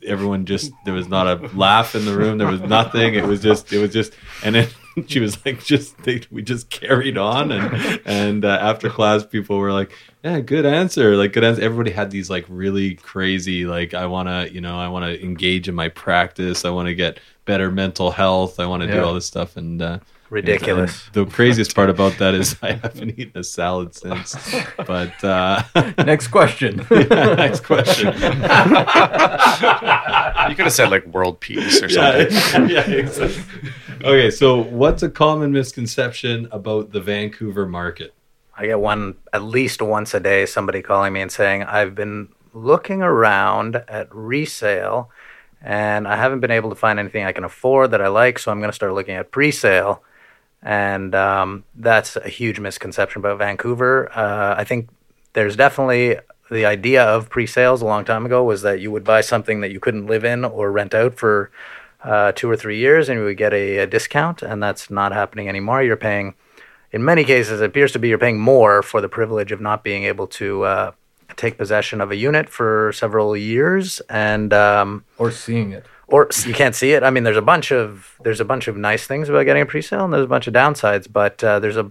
everyone 0.05 0.45
just 0.45 0.73
there 0.85 0.95
was 0.95 1.07
not 1.07 1.29
a 1.29 1.37
laugh 1.57 1.95
in 1.95 2.05
the 2.05 2.13
room 2.13 2.37
there 2.37 2.49
was 2.49 2.61
nothing 2.63 3.15
it 3.15 3.25
was 3.25 3.41
just 3.41 3.73
it 3.73 3.79
was 3.79 3.93
just 3.93 4.13
and 4.43 4.57
then 4.57 4.69
she 5.07 5.21
was 5.21 5.45
like 5.45 5.63
just 5.65 5.97
they, 6.05 6.21
we 6.31 6.43
just 6.43 6.71
carried 6.71 7.17
on 7.17 7.53
and 7.53 8.01
and 8.05 8.45
uh, 8.45 8.59
after 8.61 8.91
class 8.91 9.25
people 9.25 9.59
were 9.59 9.73
like 9.73 9.93
yeah 10.23 10.41
good 10.41 10.67
answer. 10.67 11.17
Like 11.17 11.33
good 11.33 11.45
answer 11.45 11.63
everybody 11.63 11.91
had 11.91 12.11
these 12.11 12.29
like 12.31 12.45
really 12.49 12.95
crazy 12.95 13.65
like 13.65 13.95
i 13.95 14.07
want 14.07 14.29
to 14.29 14.53
you 14.53 14.61
know 14.61 14.79
i 14.79 14.89
want 14.89 15.05
to 15.05 15.23
engage 15.23 15.69
in 15.69 15.75
my 15.75 15.89
practice. 15.89 16.65
I 16.65 16.71
want 16.71 16.89
to 16.89 16.95
get 16.95 17.21
better 17.45 17.71
mental 17.71 18.11
health. 18.11 18.61
I 18.61 18.67
want 18.67 18.83
to 18.83 18.93
do 18.93 19.03
all 19.03 19.15
this 19.15 19.27
stuff. 19.27 19.57
And 19.57 19.81
uh 19.81 19.99
Ridiculous. 20.33 21.05
and 21.07 21.15
the 21.15 21.27
craziest 21.31 21.75
part 21.75 21.91
about 21.91 22.17
that 22.17 22.33
is 22.35 22.57
I 22.63 22.73
haven't 22.73 23.19
eaten 23.19 23.39
a 23.39 23.45
salad 23.45 23.95
since. 23.95 24.35
But 24.77 25.23
uh, 25.23 25.63
next 25.99 26.29
question? 26.29 26.87
next 26.91 27.61
question. 27.61 28.07
You 28.07 28.15
could 30.57 30.65
have 30.65 30.73
said 30.73 30.91
like 30.91 31.07
world 31.07 31.39
peace 31.41 31.83
or 31.83 31.91
something. 31.91 32.69
yeah, 32.71 32.89
yeah, 32.89 32.91
exactly. 32.91 33.71
Okay, 34.05 34.31
so 34.31 34.63
what's 34.63 35.03
a 35.03 35.11
common 35.11 35.53
misconception 35.53 36.49
about 36.51 36.93
the 36.93 37.01
Vancouver 37.01 37.67
market? 37.67 38.15
I 38.57 38.65
get 38.67 38.81
one 38.81 39.17
at 39.35 39.43
least 39.43 39.83
once 39.83 40.15
a 40.15 40.21
day, 40.21 40.47
somebody 40.47 40.81
calling 40.81 41.13
me 41.13 41.21
and 41.21 41.31
saying, 41.31 41.65
I've 41.65 41.95
been 41.95 42.31
looking 42.55 43.03
around 43.03 43.77
at 43.87 44.09
resale 44.15 45.11
and 45.61 46.09
I 46.09 46.17
haven't 46.17 46.41
been 46.41 46.51
able 46.51 46.71
to 46.71 46.77
find 46.77 46.99
anything 46.99 47.25
I 47.25 47.33
can 47.33 47.45
afford 47.45 47.91
that 47.91 48.01
I 48.01 48.09
like, 48.09 48.39
so 48.39 48.51
I'm 48.51 48.61
going 48.61 48.71
to 48.71 48.75
start 48.75 48.95
looking 48.95 49.15
at 49.15 49.31
pre 49.31 49.51
sale. 49.51 50.03
And 50.63 51.15
um, 51.15 51.65
that's 51.75 52.17
a 52.17 52.29
huge 52.29 52.61
misconception 52.61 53.21
about 53.21 53.39
Vancouver. 53.39 54.11
Uh, 54.15 54.55
I 54.57 54.65
think 54.65 54.89
there's 55.33 55.57
definitely 55.57 56.19
the 56.51 56.67
idea 56.67 57.03
of 57.03 57.31
pre 57.31 57.47
sales 57.47 57.83
a 57.83 57.87
long 57.87 58.05
time 58.05 58.27
ago 58.27 58.45
was 58.45 58.63
that 58.63 58.81
you 58.81 58.91
would 58.91 59.05
buy 59.05 59.23
something 59.23 59.61
that 59.61 59.73
you 59.73 59.81
couldn't 59.81 60.07
live 60.07 60.25
in 60.25 60.45
or 60.45 60.71
rent 60.71 60.95
out 60.95 61.15
for 61.15 61.51
uh, 62.05 62.33
two 62.33 62.51
or 62.51 62.57
three 62.57 62.79
years 62.79 63.09
and 63.09 63.19
you 63.19 63.25
would 63.25 63.37
get 63.37 63.53
a, 63.53 63.79
a 63.79 63.87
discount, 63.87 64.43
and 64.43 64.63
that's 64.63 64.91
not 64.91 65.13
happening 65.13 65.49
anymore. 65.49 65.83
You're 65.83 65.97
paying 65.97 66.35
in 66.93 67.03
many 67.05 67.25
cases, 67.25 67.61
it 67.61 67.65
appears 67.65 67.93
to 67.93 67.99
be 67.99 68.09
you're 68.09 68.19
paying 68.19 68.39
more 68.39 68.83
for 68.83 69.01
the 69.01 69.09
privilege 69.09 69.51
of 69.51 69.61
not 69.61 69.83
being 69.83 70.05
able 70.05 70.27
to 70.27 70.63
uh, 70.65 70.93
take 71.37 71.57
possession 71.57 72.01
of 72.01 72.11
a 72.11 72.17
unit 72.17 72.49
for 72.49 72.93
several 72.93 73.35
years, 73.37 74.01
and 74.11 74.53
um, 74.53 75.05
or 75.19 75.31
seeing 75.31 75.73
it? 75.73 75.87
Or 76.13 76.29
you 76.45 76.53
can't 76.53 76.75
see 76.75 76.93
it. 76.93 77.03
I 77.03 77.11
mean, 77.11 77.25
there's 77.25 77.39
a 77.39 77.43
bunch 77.43 77.73
of 77.73 78.19
there's 78.23 78.41
a 78.41 78.45
bunch 78.45 78.69
of 78.69 78.77
nice 78.77 79.07
things 79.07 79.29
about 79.29 79.45
getting 79.45 79.63
a 79.63 79.67
pre-sale, 79.67 80.05
and 80.05 80.13
there's 80.13 80.25
a 80.25 80.29
bunch 80.29 80.47
of 80.47 80.55
downsides. 80.55 81.11
But 81.11 81.43
uh, 81.43 81.59
there's 81.59 81.79
a 81.79 81.91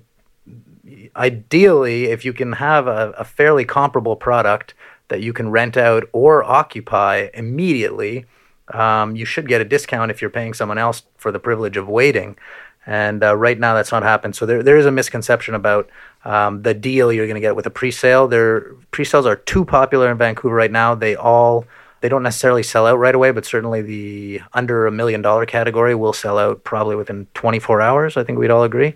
ideally, 1.16 2.06
if 2.06 2.24
you 2.24 2.32
can 2.32 2.54
have 2.54 2.88
a, 2.88 3.12
a 3.18 3.26
fairly 3.26 3.66
comparable 3.66 4.16
product 4.16 4.74
that 5.08 5.22
you 5.22 5.34
can 5.34 5.50
rent 5.50 5.76
out 5.76 6.04
or 6.14 6.44
occupy 6.44 7.30
immediately, 7.34 8.26
um, 8.74 9.16
you 9.16 9.26
should 9.26 9.48
get 9.48 9.60
a 9.60 9.66
discount 9.66 10.12
if 10.12 10.22
you're 10.22 10.30
paying 10.30 10.54
someone 10.54 10.78
else 10.78 11.04
for 11.18 11.32
the 11.32 11.40
privilege 11.40 11.76
of 11.76 11.90
waiting. 11.90 12.38
And 12.86 13.24
uh, 13.24 13.36
right 13.36 13.60
now, 13.60 13.74
that's 13.74 13.92
not 13.92 14.04
happening. 14.04 14.34
So 14.34 14.46
there, 14.46 14.64
there 14.64 14.78
is 14.78 14.86
a 14.86 14.92
misconception 14.92 15.54
about 15.56 15.90
um, 16.26 16.62
the 16.62 16.74
deal 16.74 17.12
you're 17.12 17.28
going 17.28 17.36
to 17.36 17.42
get 17.42 17.56
with 17.56 17.66
a 17.66 17.72
pre-sale. 17.72 18.28
Their 18.28 18.74
pre-sales 18.92 19.26
are 19.26 19.36
too 19.36 19.66
popular 19.66 20.10
in 20.12 20.18
Vancouver 20.18 20.56
right 20.56 20.72
now. 20.72 20.96
They 20.96 21.16
all 21.16 21.66
they 22.02 22.10
don't 22.10 22.24
necessarily 22.24 22.64
sell 22.64 22.88
out 22.88 22.98
right 22.98 23.16
away, 23.16 23.32
but 23.32 23.46
certainly 23.46 23.82
the 23.82 24.42
under 24.54 24.88
a 24.88 24.92
million 24.92 25.22
dollar 25.22 25.46
category 25.46 25.96
will 25.96 26.14
sell 26.14 26.38
out 26.38 26.64
probably 26.64 26.96
within 26.96 27.28
24 27.36 27.82
hours. 27.82 28.18
I 28.18 28.24
think 28.24 28.38
we'd 28.38 28.52
all 28.52 28.64
agree. 28.64 28.96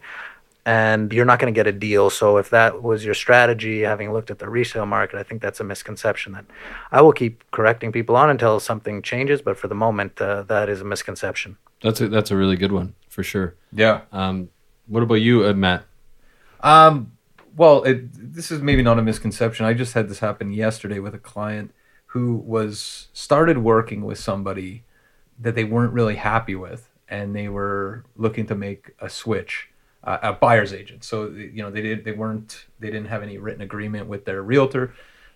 And 0.68 1.14
you're 1.14 1.26
not 1.26 1.38
going 1.38 1.54
to 1.54 1.58
get 1.58 1.68
a 1.68 1.72
deal. 1.72 2.10
So 2.10 2.38
if 2.38 2.50
that 2.50 2.82
was 2.82 3.06
your 3.06 3.14
strategy, 3.14 3.82
having 3.82 4.12
looked 4.12 4.32
at 4.32 4.40
the 4.40 4.50
resale 4.50 4.88
market, 4.88 5.20
I 5.20 5.24
think 5.24 5.44
that's 5.44 5.60
a 5.60 5.64
misconception 5.64 6.34
that 6.34 6.46
I 6.92 7.02
will 7.02 7.14
keep 7.14 7.44
correcting 7.52 7.92
people 7.92 8.16
on 8.16 8.32
until 8.32 8.60
something 8.60 9.04
changes. 9.04 9.44
But 9.44 9.60
for 9.60 9.68
the 9.68 9.76
moment, 9.76 10.20
uh, 10.20 10.42
that 10.44 10.68
is 10.68 10.82
a 10.82 10.84
misconception. 10.84 11.58
That's 11.84 12.02
a, 12.02 12.10
that's 12.10 12.32
a 12.32 12.36
really 12.36 12.56
good 12.56 12.72
one 12.72 12.96
for 13.08 13.22
sure. 13.22 13.54
Yeah. 13.72 14.02
Um, 14.12 14.50
what 14.88 15.04
about 15.04 15.16
you, 15.16 15.46
uh, 15.46 15.54
Matt? 15.54 15.86
Um, 16.62 17.12
well, 17.56 17.84
it, 17.84 18.34
this 18.34 18.50
is 18.50 18.64
maybe 18.64 18.82
not 18.82 18.98
a 18.98 19.04
misconception. 19.04 19.68
I 19.68 19.74
just 19.74 19.94
had 19.94 20.10
this 20.10 20.18
happen 20.18 20.52
yesterday 20.52 20.98
with 20.98 21.14
a 21.14 21.20
client 21.20 21.76
who 22.16 22.36
was 22.38 23.10
started 23.12 23.58
working 23.58 24.06
with 24.06 24.18
somebody 24.18 24.86
that 25.38 25.54
they 25.54 25.66
weren't 25.66 25.92
really 25.92 26.16
happy 26.16 26.56
with, 26.56 26.90
and 27.10 27.36
they 27.36 27.50
were 27.50 28.06
looking 28.16 28.46
to 28.46 28.56
make 28.56 28.92
a 29.02 29.10
switch, 29.10 29.68
uh, 30.06 30.20
a 30.24 30.32
buyer's 30.32 30.72
agent. 30.72 31.04
So 31.04 31.28
you 31.28 31.62
know 31.62 31.70
they 31.70 31.82
didn't 31.82 32.06
they 32.06 32.14
weren't 32.14 32.68
they 32.80 32.88
didn't 32.88 33.08
have 33.08 33.22
any 33.22 33.38
written 33.38 33.62
agreement 33.62 34.08
with 34.08 34.24
their 34.24 34.42
realtor, 34.42 34.94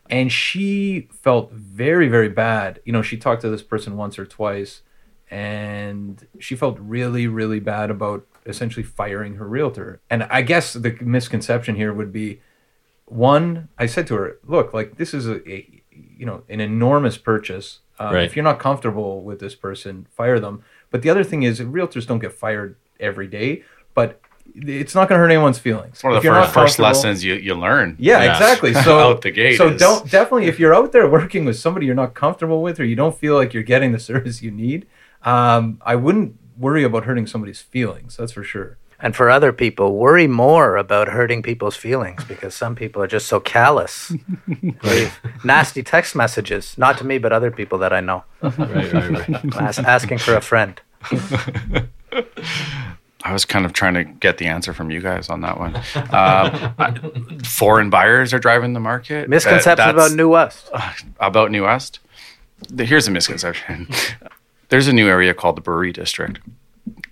and 0.10 0.32
she 0.32 1.10
felt 1.12 1.52
very 1.52 2.08
very 2.08 2.30
bad. 2.30 2.80
You 2.86 2.94
know 2.94 3.02
she 3.02 3.18
talked 3.18 3.42
to 3.42 3.50
this 3.50 3.62
person 3.62 3.98
once 3.98 4.18
or 4.18 4.26
twice, 4.26 4.82
and 5.30 6.26
she 6.40 6.56
felt 6.56 6.78
really 6.80 7.28
really 7.28 7.60
bad 7.60 7.92
about 7.92 8.26
essentially 8.46 8.84
firing 8.84 9.36
her 9.36 9.46
realtor. 9.46 10.00
And 10.10 10.24
I 10.24 10.44
guess 10.44 10.72
the 10.72 10.98
misconception 11.02 11.76
here 11.76 11.94
would 11.94 12.14
be 12.14 12.40
one 13.06 13.68
i 13.80 13.88
said 13.88 14.06
to 14.06 14.14
her 14.14 14.38
look 14.46 14.72
like 14.72 14.98
this 14.98 15.16
is 15.16 15.28
a, 15.28 15.38
a 15.52 15.79
you 16.20 16.26
know 16.28 16.44
an 16.50 16.60
enormous 16.60 17.18
purchase. 17.18 17.80
Um, 18.02 18.14
Right. 18.16 18.24
if 18.24 18.36
you're 18.36 18.44
not 18.52 18.60
comfortable 18.60 19.22
with 19.22 19.40
this 19.40 19.56
person 19.56 20.06
fire 20.20 20.40
them. 20.40 20.62
But 20.92 21.02
the 21.02 21.10
other 21.10 21.24
thing 21.24 21.44
is 21.44 21.60
realtors 21.60 22.06
don't 22.08 22.20
get 22.20 22.34
fired 22.34 22.76
every 23.00 23.28
day 23.28 23.64
but 23.94 24.20
it's 24.56 24.96
not 24.96 25.08
going 25.08 25.18
to 25.18 25.22
hurt 25.24 25.30
anyone's 25.32 25.60
feelings. 25.60 25.94
It's 25.96 26.04
one 26.04 26.14
of 26.16 26.24
the 26.24 26.30
first, 26.30 26.54
first 26.54 26.80
lessons 26.80 27.24
you, 27.24 27.36
you 27.36 27.54
learn. 27.56 27.96
yeah, 28.00 28.32
exactly. 28.34 28.74
So 28.88 29.00
Out 29.00 29.22
the 29.22 29.32
gate 29.32 29.58
so 29.58 29.68
is- 29.70 29.80
don't 29.80 30.10
definitely 30.10 30.46
if 30.48 30.60
you're 30.60 30.74
out 30.74 30.92
there 30.92 31.08
working 31.10 31.44
with 31.46 31.58
somebody 31.60 31.86
you're 31.86 31.96
not 32.06 32.14
comfortable 32.14 32.62
with 32.62 32.80
or 32.80 32.86
you 32.86 32.96
don't 32.96 33.16
feel 33.18 33.36
like 33.36 33.54
you're 33.54 33.64
getting 33.74 33.92
the 33.92 34.00
service 34.12 34.42
you 34.42 34.52
need 34.52 34.86
um, 35.24 35.80
i 35.86 35.96
wouldn't 35.96 36.36
worry 36.58 36.84
about 36.84 37.04
hurting 37.06 37.28
somebody's 37.28 37.62
feelings 37.62 38.18
that's 38.18 38.32
for 38.32 38.44
sure 38.44 38.78
And 39.02 39.16
for 39.16 39.30
other 39.30 39.54
people, 39.54 39.96
worry 39.96 40.28
more 40.28 40.76
about 40.76 41.08
hurting 41.08 41.42
people's 41.42 41.78
feelings 41.78 42.24
because 42.26 42.54
some 42.54 42.76
people 42.76 43.02
are 43.02 43.08
just 43.08 43.28
so 43.28 43.40
callous. 43.40 44.12
Leave 44.84 45.20
Nasty 45.44 45.84
text 45.84 46.16
messages, 46.16 46.78
not 46.78 46.98
to 46.98 47.06
me, 47.06 47.18
but 47.18 47.32
other 47.32 47.50
people 47.52 47.78
that 47.80 47.94
I 47.94 48.02
know, 48.02 48.24
Right, 48.42 48.58
right, 48.94 49.30
right. 49.30 49.56
As- 49.62 49.80
asking 49.80 50.18
for 50.18 50.36
a 50.36 50.42
friend. 50.42 50.82
I 53.24 53.34
was 53.34 53.44
kind 53.44 53.66
of 53.66 53.74
trying 53.74 53.96
to 53.96 54.04
get 54.06 54.38
the 54.38 54.46
answer 54.48 54.74
from 54.74 54.92
you 54.92 55.02
guys 55.02 55.30
on 55.30 55.42
that 55.42 55.60
one. 55.60 55.76
Um, 55.76 55.84
I- 56.80 57.40
foreign 57.44 57.90
buyers 57.90 58.34
are 58.34 58.40
driving 58.40 58.74
the 58.74 58.80
market. 58.80 59.30
Misconception 59.30 59.86
That- 59.88 59.96
about 59.96 60.12
New 60.14 60.30
West. 60.30 60.70
about 61.20 61.52
New 61.52 61.64
West. 61.64 62.00
Here's 62.78 63.08
a 63.08 63.12
misconception. 63.12 63.88
There's 64.70 64.88
a 64.88 64.94
new 64.94 65.08
area 65.08 65.34
called 65.34 65.56
the 65.58 65.62
Brewery 65.62 65.92
District. 65.94 66.40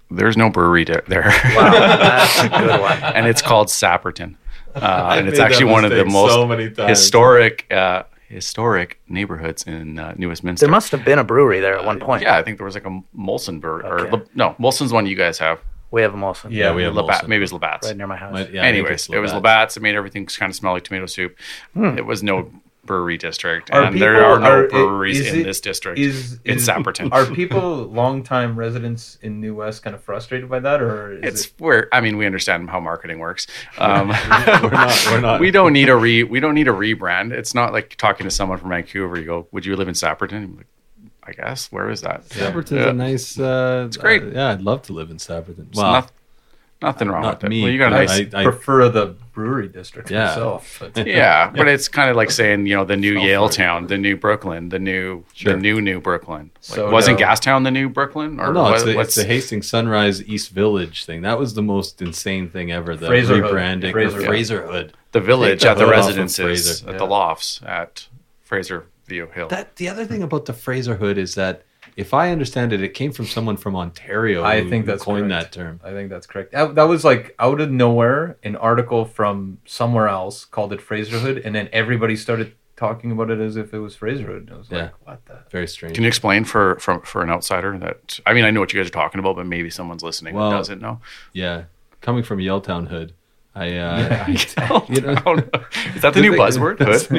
There's 0.10 0.38
no 0.38 0.50
brewery 0.50 0.86
di- 0.86 1.02
there, 1.08 1.24
Wow, 1.56 1.72
that's 1.72 2.40
a 2.44 2.50
good 2.50 2.80
one. 2.82 3.04
and 3.16 3.28
it's 3.28 3.42
called 3.42 3.68
Sapperton. 3.68 4.36
Uh, 4.76 5.16
and 5.18 5.28
it's 5.28 5.40
actually 5.40 5.66
one 5.66 5.84
of 5.86 5.92
the 5.92 6.06
most 6.06 6.32
so 6.34 6.46
many 6.48 6.70
historic 6.88 7.66
uh, 7.72 8.04
historic 8.30 9.00
neighborhoods 9.10 9.64
in 9.64 9.98
uh, 10.00 10.14
New 10.18 10.30
Westminster. 10.30 10.66
There 10.66 10.72
must 10.72 10.92
have 10.92 11.04
been 11.04 11.18
a 11.20 11.24
brewery 11.24 11.60
there 11.60 11.78
at 11.78 11.84
one 11.86 12.00
point. 12.00 12.22
Yeah, 12.24 12.38
I 12.38 12.44
think 12.44 12.58
there 12.58 12.66
was 12.66 12.76
like 12.76 12.86
a 12.86 13.02
Molson 13.18 13.60
brewery. 13.60 13.84
Or 13.86 14.12
Le- 14.12 14.26
no, 14.36 14.56
Molson's 14.60 14.94
one 14.94 15.06
you 15.08 15.16
guys 15.16 15.40
have. 15.40 15.60
We 15.90 16.02
have 16.02 16.14
a 16.14 16.18
Molson. 16.18 16.52
Yeah, 16.52 16.74
we 16.76 16.84
have 16.84 16.94
Labatt, 16.96 17.24
Molson. 17.24 17.28
maybe 17.30 17.38
it 17.38 17.42
was 17.46 17.54
Labatt's. 17.54 17.88
right 17.88 17.96
near 17.98 18.08
my 18.08 18.18
house. 18.18 18.34
My- 18.34 18.48
yeah, 18.50 18.64
Anyways, 18.64 19.10
it 19.10 19.18
was 19.20 19.32
Labatt's. 19.32 19.34
Labatt's. 19.34 19.78
It 19.78 19.84
made 19.84 19.96
everything 19.96 20.26
kind 20.26 20.50
of 20.50 20.56
smell 20.56 20.74
like 20.74 20.84
tomato 20.84 21.06
soup. 21.06 21.36
It 21.76 22.06
was 22.06 22.22
no 22.24 22.52
brewery 22.88 23.18
district, 23.18 23.70
Are 23.72 23.84
and 23.84 24.02
there 24.02 24.26
are 24.26 24.40
no 24.40 24.50
are- 24.64 24.68
breweries 24.68 25.20
is 25.20 25.34
in 25.34 25.42
it- 25.42 25.44
this 25.44 25.62
district. 25.62 26.00
is, 26.00 26.40
in 26.44 26.58
is 26.58 26.68
Sapperton. 26.68 27.10
Are 27.12 27.26
people 27.28 27.84
longtime 27.84 28.56
residents 28.58 29.20
in 29.22 29.40
New 29.40 29.54
West 29.54 29.84
kind 29.84 29.96
of 29.96 30.02
frustrated 30.02 30.50
by 30.50 30.58
that, 30.62 30.82
or 30.82 31.12
is 31.14 31.20
it's 31.24 31.46
it? 31.46 31.54
where 31.60 31.88
I 31.92 32.02
mean 32.02 32.18
we 32.18 32.26
understand 32.26 32.70
how 32.72 32.80
marketing 32.80 33.20
works. 33.20 33.46
Um, 33.78 34.08
we're 34.08 34.70
not. 34.72 35.06
We're 35.12 35.22
not. 35.22 35.40
we 35.46 35.52
don't 35.52 35.74
need 35.74 35.90
a 35.90 35.96
re 35.96 36.24
we 36.24 36.40
don't 36.40 36.56
need 36.56 36.68
a 36.68 36.72
rebrand. 36.74 37.32
It's 37.32 37.54
not 37.54 37.74
like 37.74 37.96
talking 37.98 38.24
to 38.24 38.32
someone 38.32 38.58
from 38.58 38.70
Vancouver. 38.70 39.20
You 39.20 39.26
go, 39.26 39.48
would 39.52 39.66
you 39.68 39.76
live 39.76 39.88
in 39.88 39.94
Sapperton? 39.94 40.44
I'm 40.44 40.58
like, 40.58 40.68
I 41.24 41.34
guess. 41.34 41.72
Where 41.72 41.90
is 41.92 42.02
that? 42.02 42.28
Sapperton's 42.30 42.72
Yeah. 42.72 42.90
a 42.90 42.94
nice. 42.94 43.38
Uh, 43.38 43.84
it's 43.88 43.98
great. 43.98 44.24
yeah, 44.34 44.50
I'd 44.50 44.62
love 44.62 44.82
to 44.84 44.94
live 44.94 45.12
in 45.12 45.18
Sapperton. 45.18 45.68
It's 45.70 45.78
Well, 45.78 45.92
noth- 45.92 46.12
Nothing 46.80 47.08
wrong 47.10 47.24
Not 47.24 47.38
with 47.38 47.46
it. 47.46 47.50
me, 47.50 47.64
Well, 47.64 47.72
you 47.72 47.80
got 47.80 47.92
a 47.92 47.96
but 47.96 48.06
nice. 48.08 48.34
I- 48.36 48.44
prefer 48.44 48.88
the 48.90 49.16
brewery 49.38 49.68
district 49.68 50.10
Yeah. 50.10 50.26
myself. 50.26 50.78
But 50.80 51.06
yeah, 51.08 51.52
but 51.56 51.68
it's 51.68 51.88
kind 51.88 52.10
of 52.10 52.16
like 52.16 52.32
saying 52.32 52.66
you 52.66 52.76
know 52.76 52.84
the 52.86 52.98
new 52.98 53.14
Fell 53.14 53.24
Yale 53.24 53.46
it. 53.46 53.52
town, 53.52 53.86
the 53.88 53.98
new 53.98 54.18
Brooklyn, 54.18 54.70
the 54.70 54.80
new 54.80 55.24
Sure. 55.34 55.54
the 55.54 55.60
new 55.60 55.80
new 55.80 56.02
Brooklyn. 56.02 56.50
Like, 56.56 56.78
So 56.78 56.92
wasn't 56.92 57.20
no. 57.20 57.26
Gastown 57.28 57.64
the 57.64 57.72
new 57.72 57.88
Brooklyn? 57.88 58.40
Or 58.40 58.52
Well, 58.52 58.54
no, 58.54 58.74
it's 58.74 58.84
what- 58.84 58.90
the, 58.92 58.96
what's 58.98 59.10
it's 59.18 59.28
the 59.28 59.34
Hastings 59.34 59.68
Sunrise 59.70 60.24
East 60.28 60.50
Village 60.50 61.06
thing. 61.06 61.22
That 61.22 61.38
was 61.38 61.54
the 61.54 61.62
most 61.62 62.02
insane 62.02 62.50
thing 62.50 62.72
ever. 62.72 62.96
The 62.96 63.08
Fraserhood. 63.08 63.44
rebranding, 63.54 63.92
Fraserhood. 63.92 64.26
Fraser, 64.26 64.62
Fraserhood. 64.68 64.94
the 65.12 65.22
village 65.22 65.62
the 65.62 65.70
at 65.70 65.78
the 65.78 65.86
hood 65.86 65.94
off 65.94 66.00
of 66.00 66.06
residences 66.08 66.82
Fraser. 66.82 66.90
at 66.90 66.98
the 66.98 67.06
lofts 67.06 67.62
at 67.66 68.08
Fraser 68.42 68.86
View 69.06 69.28
Hill. 69.34 69.48
That 69.50 69.76
the 69.78 69.88
other 69.90 70.06
thing 70.06 70.24
about 70.24 70.46
the 70.46 70.54
Fraser 70.54 70.96
Hood 70.96 71.18
is 71.18 71.36
that 71.36 71.62
if 71.98 72.14
I 72.14 72.32
understand 72.32 72.72
it, 72.72 72.82
it 72.82 72.94
came 72.94 73.12
from 73.12 73.26
someone 73.26 73.58
from 73.58 73.76
Ontario. 73.76 74.44
I 74.44 74.62
who- 74.62 74.70
think 74.70 74.86
who 74.86 74.92
that's 74.92 75.04
coined 75.04 75.30
correct. 75.30 75.52
that 75.54 75.60
term. 75.60 75.82
I 75.84 75.92
think 75.92 76.10
that's 76.10 76.28
correct. 76.28 76.52
That, 76.54 76.76
that 76.76 76.84
was 76.84 77.04
like 77.04 77.36
out 77.40 77.60
of 77.60 77.70
nowhere, 77.72 78.38
an 78.44 78.56
article 78.56 79.04
from 79.04 79.58
somewhere 79.66 80.08
else 80.08 80.46
called 80.46 80.72
it 80.74 80.80
Fraserhood, 80.82 81.42
and 81.44 81.54
then 81.56 81.68
everybody 81.74 82.16
started 82.16 82.54
talking 82.76 83.12
about 83.12 83.32
it 83.32 83.40
as 83.40 83.58
if 83.58 83.74
it 83.74 83.80
was 83.80 83.96
Fraserhood. 83.96 84.44
And 84.44 84.52
I 84.52 84.58
was 84.58 84.68
Yeah. 84.70 84.78
like, 84.78 84.92
what 85.08 85.26
the? 85.26 85.40
Very 85.50 85.68
strange. 85.68 85.96
Can 85.96 86.04
you 86.04 86.08
explain 86.08 86.44
for, 86.46 86.78
for 86.80 87.00
for 87.00 87.24
an 87.24 87.30
outsider 87.32 87.76
that 87.80 88.20
I 88.26 88.34
mean 88.36 88.46
I 88.46 88.52
know 88.52 88.60
what 88.60 88.72
you 88.72 88.80
guys 88.80 88.88
are 88.88 88.92
talking 88.94 89.20
about, 89.20 89.36
but 89.36 89.48
maybe 89.48 89.70
someone's 89.72 90.04
listening 90.04 90.36
Well, 90.36 90.52
that 90.52 90.58
doesn't 90.58 90.80
know. 90.82 91.02
yeah, 91.34 91.64
coming 92.02 92.22
from 92.24 92.38
Yaletown 92.38 92.88
Hood, 92.90 93.14
I, 93.56 93.76
uh, 93.78 94.26
I 94.28 94.86
you 94.94 95.02
know, 95.02 95.14
I 95.14 95.16
don't 95.22 95.52
know. 95.52 95.62
Is 95.96 96.04
that 96.04 96.14
the 96.14 96.22
new 96.28 96.34
buzzword? 96.34 96.78
Hood? 96.78 97.10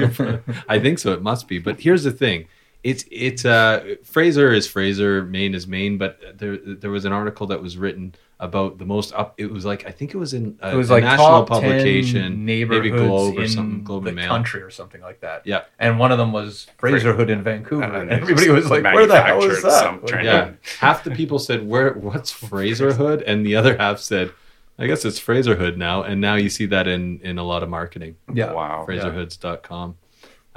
new- 0.47 0.55
I 0.68 0.79
think 0.79 1.01
so. 1.01 1.12
It 1.12 1.20
must 1.22 1.49
be. 1.49 1.59
But 1.59 1.81
here's 1.81 2.05
the 2.05 2.12
thing: 2.12 2.47
it's 2.85 3.05
it's 3.11 3.45
uh, 3.45 3.97
Fraser 4.05 4.53
is 4.53 4.66
Fraser, 4.66 5.24
Main 5.24 5.55
is 5.55 5.66
Main. 5.66 5.99
But 5.99 6.20
there 6.39 6.57
there 6.57 6.91
was 6.91 7.05
an 7.05 7.12
article 7.12 7.47
that 7.49 7.61
was 7.62 7.76
written 7.76 8.14
about 8.41 8.79
the 8.79 8.85
most 8.87 9.12
up. 9.14 9.35
It 9.37 9.51
was 9.51 9.64
like 9.64 9.85
I 9.87 9.91
think 9.91 10.14
it 10.14 10.16
was 10.16 10.33
in 10.33 10.57
a, 10.62 10.72
It 10.72 10.76
was 10.76 10.91
a 10.91 10.93
like 10.95 11.03
national 11.05 11.45
top 11.45 11.61
10 11.61 11.70
publication, 11.70 12.45
neighborhoods 12.45 12.85
maybe 12.93 12.97
Globe 12.97 13.37
or 13.39 13.49
something, 13.49 13.83
Globe 13.83 14.05
the 14.05 14.11
and 14.11 14.16
Mail. 14.16 14.29
country 14.29 14.62
or 14.62 14.70
something 14.70 15.01
like 15.01 15.20
that. 15.22 15.43
Yeah. 15.45 15.62
And 15.81 15.99
one 15.99 16.12
of 16.12 16.18
them 16.18 16.31
was 16.33 16.68
Fraserhood 16.79 17.31
in 17.31 17.43
Vancouver, 17.43 17.83
And 17.83 17.97
and 17.97 18.11
everybody 18.12 18.49
was 18.51 18.70
like, 18.70 18.85
"Where 18.85 19.07
the 19.07 19.20
hell 19.20 19.43
is 19.43 19.64
manufactured 19.64 19.70
that?" 19.70 19.81
some 19.83 20.01
Like. 20.03 20.24
Yeah, 20.24 20.53
half 20.79 21.03
the 21.03 21.11
people 21.11 21.41
said, 21.41 21.66
"Where? 21.66 21.95
What's 21.95 22.31
Fraser 22.49 22.93
Hood?" 22.93 23.22
and 23.22 23.45
the 23.45 23.57
other 23.57 23.76
half 23.76 23.99
said, 23.99 24.31
"I 24.79 24.87
guess 24.87 25.05
it's 25.05 25.18
Fraser 25.18 25.57
Hood 25.57 25.76
now." 25.76 26.05
And 26.05 26.20
now 26.20 26.37
you 26.37 26.49
see 26.49 26.66
that 26.66 26.87
in 26.87 27.18
in 27.22 27.39
a 27.39 27.45
lot 27.45 27.64
of 27.64 27.68
marketing. 27.68 28.14
yeah. 28.33 28.53
Wow. 28.53 28.85
FraserHoods.com. 28.89 29.97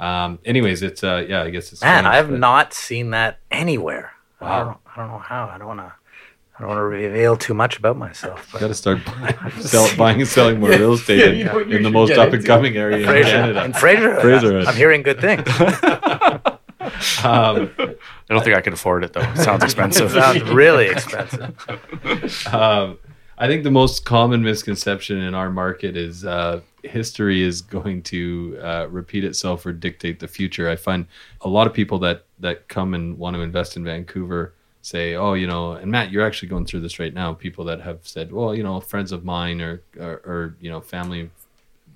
Um, 0.02 0.38
anyways, 0.44 0.82
it's 0.82 1.04
uh, 1.04 1.24
yeah, 1.28 1.42
I 1.42 1.50
guess 1.50 1.72
it's 1.72 1.80
Man, 1.82 2.02
strange, 2.02 2.12
I 2.12 2.16
have 2.16 2.30
but- 2.30 2.38
not 2.40 2.74
seen 2.74 3.10
that 3.10 3.38
anywhere. 3.50 4.12
I 4.40 4.44
Wow. 4.44 4.64
don't, 4.64 4.78
I 4.92 5.00
don't 5.00 5.10
know 5.12 5.18
how. 5.18 5.50
I 5.54 5.58
don't 5.58 5.68
want 5.68 5.80
to. 5.80 5.92
I 6.58 6.60
don't 6.60 6.68
want 6.68 6.78
to 6.78 6.82
reveal 6.84 7.36
too 7.36 7.54
much 7.54 7.78
about 7.78 7.96
myself. 7.96 8.48
But 8.52 8.60
Got 8.60 8.68
to 8.68 8.74
start 8.74 8.98
buying, 9.06 9.50
sell, 9.60 9.88
buying 9.96 10.20
and 10.20 10.28
selling 10.28 10.60
more 10.60 10.68
real 10.82 10.92
estate 10.94 11.18
Yeah, 11.18 11.26
in, 11.26 11.38
you 11.38 11.44
know 11.44 11.58
you 11.60 11.76
in 11.78 11.82
the 11.82 11.90
most 11.90 12.12
up 12.12 12.32
and 12.32 12.44
coming 12.44 12.76
area 12.76 12.98
in 12.98 13.04
Fraser, 13.06 13.30
Canada. 13.30 13.64
in 13.64 13.72
Fraser, 13.72 14.20
Fraserhood. 14.20 14.66
I'm 14.66 14.76
hearing 14.76 15.02
good 15.02 15.20
things. 15.20 15.46
Um, 17.24 17.70
I 17.78 17.94
don't 18.28 18.42
think 18.44 18.56
I 18.56 18.60
could 18.60 18.72
afford 18.74 19.02
it 19.04 19.12
though. 19.12 19.20
It 19.22 19.38
sounds 19.38 19.62
expensive. 19.64 20.14
it 20.14 20.20
Sounds 20.20 20.42
really 20.50 20.86
expensive. 20.88 21.56
um, 22.52 22.98
I 23.38 23.46
think 23.46 23.62
the 23.64 23.70
most 23.70 24.04
common 24.04 24.42
misconception 24.42 25.18
in 25.18 25.34
our 25.34 25.50
market 25.50 25.96
is 25.96 26.24
uh, 26.24 26.60
history 26.82 27.42
is 27.42 27.62
going 27.62 28.02
to 28.02 28.58
uh, 28.62 28.86
repeat 28.90 29.24
itself 29.24 29.64
or 29.64 29.72
dictate 29.72 30.20
the 30.20 30.28
future. 30.28 30.68
I 30.68 30.76
find 30.76 31.06
a 31.40 31.48
lot 31.48 31.66
of 31.66 31.72
people 31.72 31.98
that 32.00 32.24
that 32.40 32.68
come 32.68 32.94
and 32.94 33.18
want 33.18 33.36
to 33.36 33.42
invest 33.42 33.76
in 33.76 33.84
Vancouver 33.84 34.54
say, 34.82 35.14
"Oh, 35.14 35.34
you 35.34 35.46
know," 35.46 35.72
and 35.72 35.90
Matt, 35.90 36.10
you're 36.10 36.26
actually 36.26 36.48
going 36.48 36.66
through 36.66 36.80
this 36.80 36.98
right 36.98 37.14
now. 37.14 37.32
People 37.32 37.64
that 37.66 37.80
have 37.80 38.00
said, 38.02 38.32
"Well, 38.32 38.54
you 38.54 38.62
know, 38.62 38.80
friends 38.80 39.12
of 39.12 39.24
mine 39.24 39.60
or 39.60 39.82
or, 39.98 40.12
or 40.24 40.56
you 40.60 40.70
know, 40.70 40.80
family 40.80 41.30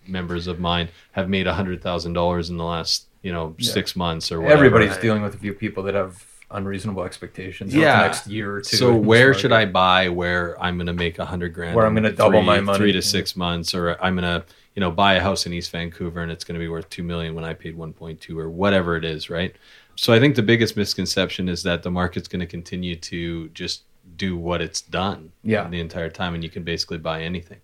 members 0.06 0.46
of 0.46 0.60
mine 0.60 0.88
have 1.12 1.28
made 1.28 1.46
a 1.46 1.54
hundred 1.54 1.82
thousand 1.82 2.12
dollars 2.12 2.48
in 2.48 2.56
the 2.56 2.64
last 2.64 3.06
you 3.22 3.32
know 3.32 3.54
six 3.58 3.96
months 3.96 4.32
or 4.32 4.40
whatever." 4.40 4.64
Everybody's 4.64 4.96
dealing 4.98 5.22
with 5.22 5.34
a 5.34 5.38
few 5.38 5.52
people 5.52 5.82
that 5.84 5.94
have 5.94 6.24
unreasonable 6.50 7.02
expectations 7.02 7.74
yeah. 7.74 7.80
Yeah. 7.80 7.96
the 7.96 8.06
next 8.06 8.26
year 8.28 8.54
or 8.54 8.60
two. 8.60 8.76
So 8.76 8.94
where 8.94 9.34
should 9.34 9.52
I 9.52 9.64
buy 9.66 10.08
where 10.08 10.62
I'm 10.62 10.76
going 10.76 10.86
to 10.86 10.92
make 10.92 11.18
a 11.18 11.24
hundred 11.24 11.52
grand? 11.54 11.74
Where 11.74 11.84
I'm 11.84 11.94
gonna 11.94 12.12
double 12.12 12.38
three- 12.38 12.46
my 12.46 12.60
money. 12.60 12.78
three 12.78 12.92
to 12.92 13.02
six 13.02 13.36
months, 13.36 13.74
or 13.74 14.00
I'm 14.02 14.14
going 14.14 14.42
to 14.42 14.46
you 14.76 14.80
know 14.80 14.90
buy 14.92 15.14
a 15.14 15.20
house 15.20 15.46
in 15.46 15.52
East 15.52 15.72
Vancouver 15.72 16.20
and 16.20 16.30
it's 16.30 16.44
going 16.44 16.54
to 16.54 16.60
be 16.64 16.68
worth 16.68 16.88
two 16.90 17.02
million 17.02 17.34
when 17.34 17.44
I 17.44 17.54
paid 17.54 17.76
one 17.76 17.92
point 17.92 18.20
two 18.20 18.38
or 18.38 18.48
whatever 18.48 18.96
it 18.96 19.04
is, 19.04 19.28
right? 19.28 19.56
So 19.96 20.12
I 20.12 20.20
think 20.20 20.36
the 20.36 20.42
biggest 20.42 20.76
misconception 20.76 21.48
is 21.48 21.62
that 21.64 21.82
the 21.82 21.90
market's 21.90 22.28
going 22.28 22.40
to 22.40 22.46
continue 22.46 22.94
to 22.96 23.48
just 23.48 23.82
do 24.16 24.36
what 24.36 24.60
it's 24.62 24.80
done 24.82 25.32
Yeah. 25.42 25.66
the 25.68 25.80
entire 25.80 26.10
time, 26.10 26.34
and 26.34 26.44
you 26.44 26.50
can 26.50 26.62
basically 26.62 26.98
buy 26.98 27.22
anything. 27.22 27.58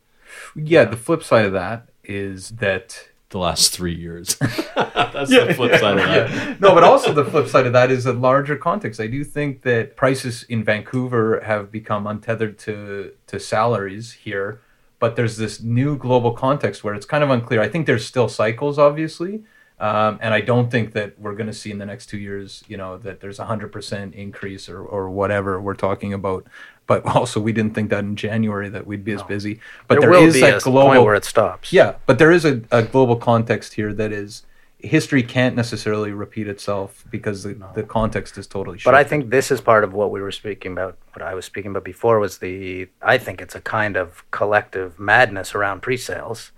Yeah, 0.56 0.84
the 0.86 0.96
flip 0.96 1.22
side 1.22 1.44
of 1.44 1.52
that 1.52 1.88
is 2.02 2.48
that 2.50 3.08
The 3.28 3.38
last 3.38 3.72
three 3.72 3.94
years, 3.94 4.36
that's 4.74 5.30
the 5.30 5.52
flip 5.54 5.78
side 5.80 5.98
of 5.98 6.04
that. 6.04 6.30
Yeah. 6.30 6.56
No, 6.60 6.74
but 6.74 6.84
also 6.84 7.12
the 7.12 7.24
flip 7.24 7.48
side 7.48 7.66
of 7.66 7.72
that 7.74 7.90
is 7.90 8.06
a 8.06 8.12
larger 8.14 8.56
context. 8.56 8.98
I 9.00 9.06
do 9.06 9.24
think 9.24 9.62
that 9.62 9.96
prices 9.96 10.42
in 10.48 10.64
Vancouver 10.64 11.40
have 11.44 11.70
become 11.70 12.06
untethered 12.06 12.58
to 12.60 13.12
to 13.28 13.38
salaries 13.38 14.12
here, 14.12 14.60
but 15.02 15.16
there's 15.16 15.36
this 15.36 15.60
new 15.60 15.98
global 15.98 16.30
context 16.30 16.84
where 16.84 16.94
it's 16.94 17.04
kind 17.04 17.24
of 17.24 17.30
unclear. 17.30 17.60
I 17.60 17.68
think 17.68 17.88
there's 17.88 18.06
still 18.06 18.28
cycles, 18.28 18.78
obviously. 18.78 19.42
Um, 19.80 20.20
and 20.22 20.32
I 20.32 20.40
don't 20.40 20.70
think 20.70 20.92
that 20.92 21.18
we're 21.18 21.34
going 21.34 21.48
to 21.48 21.52
see 21.52 21.72
in 21.72 21.78
the 21.78 21.86
next 21.86 22.06
two 22.06 22.18
years, 22.18 22.62
you 22.68 22.76
know, 22.76 22.98
that 22.98 23.18
there's 23.20 23.40
a 23.40 23.46
hundred 23.46 23.72
percent 23.72 24.14
increase 24.14 24.68
or, 24.68 24.80
or 24.80 25.10
whatever 25.10 25.60
we're 25.60 25.74
talking 25.74 26.12
about. 26.12 26.46
But 26.86 27.04
also, 27.16 27.40
we 27.40 27.52
didn't 27.52 27.74
think 27.74 27.90
that 27.90 28.04
in 28.04 28.14
January 28.14 28.68
that 28.68 28.86
we'd 28.86 29.02
be 29.04 29.10
as 29.10 29.24
busy. 29.24 29.58
But 29.88 29.98
there 29.98 30.08
there 30.08 30.20
will 30.20 30.28
is 30.28 30.34
be 30.34 30.42
a 30.42 30.60
global 30.60 30.90
point 30.90 31.02
where 31.02 31.16
it 31.16 31.24
stops. 31.24 31.72
yeah, 31.72 31.96
but 32.06 32.20
there 32.20 32.30
is 32.30 32.44
a, 32.44 32.62
a 32.70 32.84
global 32.84 33.16
context 33.16 33.72
here 33.72 33.92
that 33.94 34.12
is 34.12 34.44
history 34.82 35.22
can't 35.22 35.54
necessarily 35.54 36.12
repeat 36.12 36.48
itself 36.48 37.04
because 37.10 37.44
the, 37.44 37.54
the 37.74 37.82
context 37.82 38.36
is 38.36 38.46
totally 38.46 38.78
shifted. 38.78 38.90
But 38.90 38.94
I 38.96 39.04
think 39.04 39.30
this 39.30 39.50
is 39.50 39.60
part 39.60 39.84
of 39.84 39.92
what 39.92 40.10
we 40.10 40.20
were 40.20 40.32
speaking 40.32 40.72
about. 40.72 40.98
What 41.12 41.22
I 41.22 41.34
was 41.34 41.44
speaking 41.44 41.70
about 41.70 41.84
before 41.84 42.18
was 42.18 42.38
the. 42.38 42.88
I 43.00 43.18
think 43.18 43.40
it's 43.40 43.54
a 43.54 43.60
kind 43.60 43.96
of 43.96 44.28
collective 44.30 44.98
madness 44.98 45.54
around 45.54 45.82
pre-sales 45.82 46.50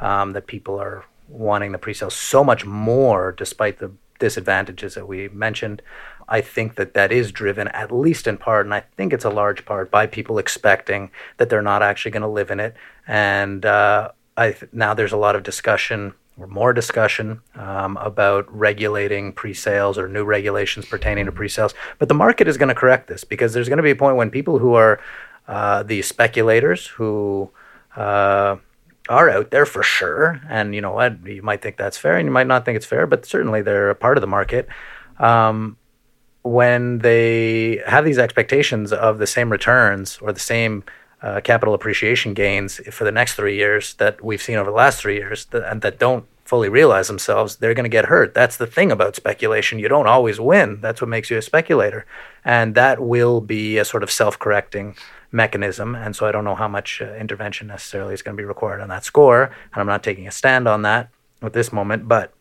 um, 0.00 0.32
that 0.32 0.46
people 0.46 0.78
are 0.80 1.04
wanting 1.28 1.72
the 1.72 1.78
pre-sales 1.78 2.14
so 2.14 2.44
much 2.44 2.64
more, 2.64 3.32
despite 3.32 3.78
the 3.78 3.90
disadvantages 4.18 4.94
that 4.94 5.08
we 5.08 5.28
mentioned. 5.28 5.82
I 6.28 6.40
think 6.40 6.76
that 6.76 6.94
that 6.94 7.10
is 7.10 7.32
driven, 7.32 7.68
at 7.68 7.90
least 7.90 8.26
in 8.26 8.38
part, 8.38 8.64
and 8.64 8.72
I 8.72 8.84
think 8.96 9.12
it's 9.12 9.24
a 9.24 9.30
large 9.30 9.64
part, 9.64 9.90
by 9.90 10.06
people 10.06 10.38
expecting 10.38 11.10
that 11.36 11.50
they're 11.50 11.60
not 11.60 11.82
actually 11.82 12.12
going 12.12 12.22
to 12.22 12.28
live 12.28 12.50
in 12.50 12.60
it. 12.60 12.76
And 13.06 13.66
uh, 13.66 14.12
I 14.36 14.52
th- 14.52 14.72
now 14.72 14.94
there's 14.94 15.12
a 15.12 15.16
lot 15.16 15.34
of 15.34 15.42
discussion 15.42 16.14
more 16.46 16.72
discussion 16.72 17.40
um, 17.54 17.96
about 17.98 18.46
regulating 18.54 19.32
pre-sales 19.32 19.98
or 19.98 20.08
new 20.08 20.24
regulations 20.24 20.86
pertaining 20.86 21.26
to 21.26 21.32
pre-sales. 21.32 21.74
But 21.98 22.08
the 22.08 22.14
market 22.14 22.48
is 22.48 22.56
going 22.56 22.68
to 22.68 22.74
correct 22.74 23.08
this 23.08 23.24
because 23.24 23.52
there's 23.52 23.68
going 23.68 23.78
to 23.78 23.82
be 23.82 23.90
a 23.90 23.96
point 23.96 24.16
when 24.16 24.30
people 24.30 24.58
who 24.58 24.74
are 24.74 25.00
uh, 25.48 25.82
the 25.82 26.02
speculators 26.02 26.86
who 26.86 27.50
uh, 27.96 28.56
are 29.08 29.30
out 29.30 29.50
there 29.50 29.66
for 29.66 29.82
sure, 29.82 30.40
and 30.48 30.74
you 30.74 30.80
know 30.80 30.92
what, 30.92 31.26
you 31.26 31.42
might 31.42 31.60
think 31.62 31.76
that's 31.76 31.98
fair, 31.98 32.16
and 32.16 32.26
you 32.26 32.32
might 32.32 32.46
not 32.46 32.64
think 32.64 32.76
it's 32.76 32.86
fair, 32.86 33.06
but 33.06 33.26
certainly 33.26 33.60
they're 33.62 33.90
a 33.90 33.94
part 33.94 34.16
of 34.16 34.20
the 34.20 34.26
market. 34.28 34.68
Um, 35.18 35.76
when 36.42 36.98
they 36.98 37.82
have 37.86 38.04
these 38.04 38.18
expectations 38.18 38.92
of 38.92 39.18
the 39.18 39.26
same 39.26 39.50
returns 39.50 40.18
or 40.18 40.32
the 40.32 40.40
same 40.40 40.84
uh, 41.22 41.40
capital 41.40 41.74
appreciation 41.74 42.34
gains 42.34 42.80
for 42.90 43.04
the 43.04 43.12
next 43.12 43.34
three 43.34 43.56
years 43.56 43.94
that 43.94 44.22
we've 44.24 44.42
seen 44.42 44.56
over 44.56 44.70
the 44.70 44.76
last 44.76 45.00
three 45.00 45.16
years 45.16 45.44
that, 45.46 45.70
and 45.70 45.82
that 45.82 45.98
don't 45.98 46.26
fully 46.52 46.68
realize 46.68 47.08
themselves, 47.08 47.56
they're 47.56 47.72
going 47.72 47.90
to 47.90 47.98
get 47.98 48.04
hurt. 48.04 48.34
That's 48.34 48.58
the 48.58 48.66
thing 48.66 48.92
about 48.92 49.16
speculation. 49.16 49.78
You 49.78 49.88
don't 49.88 50.06
always 50.06 50.38
win. 50.38 50.82
That's 50.82 51.00
what 51.00 51.08
makes 51.08 51.30
you 51.30 51.38
a 51.38 51.40
speculator. 51.40 52.04
And 52.44 52.74
that 52.74 53.00
will 53.00 53.40
be 53.40 53.78
a 53.78 53.86
sort 53.86 54.02
of 54.02 54.10
self 54.10 54.38
correcting 54.38 54.94
mechanism. 55.30 55.94
And 55.94 56.14
so 56.14 56.26
I 56.26 56.30
don't 56.30 56.44
know 56.44 56.54
how 56.54 56.68
much 56.68 57.00
uh, 57.00 57.14
intervention 57.14 57.68
necessarily 57.68 58.12
is 58.12 58.20
going 58.20 58.36
to 58.36 58.40
be 58.42 58.44
required 58.44 58.82
on 58.82 58.90
that 58.90 59.02
score. 59.02 59.44
And 59.44 59.80
I'm 59.80 59.86
not 59.86 60.02
taking 60.02 60.28
a 60.28 60.30
stand 60.30 60.68
on 60.68 60.82
that 60.82 61.08
at 61.40 61.54
this 61.54 61.72
moment. 61.72 62.06
But 62.06 62.34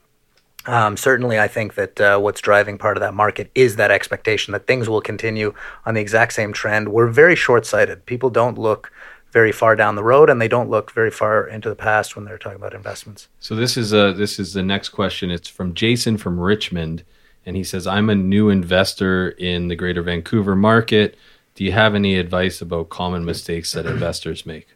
um, 0.66 0.98
certainly, 0.98 1.40
I 1.40 1.48
think 1.48 1.76
that 1.76 2.02
uh, 2.02 2.20
what's 2.20 2.42
driving 2.42 2.78
part 2.78 2.98
of 2.98 3.02
that 3.02 3.14
market 3.14 3.50
is 3.56 3.78
that 3.78 3.92
expectation 3.92 4.52
that 4.52 4.68
things 4.68 4.90
will 4.90 5.00
continue 5.00 5.54
on 5.86 5.94
the 5.94 6.02
exact 6.02 6.34
same 6.34 6.52
trend. 6.52 6.90
We're 6.90 7.08
very 7.08 7.38
short 7.38 7.66
sighted. 7.66 8.06
People 8.06 8.30
don't 8.30 8.58
look 8.58 8.92
very 9.32 9.52
far 9.52 9.76
down 9.76 9.96
the 9.96 10.04
road 10.04 10.30
and 10.30 10.42
they 10.42 10.48
don't 10.48 10.70
look 10.70 10.92
very 10.92 11.12
far 11.12 11.48
into 11.48 11.70
the 11.70 11.76
past 11.76 12.16
when 12.16 12.26
they're 12.26 12.38
talking 12.38 12.58
about 12.58 12.74
investments. 12.74 13.30
So 13.40 13.56
this 13.56 13.78
is 13.78 13.94
a 13.94 14.14
this 14.14 14.40
is 14.40 14.54
the 14.54 14.64
next 14.64 14.90
question. 14.90 15.32
It's 15.32 15.48
from 15.48 15.74
Jason 15.74 16.18
from 16.18 16.40
Richmond, 16.40 17.04
and 17.46 17.56
he 17.56 17.64
says, 17.64 17.88
"I'm 17.88 18.10
a 18.10 18.16
new 18.16 18.50
investor 18.50 19.30
in 19.30 19.68
the 19.68 19.76
Greater 19.76 20.02
Vancouver 20.02 20.56
market. 20.56 21.18
Do 21.56 21.64
you 21.64 21.72
have 21.72 21.96
any 21.96 22.18
advice 22.18 22.62
about 22.62 22.90
common 22.90 23.26
mistakes 23.26 23.72
that 23.74 23.86
investors 23.86 24.46
make?" 24.46 24.68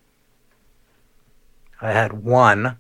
I 1.82 1.92
had 1.92 2.14
one 2.24 2.78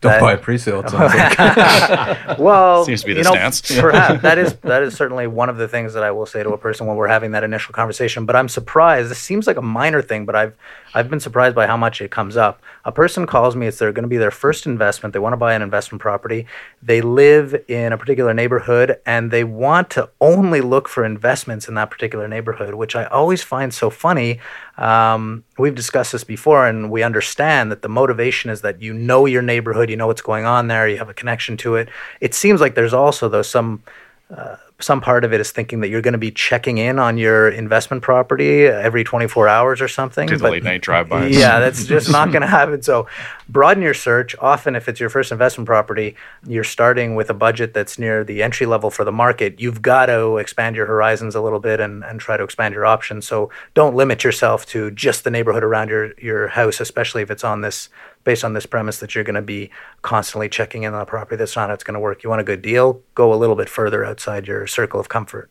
Don't 0.00 0.12
that- 0.12 0.20
buy 0.20 0.32
a 0.32 0.38
pre-sale. 0.38 0.80
It 0.80 0.88
sounds 0.88 1.14
like. 1.14 2.38
well, 2.38 2.84
Seems 2.86 3.02
to 3.02 3.06
be 3.06 3.12
the 3.12 3.22
know, 3.22 3.32
stance. 3.32 3.60
perhaps 3.80 4.22
that 4.22 4.38
is 4.38 4.54
that 4.62 4.82
is 4.82 4.94
certainly 4.94 5.26
one 5.26 5.50
of 5.50 5.58
the 5.58 5.68
things 5.68 5.92
that 5.92 6.02
I 6.02 6.10
will 6.10 6.24
say 6.24 6.42
to 6.42 6.50
a 6.50 6.58
person 6.58 6.86
when 6.86 6.96
we're 6.96 7.08
having 7.08 7.32
that 7.32 7.44
initial 7.44 7.74
conversation. 7.74 8.24
But 8.24 8.34
I'm 8.34 8.48
surprised. 8.48 9.10
This 9.10 9.18
seems 9.18 9.46
like 9.46 9.58
a 9.58 9.62
minor 9.62 10.00
thing, 10.00 10.24
but 10.24 10.34
I've 10.34 10.54
I've 10.94 11.10
been 11.10 11.20
surprised 11.20 11.54
by 11.54 11.66
how 11.66 11.76
much 11.76 12.00
it 12.00 12.10
comes 12.10 12.36
up. 12.36 12.62
A 12.86 12.92
person 12.92 13.26
calls 13.26 13.54
me; 13.54 13.66
it's 13.66 13.78
they're 13.78 13.92
going 13.92 14.04
to 14.04 14.08
be 14.08 14.16
their 14.16 14.30
first 14.30 14.64
investment. 14.64 15.12
They 15.12 15.18
want 15.18 15.34
to 15.34 15.36
buy 15.36 15.52
an 15.52 15.60
investment 15.60 16.00
property. 16.00 16.46
They 16.82 17.02
live 17.02 17.54
in 17.68 17.92
a 17.92 17.98
particular 17.98 18.32
neighborhood, 18.32 18.98
and 19.04 19.30
they 19.30 19.44
want 19.44 19.90
to 19.90 20.08
only 20.20 20.62
look 20.62 20.88
for 20.88 21.04
investments 21.04 21.68
in 21.68 21.74
that 21.74 21.90
particular 21.90 22.26
neighborhood, 22.26 22.74
which 22.74 22.96
I 22.96 23.04
always 23.04 23.42
find 23.42 23.74
so 23.74 23.90
funny. 23.90 24.40
Um, 24.78 25.44
we've 25.58 25.74
discussed 25.74 26.12
this 26.12 26.24
before, 26.24 26.66
and 26.66 26.90
we 26.90 27.02
understand 27.02 27.70
that 27.70 27.82
the 27.82 27.88
motivation 27.88 28.50
is 28.50 28.62
that 28.62 28.80
you 28.80 28.94
know 28.94 29.26
your 29.26 29.42
neighborhood, 29.42 29.89
you 29.90 29.96
know 29.96 30.06
what's 30.06 30.22
going 30.22 30.44
on 30.44 30.68
there, 30.68 30.88
you 30.88 30.98
have 30.98 31.08
a 31.08 31.14
connection 31.14 31.56
to 31.58 31.76
it. 31.76 31.88
It 32.20 32.34
seems 32.34 32.60
like 32.60 32.74
there's 32.74 32.94
also 32.94 33.28
though 33.28 33.42
some 33.42 33.82
uh, 34.30 34.56
some 34.82 35.00
part 35.00 35.24
of 35.24 35.32
it 35.32 35.40
is 35.40 35.50
thinking 35.50 35.80
that 35.80 35.88
you're 35.88 36.00
going 36.00 36.12
to 36.12 36.18
be 36.18 36.30
checking 36.30 36.78
in 36.78 36.98
on 36.98 37.18
your 37.18 37.48
investment 37.48 38.02
property 38.02 38.64
every 38.64 39.04
24 39.04 39.48
hours 39.48 39.80
or 39.80 39.88
something. 39.88 40.26
Do 40.26 40.36
the 40.36 40.42
but- 40.42 40.52
late 40.52 40.64
night 40.64 40.82
drive-bys. 40.82 41.36
Yeah, 41.36 41.60
that's 41.60 41.84
just 41.84 42.10
not 42.10 42.32
going 42.32 42.40
to 42.42 42.46
happen. 42.46 42.82
So, 42.82 43.06
broaden 43.48 43.82
your 43.82 43.94
search. 43.94 44.34
Often, 44.40 44.76
if 44.76 44.88
it's 44.88 45.00
your 45.00 45.10
first 45.10 45.32
investment 45.32 45.66
property, 45.66 46.16
you're 46.46 46.64
starting 46.64 47.14
with 47.14 47.30
a 47.30 47.34
budget 47.34 47.74
that's 47.74 47.98
near 47.98 48.24
the 48.24 48.42
entry 48.42 48.66
level 48.66 48.90
for 48.90 49.04
the 49.04 49.12
market. 49.12 49.60
You've 49.60 49.82
got 49.82 50.06
to 50.06 50.38
expand 50.38 50.76
your 50.76 50.86
horizons 50.86 51.34
a 51.34 51.40
little 51.40 51.60
bit 51.60 51.80
and, 51.80 52.04
and 52.04 52.20
try 52.20 52.36
to 52.36 52.44
expand 52.44 52.74
your 52.74 52.86
options. 52.86 53.26
So, 53.26 53.50
don't 53.74 53.94
limit 53.94 54.24
yourself 54.24 54.66
to 54.66 54.90
just 54.90 55.24
the 55.24 55.30
neighborhood 55.30 55.64
around 55.64 55.88
your, 55.88 56.12
your 56.18 56.48
house, 56.48 56.80
especially 56.80 57.22
if 57.22 57.30
it's 57.30 57.44
on 57.44 57.60
this 57.60 57.88
based 58.24 58.44
on 58.44 58.52
this 58.52 58.66
premise 58.66 58.98
that 58.98 59.14
you're 59.14 59.24
going 59.24 59.34
to 59.34 59.42
be 59.42 59.70
constantly 60.02 60.48
checking 60.48 60.82
in 60.82 60.94
on 60.94 61.00
a 61.00 61.06
property. 61.06 61.36
That's 61.36 61.56
not 61.56 61.68
how 61.68 61.74
it's 61.74 61.84
going 61.84 61.94
to 61.94 62.00
work. 62.00 62.22
You 62.22 62.30
want 62.30 62.40
a 62.40 62.44
good 62.44 62.62
deal? 62.62 63.02
Go 63.14 63.32
a 63.32 63.36
little 63.36 63.56
bit 63.56 63.68
further 63.68 64.04
outside 64.04 64.46
your 64.46 64.66
circle 64.66 65.00
of 65.00 65.08
comfort. 65.08 65.50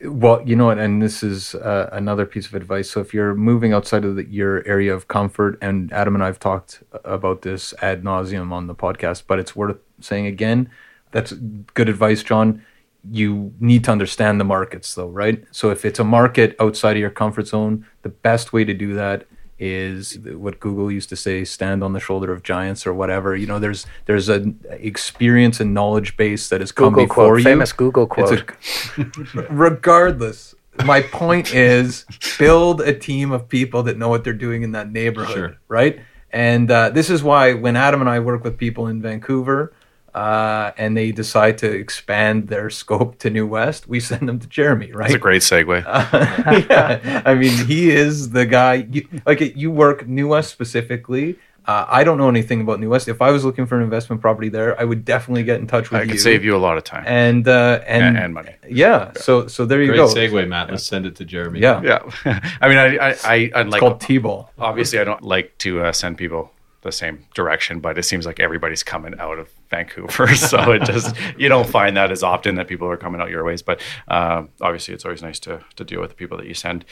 Well, 0.00 0.40
you 0.46 0.54
know 0.54 0.66
what, 0.66 0.78
and 0.78 1.02
this 1.02 1.24
is 1.24 1.56
uh, 1.56 1.90
another 1.92 2.24
piece 2.24 2.46
of 2.46 2.54
advice. 2.54 2.88
So 2.88 3.00
if 3.00 3.12
you're 3.12 3.34
moving 3.34 3.72
outside 3.72 4.04
of 4.04 4.14
the, 4.14 4.24
your 4.26 4.64
area 4.64 4.94
of 4.94 5.08
comfort, 5.08 5.58
and 5.60 5.92
Adam 5.92 6.14
and 6.14 6.22
I 6.22 6.26
have 6.26 6.38
talked 6.38 6.84
about 7.04 7.42
this 7.42 7.74
ad 7.82 8.04
nauseum 8.04 8.52
on 8.52 8.68
the 8.68 8.76
podcast, 8.76 9.24
but 9.26 9.40
it's 9.40 9.56
worth 9.56 9.78
saying 10.00 10.26
again. 10.26 10.70
That's 11.10 11.32
good 11.32 11.88
advice, 11.88 12.22
John. 12.22 12.64
You 13.10 13.52
need 13.58 13.82
to 13.84 13.90
understand 13.90 14.38
the 14.38 14.44
markets, 14.44 14.94
though, 14.94 15.08
right? 15.08 15.44
So 15.50 15.70
if 15.70 15.84
it's 15.84 15.98
a 15.98 16.04
market 16.04 16.54
outside 16.60 16.92
of 16.92 16.98
your 16.98 17.10
comfort 17.10 17.48
zone, 17.48 17.84
the 18.02 18.08
best 18.08 18.52
way 18.52 18.64
to 18.64 18.74
do 18.74 18.94
that 18.94 19.26
is 19.58 20.18
what 20.20 20.60
Google 20.60 20.90
used 20.90 21.08
to 21.08 21.16
say: 21.16 21.44
stand 21.44 21.82
on 21.82 21.92
the 21.92 22.00
shoulder 22.00 22.32
of 22.32 22.42
giants, 22.42 22.86
or 22.86 22.94
whatever. 22.94 23.34
You 23.36 23.46
know, 23.46 23.58
there's 23.58 23.86
there's 24.06 24.28
an 24.28 24.58
experience 24.70 25.60
and 25.60 25.74
knowledge 25.74 26.16
base 26.16 26.48
that 26.48 26.60
has 26.60 26.72
come 26.72 26.90
Google 26.94 27.06
before 27.06 27.24
quote, 27.26 27.38
you. 27.38 27.44
famous 27.44 27.72
Google 27.72 28.04
It's 28.16 28.30
quote. 28.30 28.50
a- 28.98 29.46
regardless, 29.50 30.54
my 30.84 31.02
point 31.02 31.54
is 31.54 32.04
build 32.38 32.80
a 32.80 32.96
team 32.96 33.32
of 33.32 33.48
people 33.48 33.82
that 33.84 33.98
know 33.98 34.08
what 34.08 34.24
they're 34.24 34.32
doing 34.32 34.62
in 34.62 34.72
that 34.72 34.90
neighborhood, 34.92 35.34
Sure. 35.34 35.56
right? 35.68 36.00
And 36.30 36.70
uh, 36.70 36.90
this 36.90 37.08
is 37.10 37.22
why 37.22 37.54
when 37.54 37.74
Adam 37.74 38.00
and 38.00 38.10
I 38.10 38.20
work 38.20 38.44
with 38.44 38.58
people 38.58 38.86
in 38.88 39.00
Vancouver 39.00 39.72
uh, 40.18 40.72
and 40.76 40.96
they 40.96 41.12
decide 41.12 41.56
to 41.58 41.70
expand 41.70 42.48
their 42.48 42.70
scope 42.80 43.18
to 43.20 43.30
New 43.30 43.46
West, 43.46 43.88
we 43.88 44.00
send 44.00 44.28
them 44.28 44.40
to 44.40 44.48
Jeremy, 44.48 44.90
right? 44.92 45.08
That's 45.08 45.14
a 45.14 45.18
great 45.18 45.42
segue. 45.42 45.84
yeah, 46.70 47.22
I 47.24 47.34
mean, 47.34 47.66
he 47.66 47.90
is 47.90 48.30
the 48.30 48.44
guy. 48.44 48.86
You, 48.90 49.06
like, 49.24 49.40
you 49.56 49.70
work 49.70 50.08
New 50.08 50.28
West 50.28 50.50
specifically. 50.50 51.38
Uh, 51.66 51.84
I 51.86 52.02
don't 52.02 52.16
know 52.18 52.30
anything 52.30 52.62
about 52.62 52.80
New 52.80 52.88
West. 52.88 53.08
If 53.08 53.20
I 53.20 53.30
was 53.30 53.44
looking 53.44 53.66
for 53.66 53.76
an 53.76 53.82
investment 53.82 54.20
property 54.22 54.48
there, 54.48 54.80
I 54.80 54.84
would 54.84 55.04
definitely 55.04 55.44
get 55.44 55.60
in 55.60 55.66
touch 55.66 55.90
with 55.90 56.00
I 56.00 56.04
you. 56.04 56.12
could 56.12 56.20
save 56.20 56.42
you 56.42 56.56
a 56.56 56.62
lot 56.66 56.78
of 56.78 56.84
time 56.84 57.04
and 57.06 57.46
uh, 57.46 57.82
and, 57.86 58.04
and, 58.04 58.18
and 58.18 58.34
money. 58.34 58.54
yeah. 58.66 59.12
So 59.16 59.46
so 59.48 59.66
there 59.66 59.82
you 59.82 59.94
go. 59.94 60.10
Great 60.10 60.32
segue, 60.32 60.48
Matt. 60.48 60.70
Let's 60.70 60.84
send 60.84 61.04
it 61.04 61.14
to 61.16 61.26
Jeremy. 61.26 61.60
Yeah, 61.60 61.82
Yeah, 61.82 62.00
I 62.62 62.68
mean, 62.68 62.78
I, 62.78 63.10
I, 63.10 63.50
I 63.54 63.60
it's 63.60 63.76
called 63.76 64.00
T-ball. 64.00 64.50
obviously, 64.58 64.98
I 64.98 65.04
don't 65.04 65.22
like 65.22 65.58
to 65.58 65.82
uh, 65.82 65.92
send 65.92 66.16
people 66.16 66.50
the 66.82 66.92
same 66.92 67.26
direction, 67.34 67.80
but 67.80 67.98
it 67.98 68.04
seems 68.04 68.24
like 68.24 68.38
everybody's 68.38 68.82
coming 68.82 69.18
out 69.18 69.38
of 69.38 69.50
Vancouver, 69.70 70.34
so 70.34 70.72
it 70.72 70.82
just 70.84 71.14
you 71.36 71.48
don't 71.48 71.68
find 71.68 71.96
that 71.96 72.10
as 72.10 72.22
often 72.22 72.54
that 72.56 72.68
people 72.68 72.88
are 72.88 72.96
coming 72.96 73.20
out 73.20 73.30
your 73.30 73.44
ways. 73.44 73.62
But 73.62 73.80
um, 74.08 74.50
obviously, 74.60 74.94
it's 74.94 75.04
always 75.04 75.22
nice 75.22 75.40
to 75.40 75.64
to 75.76 75.84
deal 75.84 76.00
with 76.00 76.10
the 76.10 76.16
people 76.16 76.38
that 76.38 76.46
you 76.46 76.54
send. 76.54 76.84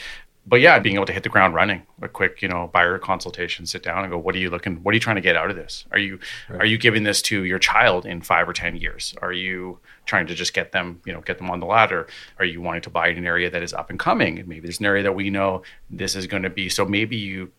But 0.48 0.60
yeah, 0.60 0.78
being 0.78 0.94
able 0.94 1.06
to 1.06 1.12
hit 1.12 1.24
the 1.24 1.28
ground 1.28 1.54
running, 1.54 1.82
a 2.00 2.08
quick 2.08 2.40
you 2.40 2.48
know 2.48 2.68
buyer 2.72 2.98
consultation, 2.98 3.66
sit 3.66 3.82
down 3.82 4.04
and 4.04 4.12
go, 4.12 4.18
what 4.18 4.34
are 4.34 4.38
you 4.38 4.50
looking? 4.50 4.76
What 4.82 4.92
are 4.92 4.94
you 4.94 5.00
trying 5.00 5.16
to 5.16 5.22
get 5.22 5.36
out 5.36 5.50
of 5.50 5.56
this? 5.56 5.84
Are 5.92 5.98
you 5.98 6.20
are 6.50 6.66
you 6.66 6.78
giving 6.78 7.02
this 7.02 7.20
to 7.22 7.44
your 7.44 7.58
child 7.58 8.06
in 8.06 8.22
five 8.22 8.48
or 8.48 8.52
ten 8.52 8.76
years? 8.76 9.14
Are 9.22 9.32
you 9.32 9.78
trying 10.04 10.28
to 10.28 10.34
just 10.34 10.54
get 10.54 10.72
them 10.72 11.00
you 11.04 11.12
know 11.12 11.20
get 11.20 11.38
them 11.38 11.50
on 11.50 11.60
the 11.60 11.66
ladder? 11.66 12.06
Are 12.38 12.44
you 12.44 12.60
wanting 12.60 12.82
to 12.82 12.90
buy 12.90 13.08
in 13.08 13.18
an 13.18 13.26
area 13.26 13.50
that 13.50 13.62
is 13.62 13.72
up 13.72 13.90
and 13.90 13.98
coming? 13.98 14.36
Maybe 14.46 14.60
there's 14.60 14.80
an 14.80 14.86
area 14.86 15.02
that 15.02 15.14
we 15.14 15.30
know 15.30 15.62
this 15.90 16.14
is 16.14 16.26
going 16.26 16.44
to 16.44 16.50
be. 16.50 16.68
So 16.68 16.84
maybe 16.84 17.16
you 17.16 17.50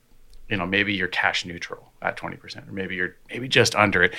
you 0.50 0.58
know 0.58 0.66
maybe 0.66 0.94
you're 0.94 1.08
cash 1.08 1.46
neutral 1.46 1.92
at 2.02 2.18
20% 2.18 2.68
or 2.68 2.72
maybe 2.72 2.96
you're 2.96 3.16
maybe 3.30 3.48
just 3.48 3.76
under 3.76 4.04
it 4.04 4.14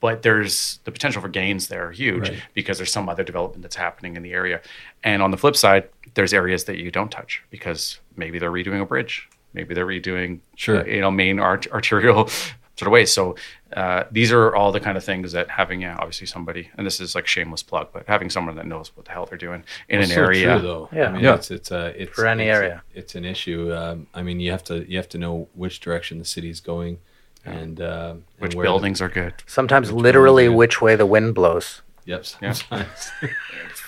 but 0.00 0.22
there's 0.22 0.78
the 0.84 0.92
potential 0.92 1.22
for 1.22 1.28
gains 1.28 1.68
there 1.68 1.86
are 1.88 1.90
huge 1.92 2.28
Right. 2.28 2.42
because 2.52 2.76
there's 2.78 2.92
some 2.92 3.08
other 3.08 3.24
development 3.24 3.62
that's 3.62 3.76
happening 3.76 4.16
in 4.16 4.22
the 4.22 4.32
area 4.32 4.60
and 5.02 5.22
on 5.22 5.30
the 5.30 5.36
flip 5.36 5.56
side 5.56 5.88
there's 6.14 6.32
areas 6.34 6.64
that 6.64 6.78
you 6.78 6.90
don't 6.90 7.10
touch 7.10 7.42
because 7.50 7.98
maybe 8.16 8.38
they're 8.38 8.52
redoing 8.52 8.80
a 8.82 8.86
bridge 8.86 9.28
maybe 9.52 9.74
they're 9.74 9.86
redoing 9.86 10.40
Sure. 10.56 10.80
uh, 10.80 10.84
you 10.84 11.00
know 11.00 11.10
main 11.10 11.38
art- 11.40 11.66
arterial 11.72 12.28
sort 12.76 12.86
of 12.88 12.92
ways 12.92 13.12
so 13.12 13.36
uh, 13.74 14.04
these 14.10 14.32
are 14.32 14.54
all 14.54 14.72
the 14.72 14.80
kind 14.80 14.96
of 14.96 15.04
things 15.04 15.32
that 15.32 15.48
having 15.48 15.82
yeah 15.82 15.96
obviously 15.98 16.26
somebody 16.26 16.70
and 16.76 16.86
this 16.86 17.00
is 17.00 17.14
like 17.14 17.26
shameless 17.26 17.62
plug 17.62 17.88
but 17.92 18.04
having 18.06 18.28
someone 18.30 18.56
that 18.56 18.66
knows 18.66 18.90
what 18.96 19.04
the 19.06 19.12
hell 19.12 19.26
they're 19.26 19.38
doing 19.38 19.62
in 19.88 20.00
It's 20.00 20.10
an 20.12 20.18
area 20.18 20.58
true, 20.58 20.62
though. 20.68 20.88
Yeah. 20.92 21.08
I 21.08 21.12
mean, 21.12 21.22
Yeah. 21.24 21.34
it's 21.34 21.50
it's 21.50 21.70
uh, 21.72 21.92
it's 21.96 22.12
For 22.14 22.26
any 22.26 22.44
it's- 22.44 22.56
area. 22.58 22.82
It's 22.94 23.14
an 23.14 23.24
issue. 23.24 23.72
Um, 23.74 24.06
I 24.14 24.22
mean, 24.22 24.40
you 24.40 24.50
have 24.50 24.64
to 24.64 24.88
you 24.90 24.96
have 24.96 25.08
to 25.10 25.18
know 25.18 25.48
which 25.54 25.80
direction 25.80 26.18
the 26.18 26.24
city's 26.24 26.60
going, 26.60 26.98
and 27.44 27.80
uh, 27.80 28.10
and 28.14 28.22
which 28.38 28.54
where 28.54 28.64
the- 28.64 28.70
buildings 28.72 29.00
are 29.00 29.08
good 29.08 29.34
Sometimes 29.46 29.92
Which 29.92 30.02
literally 30.02 30.48
one's 30.48 30.58
which 30.58 30.80
way 30.82 30.96
the 30.96 31.06
wind 31.06 31.34
blows. 31.34 31.82
Yep. 32.06 32.24
Yeah. 32.42 32.52
Sometimes. 32.52 33.10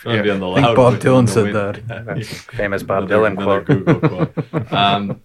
Yeah. 0.04 0.22
Be 0.22 0.30
on 0.30 0.38
the 0.38 0.48
I 0.50 0.62
think 0.62 0.76
Bob 0.76 0.94
Dylan 1.00 1.28
said 1.28 1.52
wind. 1.52 1.56
that. 1.88 2.06
That's 2.06 2.28
famous 2.28 2.82
Bob 2.84 3.04
Another- 3.10 3.28
Dylan 3.30 3.32
another 3.42 3.64
quote. 3.64 4.32
Quote. 4.52 4.72
Um, 4.72 5.20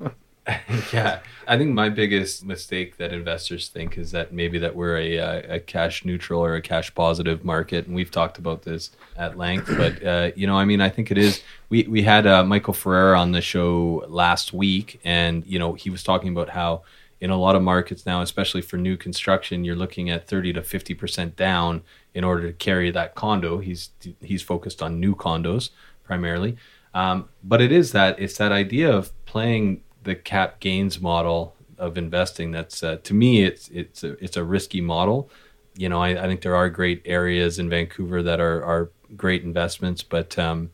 yeah, 0.91 1.19
I 1.47 1.57
think 1.57 1.71
my 1.71 1.89
biggest 1.89 2.43
mistake 2.43 2.97
that 2.97 3.13
investors 3.13 3.67
think 3.67 3.97
is 3.97 4.11
that 4.11 4.33
maybe 4.33 4.57
that 4.57 4.75
we're 4.75 4.97
a, 4.97 5.19
uh, 5.19 5.55
a 5.55 5.59
cash 5.59 6.03
neutral 6.03 6.43
or 6.43 6.55
a 6.55 6.61
cash 6.61 6.93
positive 6.95 7.45
market, 7.45 7.85
and 7.85 7.95
we've 7.95 8.09
talked 8.09 8.39
about 8.39 8.63
this 8.63 8.91
at 9.15 9.37
length. 9.37 9.67
But 9.81 10.03
uh, 10.03 10.31
you 10.35 10.47
know, 10.47 10.57
I 10.57 10.65
mean, 10.65 10.81
I 10.81 10.89
think 10.89 11.11
it 11.11 11.17
is. 11.17 11.41
We 11.69 11.83
we 11.83 12.01
had 12.01 12.25
uh, 12.25 12.43
Michael 12.43 12.73
Ferrer 12.73 13.15
on 13.15 13.33
the 13.33 13.41
show 13.41 14.03
last 14.07 14.51
week, 14.51 14.99
and 15.03 15.45
you 15.45 15.59
know, 15.59 15.73
he 15.73 15.91
was 15.91 16.03
talking 16.03 16.29
about 16.31 16.49
how 16.49 16.81
in 17.19 17.29
a 17.29 17.37
lot 17.37 17.55
of 17.55 17.61
markets 17.61 18.05
now, 18.07 18.21
especially 18.21 18.61
for 18.61 18.77
new 18.77 18.97
construction, 18.97 19.63
you're 19.63 19.75
looking 19.75 20.09
at 20.09 20.27
30 20.27 20.53
to 20.53 20.63
50 20.63 20.95
percent 20.95 21.35
down 21.35 21.83
in 22.15 22.23
order 22.23 22.47
to 22.47 22.53
carry 22.53 22.89
that 22.89 23.13
condo. 23.13 23.59
He's 23.59 23.91
he's 24.21 24.41
focused 24.41 24.81
on 24.81 24.99
new 24.99 25.15
condos 25.15 25.69
primarily, 26.03 26.57
um, 26.95 27.29
but 27.43 27.61
it 27.61 27.71
is 27.71 27.91
that 27.91 28.19
it's 28.19 28.37
that 28.37 28.51
idea 28.51 28.91
of 28.91 29.11
playing 29.25 29.81
the 30.03 30.15
cap 30.15 30.59
gains 30.59 30.99
model 30.99 31.55
of 31.77 31.97
investing. 31.97 32.51
That's 32.51 32.83
uh, 32.83 32.97
to 33.03 33.13
me, 33.13 33.43
it's 33.43 33.69
it's 33.69 34.03
a, 34.03 34.23
it's 34.23 34.37
a 34.37 34.43
risky 34.43 34.81
model. 34.81 35.29
You 35.75 35.89
know, 35.89 36.01
I, 36.01 36.09
I 36.09 36.27
think 36.27 36.41
there 36.41 36.55
are 36.55 36.69
great 36.69 37.01
areas 37.05 37.59
in 37.59 37.69
Vancouver 37.69 38.21
that 38.23 38.39
are 38.39 38.63
are 38.63 38.91
great 39.15 39.43
investments, 39.43 40.03
but 40.03 40.37
um, 40.37 40.71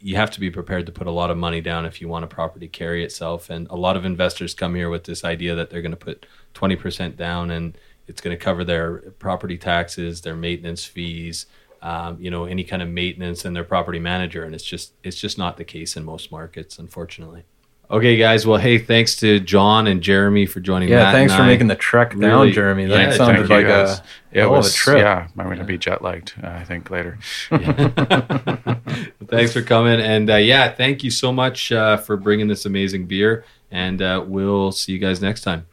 you 0.00 0.16
have 0.16 0.30
to 0.30 0.40
be 0.40 0.50
prepared 0.50 0.86
to 0.86 0.92
put 0.92 1.06
a 1.06 1.10
lot 1.10 1.30
of 1.30 1.36
money 1.36 1.60
down 1.60 1.84
if 1.84 2.00
you 2.00 2.08
want 2.08 2.24
a 2.24 2.28
property 2.28 2.68
carry 2.68 3.04
itself. 3.04 3.50
And 3.50 3.66
a 3.68 3.76
lot 3.76 3.96
of 3.96 4.04
investors 4.04 4.54
come 4.54 4.74
here 4.74 4.90
with 4.90 5.04
this 5.04 5.24
idea 5.24 5.54
that 5.54 5.70
they're 5.70 5.82
going 5.82 5.90
to 5.90 5.96
put 5.96 6.26
20% 6.54 7.16
down 7.16 7.50
and 7.50 7.76
it's 8.06 8.20
going 8.20 8.36
to 8.36 8.42
cover 8.42 8.64
their 8.64 8.98
property 9.18 9.58
taxes, 9.58 10.20
their 10.20 10.36
maintenance 10.36 10.84
fees, 10.84 11.46
um, 11.82 12.16
you 12.20 12.30
know, 12.30 12.44
any 12.44 12.64
kind 12.64 12.80
of 12.80 12.88
maintenance 12.88 13.44
and 13.44 13.54
their 13.54 13.64
property 13.64 13.98
manager. 13.98 14.44
And 14.44 14.54
it's 14.54 14.64
just, 14.64 14.92
it's 15.02 15.18
just 15.20 15.36
not 15.36 15.56
the 15.56 15.64
case 15.64 15.96
in 15.96 16.04
most 16.04 16.30
markets, 16.30 16.78
unfortunately. 16.78 17.44
Okay, 17.90 18.18
guys. 18.18 18.46
Well, 18.46 18.58
hey, 18.58 18.76
thanks 18.78 19.16
to 19.16 19.40
John 19.40 19.86
and 19.86 20.02
Jeremy 20.02 20.44
for 20.44 20.60
joining. 20.60 20.88
Us. 20.88 20.90
Yeah, 20.90 21.04
Matt 21.04 21.14
thanks 21.14 21.34
for 21.34 21.40
I. 21.42 21.46
making 21.46 21.68
the 21.68 21.74
trek 21.74 22.10
down, 22.10 22.20
Really- 22.20 22.52
Jeremy. 22.52 22.84
That 22.84 22.98
yeah, 23.12 23.16
sounded 23.16 23.48
like 23.48 23.64
a 23.64 24.02
yeah, 24.30 24.44
it 24.44 24.50
was 24.50 24.70
a 24.74 24.76
trip. 24.76 24.98
yeah. 24.98 25.26
I'm 25.38 25.46
going 25.46 25.58
to 25.58 25.64
be 25.64 25.78
jet 25.78 26.02
lagged. 26.02 26.34
Uh, 26.42 26.48
I 26.48 26.64
think 26.64 26.90
later. 26.90 27.18
Thanks 29.26 29.54
for 29.54 29.62
coming. 29.62 30.00
And 30.00 30.28
uh, 30.28 30.36
yeah, 30.36 30.70
thank 30.70 31.02
you 31.02 31.10
so 31.10 31.32
much 31.32 31.72
uh, 31.72 31.96
for 31.96 32.18
bringing 32.18 32.46
this 32.48 32.66
amazing 32.66 33.06
beer. 33.06 33.44
And 33.70 34.02
uh, 34.02 34.22
we'll 34.26 34.70
see 34.72 34.92
you 34.92 34.98
guys 34.98 35.22
next 35.22 35.40
time. 35.40 35.66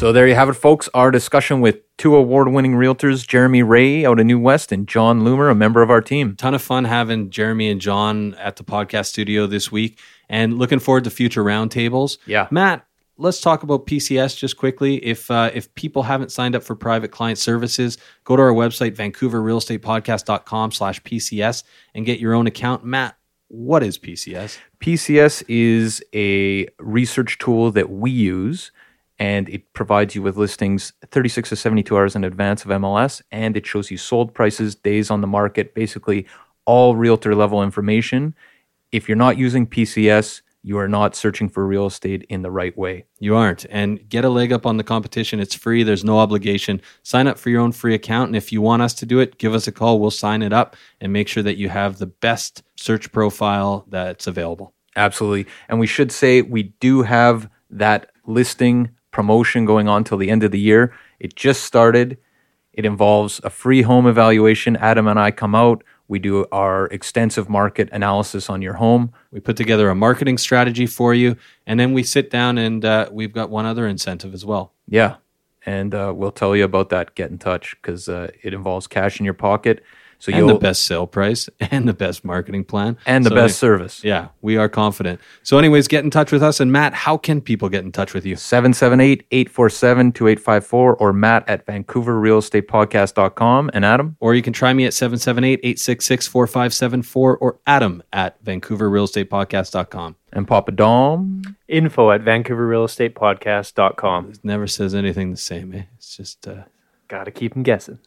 So 0.00 0.12
there 0.12 0.26
you 0.26 0.34
have 0.34 0.48
it, 0.48 0.54
folks. 0.54 0.88
Our 0.94 1.10
discussion 1.10 1.60
with 1.60 1.80
two 1.98 2.16
award-winning 2.16 2.72
realtors, 2.72 3.28
Jeremy 3.28 3.62
Ray 3.62 4.06
out 4.06 4.18
of 4.18 4.24
New 4.24 4.40
West 4.40 4.72
and 4.72 4.88
John 4.88 5.20
Loomer, 5.20 5.50
a 5.50 5.54
member 5.54 5.82
of 5.82 5.90
our 5.90 6.00
team. 6.00 6.36
Ton 6.36 6.54
of 6.54 6.62
fun 6.62 6.86
having 6.86 7.28
Jeremy 7.28 7.68
and 7.68 7.82
John 7.82 8.32
at 8.36 8.56
the 8.56 8.64
podcast 8.64 9.08
studio 9.08 9.46
this 9.46 9.70
week, 9.70 9.98
and 10.26 10.58
looking 10.58 10.78
forward 10.78 11.04
to 11.04 11.10
future 11.10 11.44
roundtables. 11.44 12.16
Yeah. 12.24 12.48
Matt, 12.50 12.86
let's 13.18 13.42
talk 13.42 13.62
about 13.62 13.86
PCS 13.86 14.38
just 14.38 14.56
quickly. 14.56 15.04
If 15.04 15.30
uh, 15.30 15.50
if 15.52 15.74
people 15.74 16.04
haven't 16.04 16.32
signed 16.32 16.56
up 16.56 16.62
for 16.62 16.74
private 16.74 17.10
client 17.10 17.38
services, 17.38 17.98
go 18.24 18.36
to 18.36 18.42
our 18.42 18.52
website, 18.52 18.96
vancouverrealestatepodcast.com 18.96 20.72
slash 20.72 21.02
PCS 21.02 21.62
and 21.94 22.06
get 22.06 22.18
your 22.18 22.32
own 22.32 22.46
account. 22.46 22.86
Matt, 22.86 23.18
what 23.48 23.82
is 23.82 23.98
PCS? 23.98 24.56
PCS 24.80 25.44
is 25.46 26.02
a 26.14 26.68
research 26.78 27.36
tool 27.36 27.70
that 27.72 27.90
we 27.90 28.10
use, 28.10 28.72
and 29.20 29.50
it 29.50 29.70
provides 29.74 30.14
you 30.14 30.22
with 30.22 30.38
listings 30.38 30.94
36 31.10 31.50
to 31.50 31.56
72 31.56 31.94
hours 31.94 32.16
in 32.16 32.24
advance 32.24 32.64
of 32.64 32.70
MLS, 32.70 33.20
and 33.30 33.54
it 33.54 33.66
shows 33.66 33.90
you 33.90 33.98
sold 33.98 34.34
prices, 34.34 34.74
days 34.74 35.10
on 35.10 35.20
the 35.20 35.26
market, 35.26 35.74
basically 35.74 36.26
all 36.64 36.96
realtor 36.96 37.34
level 37.34 37.62
information. 37.62 38.34
If 38.90 39.08
you're 39.08 39.16
not 39.16 39.36
using 39.36 39.66
PCS, 39.66 40.40
you 40.62 40.78
are 40.78 40.88
not 40.88 41.14
searching 41.14 41.48
for 41.48 41.66
real 41.66 41.86
estate 41.86 42.24
in 42.28 42.42
the 42.42 42.50
right 42.50 42.76
way. 42.76 43.04
You 43.18 43.36
aren't. 43.36 43.66
And 43.70 44.08
get 44.08 44.24
a 44.24 44.30
leg 44.30 44.52
up 44.52 44.66
on 44.66 44.78
the 44.78 44.84
competition. 44.84 45.38
It's 45.38 45.54
free, 45.54 45.82
there's 45.82 46.04
no 46.04 46.18
obligation. 46.18 46.80
Sign 47.02 47.26
up 47.26 47.38
for 47.38 47.50
your 47.50 47.60
own 47.60 47.72
free 47.72 47.94
account. 47.94 48.28
And 48.28 48.36
if 48.36 48.52
you 48.52 48.62
want 48.62 48.82
us 48.82 48.94
to 48.94 49.06
do 49.06 49.20
it, 49.20 49.38
give 49.38 49.54
us 49.54 49.66
a 49.66 49.72
call. 49.72 50.00
We'll 50.00 50.10
sign 50.10 50.42
it 50.42 50.52
up 50.52 50.76
and 51.00 51.12
make 51.12 51.28
sure 51.28 51.42
that 51.42 51.56
you 51.56 51.68
have 51.68 51.98
the 51.98 52.06
best 52.06 52.62
search 52.76 53.12
profile 53.12 53.84
that's 53.88 54.26
available. 54.26 54.74
Absolutely. 54.96 55.46
And 55.68 55.78
we 55.78 55.86
should 55.86 56.10
say 56.10 56.42
we 56.42 56.64
do 56.80 57.02
have 57.02 57.50
that 57.70 58.10
listing 58.26 58.90
promotion 59.10 59.64
going 59.64 59.88
on 59.88 60.04
till 60.04 60.18
the 60.18 60.30
end 60.30 60.42
of 60.42 60.50
the 60.50 60.58
year. 60.60 60.92
It 61.18 61.34
just 61.34 61.64
started. 61.64 62.18
It 62.72 62.84
involves 62.84 63.40
a 63.44 63.50
free 63.50 63.82
home 63.82 64.06
evaluation. 64.06 64.76
Adam 64.76 65.06
and 65.06 65.18
I 65.18 65.30
come 65.30 65.54
out. 65.54 65.82
We 66.08 66.18
do 66.18 66.46
our 66.50 66.86
extensive 66.86 67.48
market 67.48 67.88
analysis 67.92 68.50
on 68.50 68.62
your 68.62 68.74
home. 68.74 69.12
We 69.30 69.38
put 69.38 69.56
together 69.56 69.90
a 69.90 69.94
marketing 69.94 70.38
strategy 70.38 70.86
for 70.86 71.14
you, 71.14 71.36
and 71.66 71.78
then 71.78 71.92
we 71.92 72.02
sit 72.02 72.30
down 72.30 72.58
and 72.58 72.84
uh, 72.84 73.08
we've 73.12 73.32
got 73.32 73.48
one 73.48 73.64
other 73.64 73.86
incentive 73.86 74.34
as 74.34 74.44
well. 74.44 74.72
Yeah. 74.88 75.16
And 75.66 75.94
uh, 75.94 76.12
we'll 76.16 76.32
tell 76.32 76.56
you 76.56 76.64
about 76.64 76.88
that. 76.88 77.14
Get 77.14 77.30
in 77.30 77.38
touch 77.38 77.76
because 77.80 78.08
uh, 78.08 78.30
it 78.42 78.54
involves 78.54 78.86
cash 78.86 79.20
in 79.20 79.24
your 79.24 79.34
pocket. 79.34 79.84
So 80.20 80.32
and 80.32 80.48
the 80.48 80.54
best 80.54 80.84
sale 80.84 81.06
price 81.06 81.48
and 81.60 81.88
the 81.88 81.94
best 81.94 82.24
marketing 82.24 82.64
plan 82.64 82.96
and 83.06 83.24
the 83.24 83.30
So 83.30 83.34
best 83.34 83.62
anyway- 83.62 83.78
service. 83.78 84.04
Yeah, 84.04 84.28
we 84.42 84.56
are 84.58 84.68
confident. 84.68 85.18
So, 85.42 85.58
anyways, 85.58 85.88
get 85.88 86.04
in 86.04 86.10
touch 86.10 86.30
with 86.30 86.42
us. 86.42 86.60
And 86.60 86.70
Matt, 86.70 86.92
how 86.94 87.16
can 87.16 87.40
people 87.40 87.68
get 87.70 87.82
in 87.84 87.90
touch 87.90 88.12
with 88.14 88.24
you? 88.26 88.36
778-847-2854 88.36 90.96
or 91.00 91.12
matt 91.12 91.48
at 91.48 91.66
vancouverrealestatepodcast.com. 91.66 93.70
And 93.72 93.84
Adam? 93.84 94.16
Or 94.20 94.34
you 94.34 94.42
can 94.42 94.52
try 94.52 94.72
me 94.72 94.84
at 94.84 94.94
778 94.94 95.60
866 95.62 96.26
4574 96.28 97.36
or 97.38 97.58
Adam 97.66 98.02
at 98.12 98.42
vancouverrealestatepodcast.com. 98.44 100.16
And 100.32 100.46
Papa 100.46 100.72
Dom? 100.72 101.42
Info 101.66 102.10
at 102.10 102.22
vancouverrealestatepodcast.com. 102.22 104.30
It 104.30 104.44
never 104.44 104.66
says 104.66 104.94
anything 104.94 105.30
the 105.30 105.36
same, 105.36 105.72
eh? 105.74 105.82
It's 105.96 106.16
just, 106.16 106.46
uh... 106.46 106.64
Gotta 107.08 107.30
keep 107.32 107.54
them 107.54 107.62
guessing. 107.64 107.98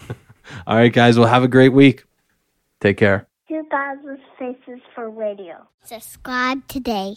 all 0.66 0.76
right, 0.76 0.92
guys, 0.92 1.18
well, 1.18 1.28
have 1.28 1.42
a 1.42 1.48
great 1.48 1.72
week. 1.72 2.04
Take 2.80 2.96
care. 2.96 3.26
2000 3.48 4.18
Faces 4.38 4.80
for 4.94 5.10
Radio. 5.10 5.66
Subscribe 5.82 6.66
today. 6.68 7.16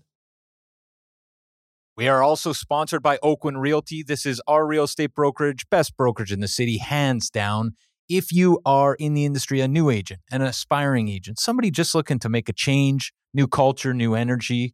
We 1.95 2.07
are 2.07 2.21
also 2.23 2.53
sponsored 2.53 3.03
by 3.03 3.17
Oakwyn 3.17 3.59
Realty. 3.59 4.01
This 4.03 4.25
is 4.25 4.41
our 4.47 4.65
real 4.65 4.85
estate 4.85 5.13
brokerage, 5.13 5.69
best 5.69 5.97
brokerage 5.97 6.31
in 6.31 6.39
the 6.39 6.47
city, 6.47 6.77
hands 6.77 7.29
down. 7.29 7.73
If 8.07 8.31
you 8.31 8.61
are 8.65 8.95
in 8.95 9.13
the 9.13 9.25
industry, 9.25 9.59
a 9.59 9.67
new 9.67 9.89
agent, 9.89 10.21
an 10.31 10.41
aspiring 10.41 11.09
agent, 11.09 11.39
somebody 11.39 11.69
just 11.69 11.93
looking 11.93 12.17
to 12.19 12.29
make 12.29 12.47
a 12.47 12.53
change, 12.53 13.11
new 13.33 13.47
culture, 13.47 13.93
new 13.93 14.15
energy, 14.15 14.73